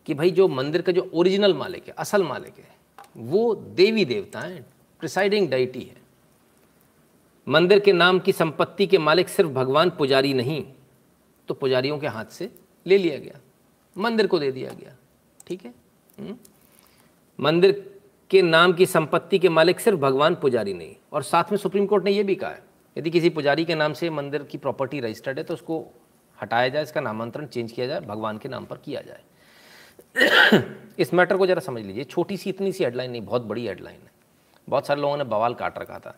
[0.07, 2.75] कि भाई जो मंदिर का जो ओरिजिनल मालिक है, असल मालिक है,
[3.17, 4.65] वो देवी देवता है
[5.01, 6.05] प्रिसाइडिंग डाइटी है
[7.47, 10.63] मंदिर के नाम की संपत्ति के मालिक सिर्फ़ भगवान पुजारी नहीं
[11.49, 12.49] तो पुजारियों के हाथ से
[12.85, 13.39] ले लिया गया,
[13.95, 14.95] मंदिर को दे दिया गया,
[15.47, 15.73] ठीक है?
[16.19, 16.35] हम्म?
[17.39, 17.71] मंदिर
[18.31, 22.03] के नाम की संपत्ति के मालिक सिर्फ़ भगवान पुजारी नहीं, और साथ में सुप्रीम कोर्ट
[22.05, 22.63] ने यह भी कहा है,
[22.95, 25.85] यदि किसी पुजारी के नाम से मंदिर की प्रॉपर्टी रजिस्टर्ड है तो उसको
[26.41, 29.21] हटाया जाए, इसका नामांतरण चेंज किया जाए, भगवान के नाम पर किया जाए।
[30.99, 33.95] इस मैटर को जरा समझ लीजिए। छोटी सी, इतनी सी हेडलाइन नहीं, बहुत बड़ी हेडलाइन
[33.95, 34.11] है।
[34.69, 36.15] बहुत सारे लोगों ने बवाल काट रखा था।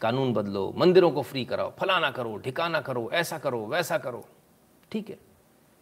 [0.00, 4.28] कानून बदलो, मंदिरों को फ्री कराओ, फलाना करो, ठिकाना करो, ऐसा करो, वैसा करो।
[4.92, 5.18] ठीक है?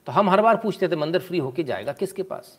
[0.06, 2.58] तो हम हर बार पूछते थे, मंदिर फ्री होके जाएगा किसके पास?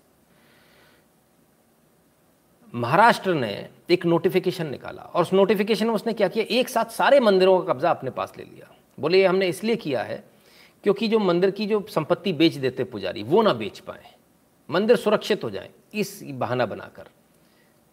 [2.76, 6.46] महाराष्ट्र ने एक नोटिफिकेशन निकाला और उस नोटिफिकेशन में उसने क्या किया?
[6.50, 10.37] एक साथ सारे मंदिरों का कब्जा अपने पास ले लिया। बोले हमने इसलिए किया है
[10.84, 14.16] क्योंकि जो मंदिर की जो संपत्ति बेच देते पुजारी, वो ना बेच पाए।
[14.70, 17.08] मंदिर सुरक्षित हो जाए, इस बहाना बनाकर।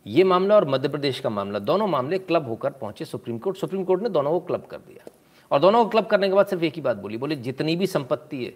[0.07, 3.85] ये मामला और मध्य प्रदेश का मामला, दोनों मामले क्लब होकर पहुँचे सुप्रीम कोर्ट। सुप्रीम
[3.85, 5.11] कोर्ट ने दोनों को क्लब कर दिया।
[5.51, 7.87] और दोनों को क्लब करने के बाद सिर्फ़ एक ही बात बोली, बोले, जितनी भी
[7.87, 8.55] संपत्ति है,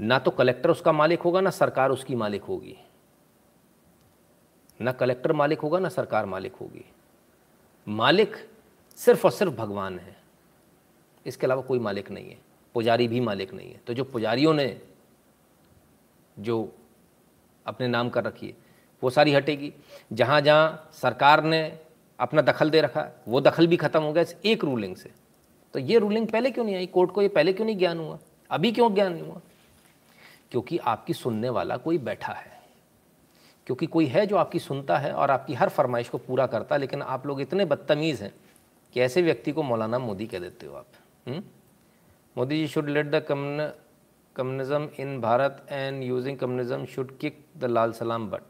[0.00, 2.76] ना तो कलेक्टर उसका मालिक होगा, ना सरकार उसकी मालिक होगी।
[4.80, 6.84] ना कलेक्टर मालिक होगा, ना सरकार मालिक होगी।
[7.88, 8.36] मालिक
[8.96, 10.16] सिर्फ़ और सिर्फ़ भगवान है।
[11.26, 14.80] इसके अलावा कोई मालिक नहीं है। पुजारी भी मालिक नहीं है। तो जो पुजारियों ने
[16.38, 16.72] जो
[17.66, 18.54] अपने नाम कर रखी है,
[19.02, 19.72] वो सारी हटेगी।
[20.12, 21.80] जहाँ जहाँ सरकार ने
[22.20, 25.10] अपना दखल दे रखा, वो दखल भी खत्म हो गया इस एक रूलिंग से।
[25.72, 26.86] तो ये रूलिंग पहले क्यों नहीं आई?
[26.86, 28.18] कोर्ट को ये पहले क्यों नहीं ज्ञान हुआ?
[28.50, 29.40] अभी क्यों ज्ञान नहीं हुआ?
[30.50, 32.62] क्योंकि आपकी सुनने वाला कोई बैठा है।
[33.66, 36.80] क्योंकि कोई है जो आपकी सुनता है और आपकी हर फरमाइश को पूरा करता है,
[36.80, 38.34] लेकिन आप लोग इतने बदतमीज़ हैं
[38.92, 40.86] कि ऐसे व्यक्ति को मौलाना मोदी कह देते हो आप।
[41.28, 41.42] हुँ?
[42.36, 43.72] Modi ji should let the commune
[44.36, 48.42] communism in Bharat and using communism should kick the लाल सलाम बट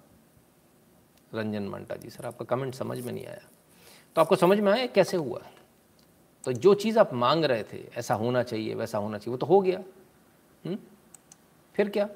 [1.34, 3.40] रंजन मंटा जी सर आपका कमेंट समझ में नहीं आया।
[4.14, 5.42] तो आपको समझ में आया कैसे हुआ?
[6.44, 9.46] तो जो चीज़ आप मांग रहे थे, ऐसा होना चाहिए, वैसा होना चाहिए, वो तो
[9.46, 9.86] हो गया। हुँ?
[10.66, 10.78] हम्म?
[11.74, 12.08] फिर क्या?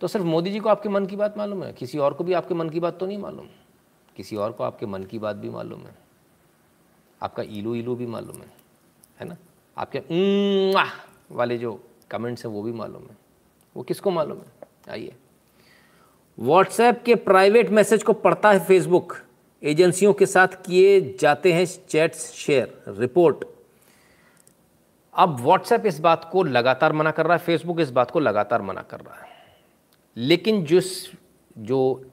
[0.00, 1.72] तो सिर्फ़ मोदी जी को आपके मन की बात मालूम है?
[1.72, 3.48] किसी और को भी आपके मन की बात तो नहीं मालूम?
[4.16, 5.94] किसी और को आपके मन की बात भी मालूम है?
[7.22, 8.52] आपका ईलू ईलू भी मालूम है
[9.20, 9.36] है ना?
[9.78, 9.98] आपके
[11.30, 13.16] वाले जो कमेंट्स हैं, वो भी मालूम है।
[13.76, 14.68] वो किसको मालूम है?
[14.90, 15.14] आइए।
[16.38, 19.16] व्हाट्सएप के प्राइवेट मैसेज को पढ़ता है फेसबुक
[19.62, 23.44] एजेंसियों के साथ किए जाते हैं चैट्स शेयर रिपोर्ट
[25.14, 28.62] अब व्हाट्सएप इस बात को लगातार मना कर रहा है फेसबुक इस बात को लगातार
[28.62, 29.28] मना कर रहा है।
[30.16, 31.12] लेकिन जिस,
[31.58, 32.10] जो,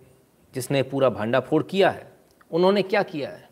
[0.55, 2.11] जिसने पूरा भांडा फोड़ किया है,
[2.51, 3.49] उन्होंने क्या किया है?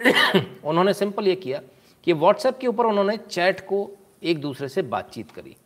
[0.64, 1.60] उन्होंने सिंपल ये किया
[2.06, 3.88] कि व्हाट्सएप के ऊपर उन्होंने चैट को
[4.22, 5.56] एक दूसरे से बातचीत करी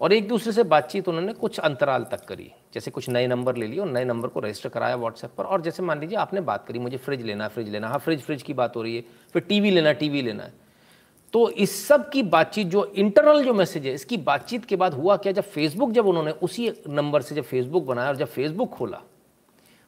[0.00, 3.66] और एक दूसरे से बातचीत उन्होंने कुछ अंतराल तक करी। जैसे कुछ नए नंबर ले
[3.66, 6.66] लिए और नए नंबर को रजिस्टर कराया व्हाट्सएप पर और जैसे मान लीजिए आपने बात
[6.66, 9.42] करी, मुझे फ्रिज लेना फ्रिज लेना हाँ फ्रिज फ्रिज की बात हो रही है, फिर
[9.42, 10.52] टीवी लेना टीवी लेना है।
[11.32, 15.16] तो इस सब की बातचीत, जो इंटरनल जो मैसेज है, इसकी बातचीत के बाद हुआ
[15.16, 15.32] क्या?
[15.32, 19.02] जब फेसबुक जब उन्होंने उसी नंबर से जब फेसबुक बनाया और जब फेसबुक खोला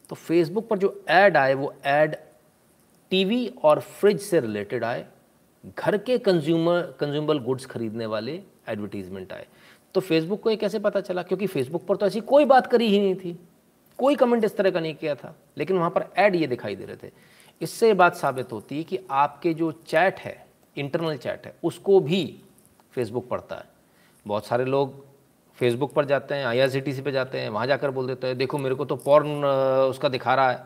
[0.09, 2.15] तो फेसबुक पर जो ऐड आए, वो ऐड
[3.11, 5.05] टीवी और फ्रिज से रिलेटेड आए।
[5.65, 9.47] घर के कंज्यूमर कंज्यूमबल गुड्स खरीदने वाले एडवर्टीजमेंट आए।
[9.93, 11.23] तो फेसबुक को ये कैसे पता चला?
[11.23, 13.39] क्योंकि फेसबुक पर तो ऐसी कोई बात करी ही नहीं थी।
[13.97, 16.85] कोई कमेंट इस तरह का नहीं किया था। लेकिन वहाँ पर ऐड ये दिखाई दे
[16.85, 17.11] रहे थे।
[17.61, 20.45] इससे बात साबित होती है कि आपके जो चैट है
[20.77, 22.41] इंटरनल चैट है, उसको भी
[22.91, 23.65] फेसबुक पढ़ता है।
[24.27, 25.05] बहुत सारे लोग
[25.57, 28.07] फेसबुक पर जाते हैं I R C T C पर जाते हैं, वहाँ जाकर बोल
[28.07, 29.45] देते हैं, देखो मेरे को तो पॉर्न
[29.89, 30.63] उसका दिखा रहा है।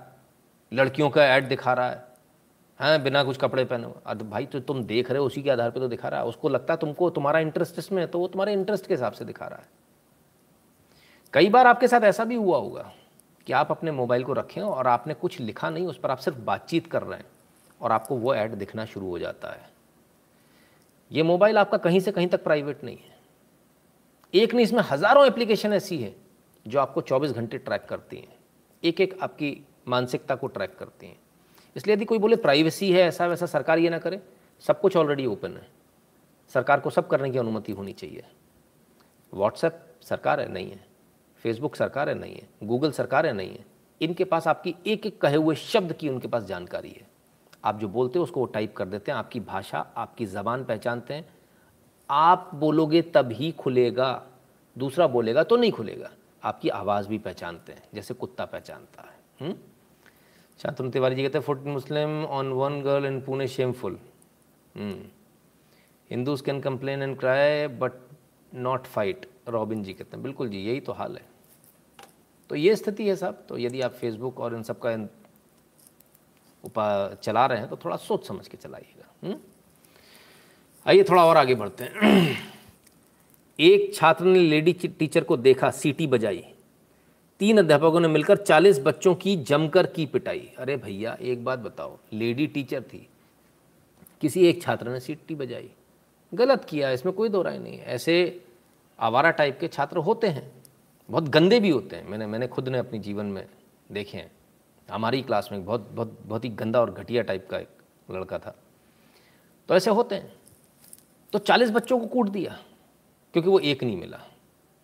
[0.74, 2.12] लड़कियों का ऐड दिखा रहा है।
[2.84, 5.72] हैं, बिना कुछ कपड़े पहने अब भाई तो तुम देख रहे हो, उसी के आधार
[5.72, 8.28] पे तो दिखा रहा है। उसको लगता है तुमको, तुम्हारा इंटरेस्ट इसमें है तो वो
[8.28, 9.68] तुम्हारे इंटरेस्ट के हिसाब से दिखा रहा है।
[11.34, 12.92] कई बार आपके साथ ऐसा भी हुआ होगा
[13.48, 16.38] कि आप अपने मोबाइल को रखें और आपने कुछ लिखा नहीं, उस पर आप सिर्फ़
[16.40, 17.26] बातचीत कर रहे हैं
[17.82, 19.72] और आपको वो ऐड दिखना शुरू हो जाता है।
[21.12, 23.12] ये मोबाइल आपका कहीं से कहीं तक प्राइवेट नहीं है।
[24.34, 26.16] एक नहीं, इसमें हज़ारों एप्लीकेशन ऐसी है
[26.66, 28.34] जो आपको 24 घंटे ट्रैक करती हैं।
[28.84, 29.58] एक एक आपकी
[29.88, 31.18] मानसिकता को ट्रैक करती हैं।
[31.76, 34.22] इसलिए यदि कोई बोले प्राइवेसी है, ऐसा वैसा सरकार ये ना करे,
[34.60, 35.68] सब कुछ ऑलरेडी ओपन है।
[36.50, 38.24] सरकार को सब करने की अनुमति होनी चाहिए।
[39.34, 40.86] व्हाट्सएप सरकार है, नहीं है।
[41.38, 43.66] फेसबुक सरकार है, नहीं है। गूगल सरकार है, नहीं है।
[44.02, 47.08] इनके पास आपकी एक एक कहे हुए शब्द की उनके पास जानकारी है।
[47.66, 51.14] आप जो बोलते हो उसको वो टाइप कर देते हैं, आपकी भाषा, आपकी ज़बान पहचानते
[51.14, 51.34] हैं।
[52.10, 54.24] आप बोलोगे तभी खुलेगा,
[54.78, 56.12] दूसरा बोलेगा तो नहीं खुलेगा।
[56.44, 59.73] आपकी आवाज़ भी पहचानते हैं, जैसे कुत्ता पहचानता है हुँ?
[60.62, 64.00] शांतनु तिवारी जी कहते हैं fourteen Muslim on one girl in Pune shameful
[66.12, 67.92] Hindus can complain and cry but
[68.54, 71.26] not fight Robin ji कहते हैं। बिल्कुल जी, यही तो हाल है।
[72.50, 75.10] तो ये स्थिति है साहब। तो यदि आप फेसबुक और इन सब का
[76.64, 79.40] उपा चला रहे हैं तो थोड़ा सोच समझ के चलाइएगा। हम्म?
[80.88, 82.38] आइए थोड़ा और आगे बढ़ते हैं।
[83.60, 86.53] एक छात्र ने लेडी टीचर को देखा, सीटी बजाई।
[87.44, 91.98] तीन अध्यापकों ने मिलकर चालीस बच्चों की जमकर की पिटाई। अरे भैया, एक बात बताओ,
[92.14, 93.10] लेडी टीचर थी।
[94.22, 95.70] किसी एक छात्र ने सीटी बजाई।
[96.34, 98.45] गलत किया, इसमें कोई दो राय नहीं। ऐसे
[98.99, 100.52] आवारा टाइप के छात्र होते हैं।
[101.10, 103.45] बहुत गंदे भी होते हैं। मैंने मैंने खुद ने अपने जीवन में
[103.91, 104.32] देखे हैं।
[104.90, 107.70] हमारी क्लास में बहुत बहुत बहुत ही गंदा और घटिया टाइप का एक
[108.11, 108.56] लड़का था।
[109.70, 110.34] तो ऐसे होते हैं।
[111.34, 112.57] तो चालीस बच्चों को कूट दिया,
[113.34, 114.22] क्योंकि वो एक नहीं मिला।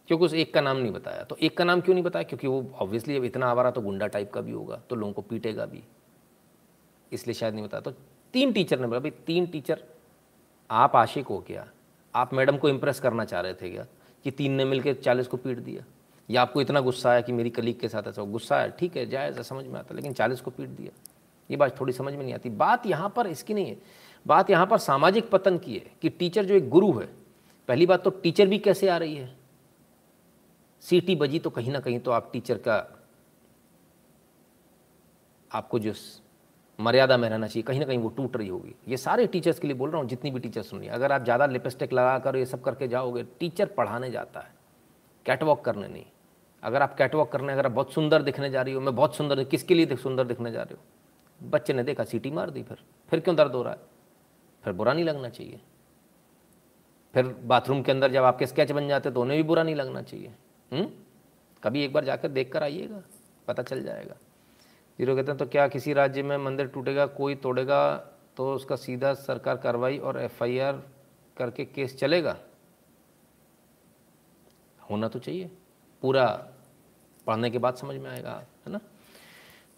[0.09, 2.23] क्योंकि उस एक का नाम नहीं बताया। तो एक का नाम क्यों नहीं बताया?
[2.23, 5.21] क्योंकि वो ऑब्वियसली अब इतना आवारा तो गुंडा टाइप का भी होगा तो लोगों को
[5.21, 5.83] पीटेगा भी।
[7.11, 7.91] इसलिए शायद नहीं बताया। तो
[8.33, 9.83] तीन टीचर ने बोला, भाई, तीन टीचर
[10.71, 11.67] आप आशिक हो क्या
[12.15, 13.85] आप मैडम को इम्प्रेस करना चाह रहे थे क्या?
[14.23, 15.83] कि तीन ने मिलकर चालीस को पीट दिया।
[16.29, 19.05] या आपको इतना गुस्सा आया कि मेरी कलीग के साथ ऐसा गुस्सा है ठीक है,
[19.05, 20.91] जायज़ समझ में आता, लेकिन चालीस को पीट दिया।
[21.51, 23.77] ये बात थोड़ी समझ में नहीं आती। बात यहाँ पर इसकी नहीं है।
[24.27, 27.09] बात यहाँ पर सामाजिक पतन की है कि टीचर जो एक गुरु है,
[27.67, 29.38] पहली बात तो टीचर भी कैसे आ रही है?
[30.83, 32.75] सीटी बजी तो कहीं ना कहीं तो आप टीचर का
[35.51, 35.93] आपको जो
[36.79, 39.67] मर्यादा में रहना चाहिए, कहीं ना कहीं वो टूट रही होगी। ये सारे टीचर्स के
[39.67, 42.45] लिए बोल रहा हूँ, जितनी भी टीचर सुनिए अगर आप ज़्यादा लिपस्टिक लगा कर ये
[42.45, 44.53] सब करके जाओगे, टीचर पढ़ाने जाता है,
[45.25, 46.05] कैटवॉक करने नहीं।
[46.63, 49.43] अगर आप कैटवॉक करने, अगर आप बहुत सुंदर दिखने जा रही हो, मैं बहुत सुंदर
[49.45, 51.49] किसके लिए सुंदर दिखने जा रहे हो?
[51.49, 52.77] बच्चे ने देखा, सीटी मार दी फिर।
[53.11, 53.79] फिर क्यों दर्द हो रहा है?
[54.63, 55.59] फिर बुरा नहीं लगना चाहिए।
[57.13, 60.01] फिर बाथरूम के अंदर जब आपके स्केच बन जाते तो उन्हें भी बुरा नहीं लगना
[60.01, 60.33] चाहिए।
[60.71, 60.79] हुँ?
[60.79, 60.89] हम्म?
[61.63, 63.01] कभी एक बार जाकर देख कर आइएगा,
[63.47, 64.15] पता चल जाएगा
[64.99, 67.95] ज़ीरो कहते हैं तो क्या किसी राज्य में मंदिर टूटेगा, कोई तोड़ेगा
[68.37, 70.81] तो उसका सीधा सरकार कार्रवाई और एफआईआर
[71.37, 72.37] करके केस चलेगा
[74.89, 75.49] होना तो चाहिए
[76.03, 76.25] पूरा
[77.27, 78.31] पढ़ने के बाद समझ में आएगा,
[78.65, 78.79] है ना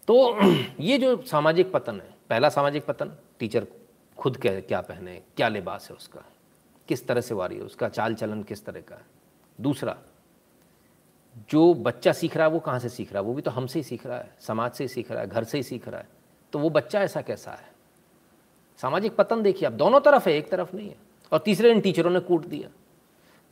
[0.08, 0.14] तो
[0.80, 3.66] ये जो सामाजिक पतन है, पहला सामाजिक पतन, टीचर
[4.18, 6.24] खुद क्या क्या पहने, क्या लिबास है उसका,
[6.88, 9.04] किस तरह से वारी है, उसका चाल चलन किस तरह का है
[9.58, 9.96] दूसरा
[11.50, 13.28] जो बच्चा सीख रहा है, वो कहाँ से सीख रहा है?
[13.28, 15.44] वो भी तो हमसे ही सीख रहा है, समाज से ही सीख रहा है, घर
[15.44, 16.08] से ही सीख रहा है।
[16.52, 17.72] तो वो बच्चा ऐसा कैसा है?
[18.76, 20.96] सामाजिक पतन देखिए आप, दोनों तरफ़ है, एक तरफ़ नहीं है।
[21.32, 22.68] और तीसरे इन टीचरों ने कूट दिया।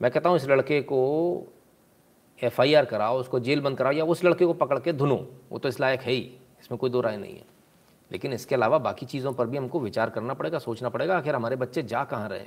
[0.02, 1.52] मैं कहता हूँ, इस लड़के को
[2.42, 5.28] एफ़ आई आर कराओ, उसको जेल बंद कराओ, या उस लड़के को पकड़ के धुनो।
[5.50, 7.44] वो तो इस लायक है ही, इसमें कोई दो राय नहीं है।
[8.12, 11.56] लेकिन इसके अलावा बाकी चीज़ों पर भी हमको विचार करना पड़ेगा, सोचना पड़ेगा, आखिर हमारे
[11.56, 12.40] बच्चे जा कहाँ रहे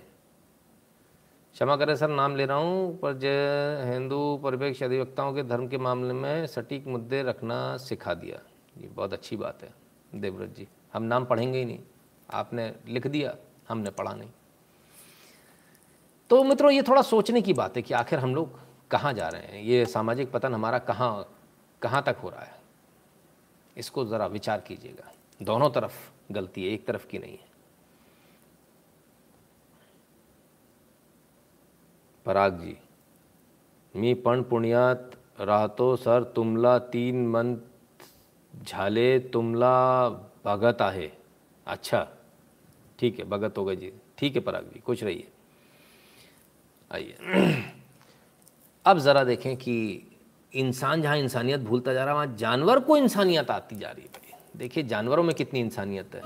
[1.56, 5.78] क्षमा करें सर, नाम ले रहा हूँ, पर जय हिंदू परिप्रेक्ष्य अधिवक्ताओं के धर्म के
[5.78, 8.40] मामले में सटीक मुद्दे रखना सिखा दिया।
[8.78, 9.74] ये बहुत अच्छी बात है,
[10.16, 11.80] देवव्रत जी। हम नाम पढ़ेंगे ही नहीं।
[12.30, 13.36] आपने लिख दिया,
[13.70, 14.30] हमने पढ़ा नहीं।
[16.30, 18.60] तो मित्रों, ये थोड़ा सोचने की बात है कि आखिर हम लोग
[18.92, 21.30] कहाँ जा रहे हैं। ये सामाजिक पतन हमारा कहाँ
[21.82, 22.62] कहाँ तक हो रहा है?
[23.78, 25.12] इसको ज़रा विचार कीजिएगा।
[25.42, 25.94] दोनों तरफ़
[26.32, 27.53] गलती है, एक तरफ़ की नहीं है।
[32.26, 32.78] पराग जी।
[33.96, 37.56] मी पण पुण्यात राहतो, सर तुमला तीन मंथ
[38.66, 40.10] झाले तुमला
[40.46, 41.10] भगत आहे।
[41.68, 42.06] अच्छा
[43.00, 45.28] ठीक है भगत होगा जी। ठीक है पराग जी कुछ रहिए।
[46.92, 47.16] आइए।
[48.86, 49.76] अब ज़रा देखें कि
[50.54, 54.22] इंसान जहाँ इंसानियत भूलता जा रहा है, वहाँ जानवर को इंसानियत आती जा रही है
[54.58, 56.22] देखिए, जानवरों में कितनी इंसानियत है।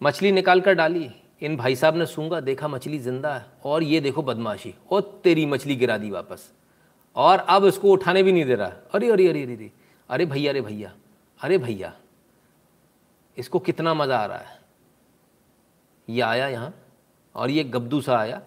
[0.00, 1.10] मछली निकाल कर डाली।
[1.42, 5.46] इन भाई साहब ने सूँगा देखा मछली ज़िंदा है, और ये देखो बदमाशी, और तेरी
[5.46, 6.50] मछली गिरा दी वापस।
[7.16, 9.70] और अब इसको उठाने भी नहीं दे रहा। अरे अरे अरे अरे
[10.10, 10.92] अरे भैया अरे भैया
[11.40, 11.92] अरे भैया,
[13.36, 14.58] इसको कितना मज़ा आ रहा है।
[16.08, 16.72] ये आया यहाँ,
[17.34, 18.40] और ये गब्दू सा आया।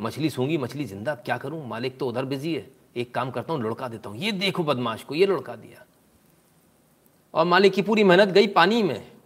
[0.00, 1.66] मछली सूँगी मछली ज़िंदा, क्या करूँ?
[1.68, 2.66] मालिक तो उधर बिज़ी है।
[2.96, 5.84] एक काम करता हूँ, लुढ़का देता हूँ। ये देखो बदमाश को, ये लुढ़का दिया।
[7.34, 9.19] और मालिक की पूरी मेहनत गई पानी में।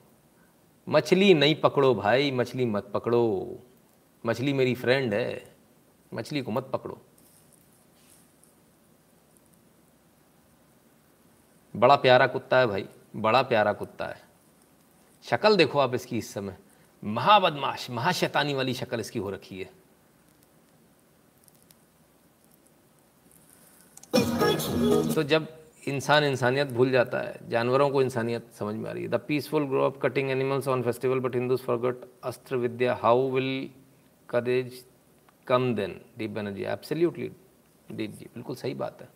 [0.89, 3.59] मछली नहीं पकड़ो भाई, मछली मत पकड़ो।
[4.27, 5.55] मछली मेरी फ्रेंड है,
[6.15, 7.01] मछली को मत पकड़ो।
[11.77, 12.87] बड़ा प्यारा कुत्ता है भाई,
[13.17, 14.23] बड़ा प्यारा कुत्ता है।
[15.23, 16.57] शक्ल देखो आप इसकी इस समय।
[17.05, 19.71] महाबदमाश, महाशैतानी वाली शक्ल इसकी हो रखी है।
[25.15, 29.09] तो जब इंसान इंसानियत भूल जाता है। जानवरों को इंसानियत समझ में आ रही है।
[29.09, 33.71] The peaceful grow up cutting animals on festival but Hindus forgot अस्त्र विद्या how will
[34.29, 34.87] courage
[35.47, 37.33] come then Deep Banerjee absolutely
[37.93, 39.09] Deep ji बिल्कुल सही बात है।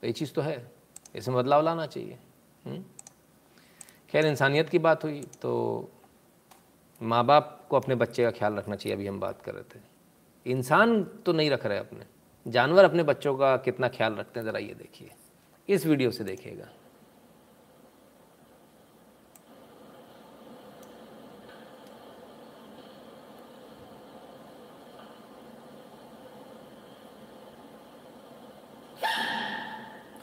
[0.00, 0.72] तो ये चीज़ तो है।
[1.14, 2.18] इसमें बदलाव लाना चाहिए।
[2.64, 2.84] हम्म?
[4.10, 5.90] खैर, इंसानियत की बात हुई तो
[7.02, 9.82] माँ बाप को अपने बच्चे का ख्याल रखना चाहिए। अभी हम बात कर रहे थे।
[10.50, 12.04] इंसान तो नहीं रख रहे अपने।
[12.50, 15.10] जानवर अपने बच्चों का कितना ख्याल रखते हैं, ज़रा ये देखिए।
[15.68, 16.68] इस वीडियो से देखिएगा।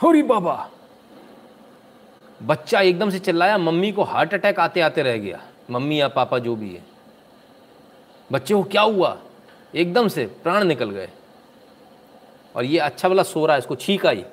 [0.04, 0.70] होरी बाबा,
[2.44, 6.40] बच्चा एकदम से चिल्लाया, मम्मी को हार्ट अटैक आते आते रह गया। मम्मी या पापा
[6.40, 6.84] जो भी है।
[8.32, 9.18] बच्चे को क्या हुआ?
[9.76, 11.10] एकदम से प्राण निकल गए।
[12.56, 14.26] और ये अच्छा वाला सो रहा है, इसको छींक आई।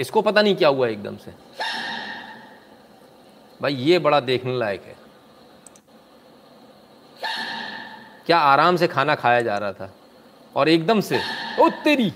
[0.00, 1.30] इसको पता नहीं क्या हुआ एकदम से।
[3.62, 4.96] भाई, ये बड़ा देखने लायक है।
[8.26, 9.94] क्या आराम से खाना खाया जा रहा था।
[10.56, 11.20] और एकदम से,
[11.60, 12.10] ओ तेरी।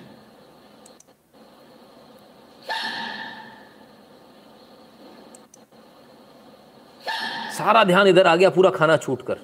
[7.59, 9.39] सारा ध्यान इधर आ गया, पूरा खाना छूट कर।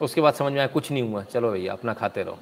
[0.00, 2.38] उसके बाद समझ में आया कुछ नहीं हुआ। चलो भैया, अपना खाते रहो।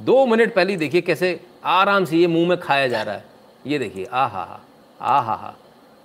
[0.00, 3.24] दो मिनट पहले देखिए कैसे आराम से ये मुँह में खाया जा रहा है।
[3.66, 4.60] ये देखिए आ हा हा
[5.00, 5.56] आ हा। हा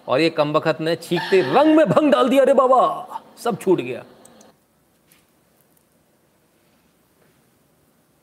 [0.08, 3.82] और ये कम वक्त ने छींकते रंग में भंग डाल दिया, अरे बाबा, सब छूट
[3.82, 4.04] गया।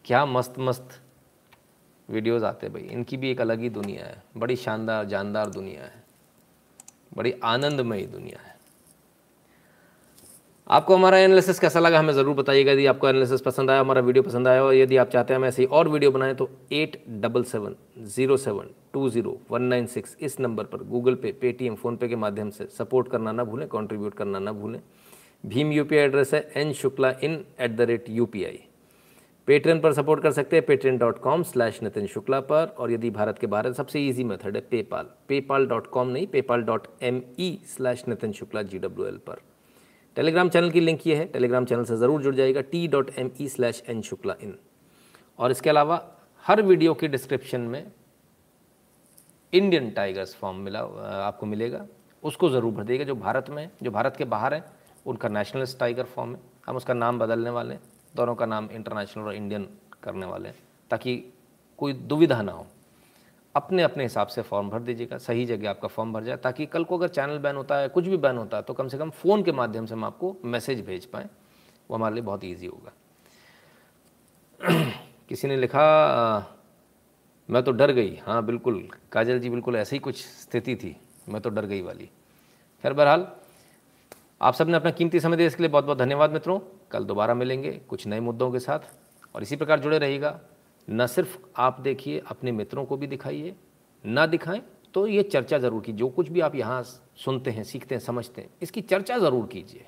[0.04, 1.00] क्या मस्त मस्त
[2.08, 6.04] वीडियोस आते भाई। इनकी भी एक अलग ही दुनिया है। बड़ी शानदार, जानदार दुनिया है।
[7.14, 8.51] बड़ी आनंदमयी दुनिया है।
[10.70, 14.22] आपको हमारा एनालिसिस कैसा लगा हमें ज़रूर बताइएगा। यदि आपको एनालिसिस पसंद आया, हमारा वीडियो
[14.22, 17.42] पसंद आया और यदि आप चाहते हैं हम ऐसी और वीडियो बनाएँ तो at double
[17.44, 17.74] seven
[18.06, 22.16] zero seven two zero one nine six इस नंबर पर गूगल पे पेटीएम फ़ोनपे के
[22.16, 24.80] माध्यम से सपोर्ट करना ना भूलें कॉन्ट्रीब्यूट करना ना भूलें।
[25.44, 28.28] भीम यूपीआई एड्रेस है N Shukla in at the rate U
[29.48, 33.10] Patreon पर सपोर्ट कर सकते हैं Patreon dot com slash Nitin Shukla पर। और यदि
[33.12, 37.22] भारत के बाहर सबसे ईजी मेथड है पेपाल पेपाल डॉट कॉम नहीं PayPal dot M
[37.38, 39.40] E slash Nitin Shukla G W L पर।
[40.16, 43.30] टेलीग्राम चैनल की लिंक ये है, टेलीग्राम चैनल से ज़रूर जुड़ जाएगा T dot M
[43.40, 44.56] E slash N Shukla in
[45.38, 46.00] और इसके अलावा
[46.44, 47.84] हर वीडियो के डिस्क्रिप्शन में
[49.52, 51.84] इंडियन टाइगर्स फॉर्म मिला आपको मिलेगा।
[52.22, 54.64] उसको ज़रूर भर देगा जो भारत में, जो भारत के बाहर है,
[55.06, 57.82] उनका नेशनलिस्ट टाइगर फॉर्म है। हम उसका नाम बदलने वाले हैं,
[58.14, 59.68] दोनों का नाम इंटरनेशनल और इंडियन
[60.02, 60.56] करने वाले हैं,
[60.90, 61.16] ताकि
[61.78, 62.66] कोई दुविधा ना हो।
[63.54, 66.84] अपने अपने हिसाब से फॉर्म भर दीजिएगा, सही जगह आपका फॉर्म भर जाए, ताकि कल
[66.84, 69.10] को अगर चैनल बैन होता है, कुछ भी बैन होता है तो कम से कम
[69.10, 71.28] फ़ोन के माध्यम से हम आपको मैसेज भेज पाएँ।
[71.90, 72.92] वो हमारे लिए बहुत ईजी होगा।
[75.28, 75.84] किसी ने लिखा,
[77.48, 80.96] मैं तो डर गई। हाँ बिल्कुल। काजल जी, बिल्कुल ऐसी ही कुछ स्थिति थी।
[81.28, 82.06] मैं तो डर गई वाली।
[82.84, 83.26] खैर, बहरहाल,
[84.42, 86.58] आप सबने अपना कीमती समय दिया इसके लिए बहुत बहुत धन्यवाद मित्रों।
[86.90, 88.78] कल दोबारा मिलेंगे कुछ नए मुद्दों के साथ।
[89.34, 90.40] और इसी प्रकार जुड़े रहिएगा।
[90.88, 93.54] न सिर्फ़ आप देखिए, अपने मित्रों को भी दिखाइए,
[94.04, 94.62] ना दिखाएँ
[94.94, 96.82] तो ये चर्चा ज़रूर की जो कुछ भी आप यहाँ
[97.16, 99.86] सुनते हैं, सीखते हैं, समझते हैं, इसकी चर्चा ज़रूर कीजिए।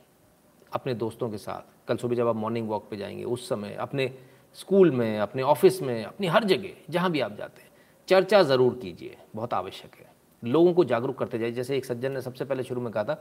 [0.73, 4.11] अपने दोस्तों के साथ, कल सुबह जब आप मॉर्निंग वॉक पे जाएँगे, उस समय अपने
[4.59, 7.71] स्कूल में, अपने ऑफ़िस में, अपनी हर जगह, जहाँ भी आप जाते हैं,
[8.09, 10.13] चर्चा ज़रूर कीजिए। बहुत आवश्यक है।
[10.43, 13.15] लोगों को जागरूक करते जाइए। जैसे एक सज्जन ने सबसे पहले शुरू में कहा था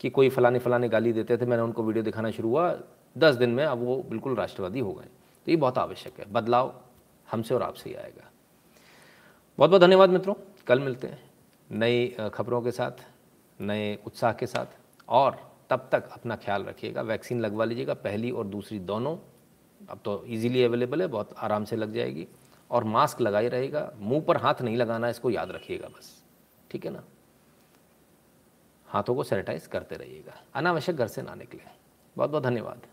[0.00, 2.78] कि कोई फलाने फलाने गाली देते थे, मैंने उनको वीडियो दिखाना शुरू हुआ,
[3.16, 5.06] दस दिन में अब वो बिल्कुल राष्ट्रवादी हो गए।
[5.46, 6.74] तो ये बहुत आवश्यक है। बदलाव
[7.32, 8.30] हमसे और आपसे ही आएगा।
[9.58, 10.34] बहुत बहुत धन्यवाद मित्रों।
[10.66, 11.30] कल मिलते हैं
[11.70, 13.04] नई खबरों के साथ,
[13.60, 14.78] नए उत्साह के साथ।
[15.08, 19.16] और तब तक अपना ख्याल रखिएगा। वैक्सीन लगवा लीजिएगा पहली और दूसरी दोनों।
[19.90, 22.26] अब तो इजीली अवेलेबल है, बहुत आराम से लग जाएगी।
[22.70, 26.22] और मास्क लगाए रहेगा मुँह पर हाथ नहीं लगाना इसको याद रखिएगा बस।
[26.70, 27.02] ठीक है ना?
[28.86, 31.60] हाथों को सैनिटाइज करते रहिएगा। अनावश्यक घर से ना निकले।
[32.16, 32.86] बहुत बहुत धन्यवाद।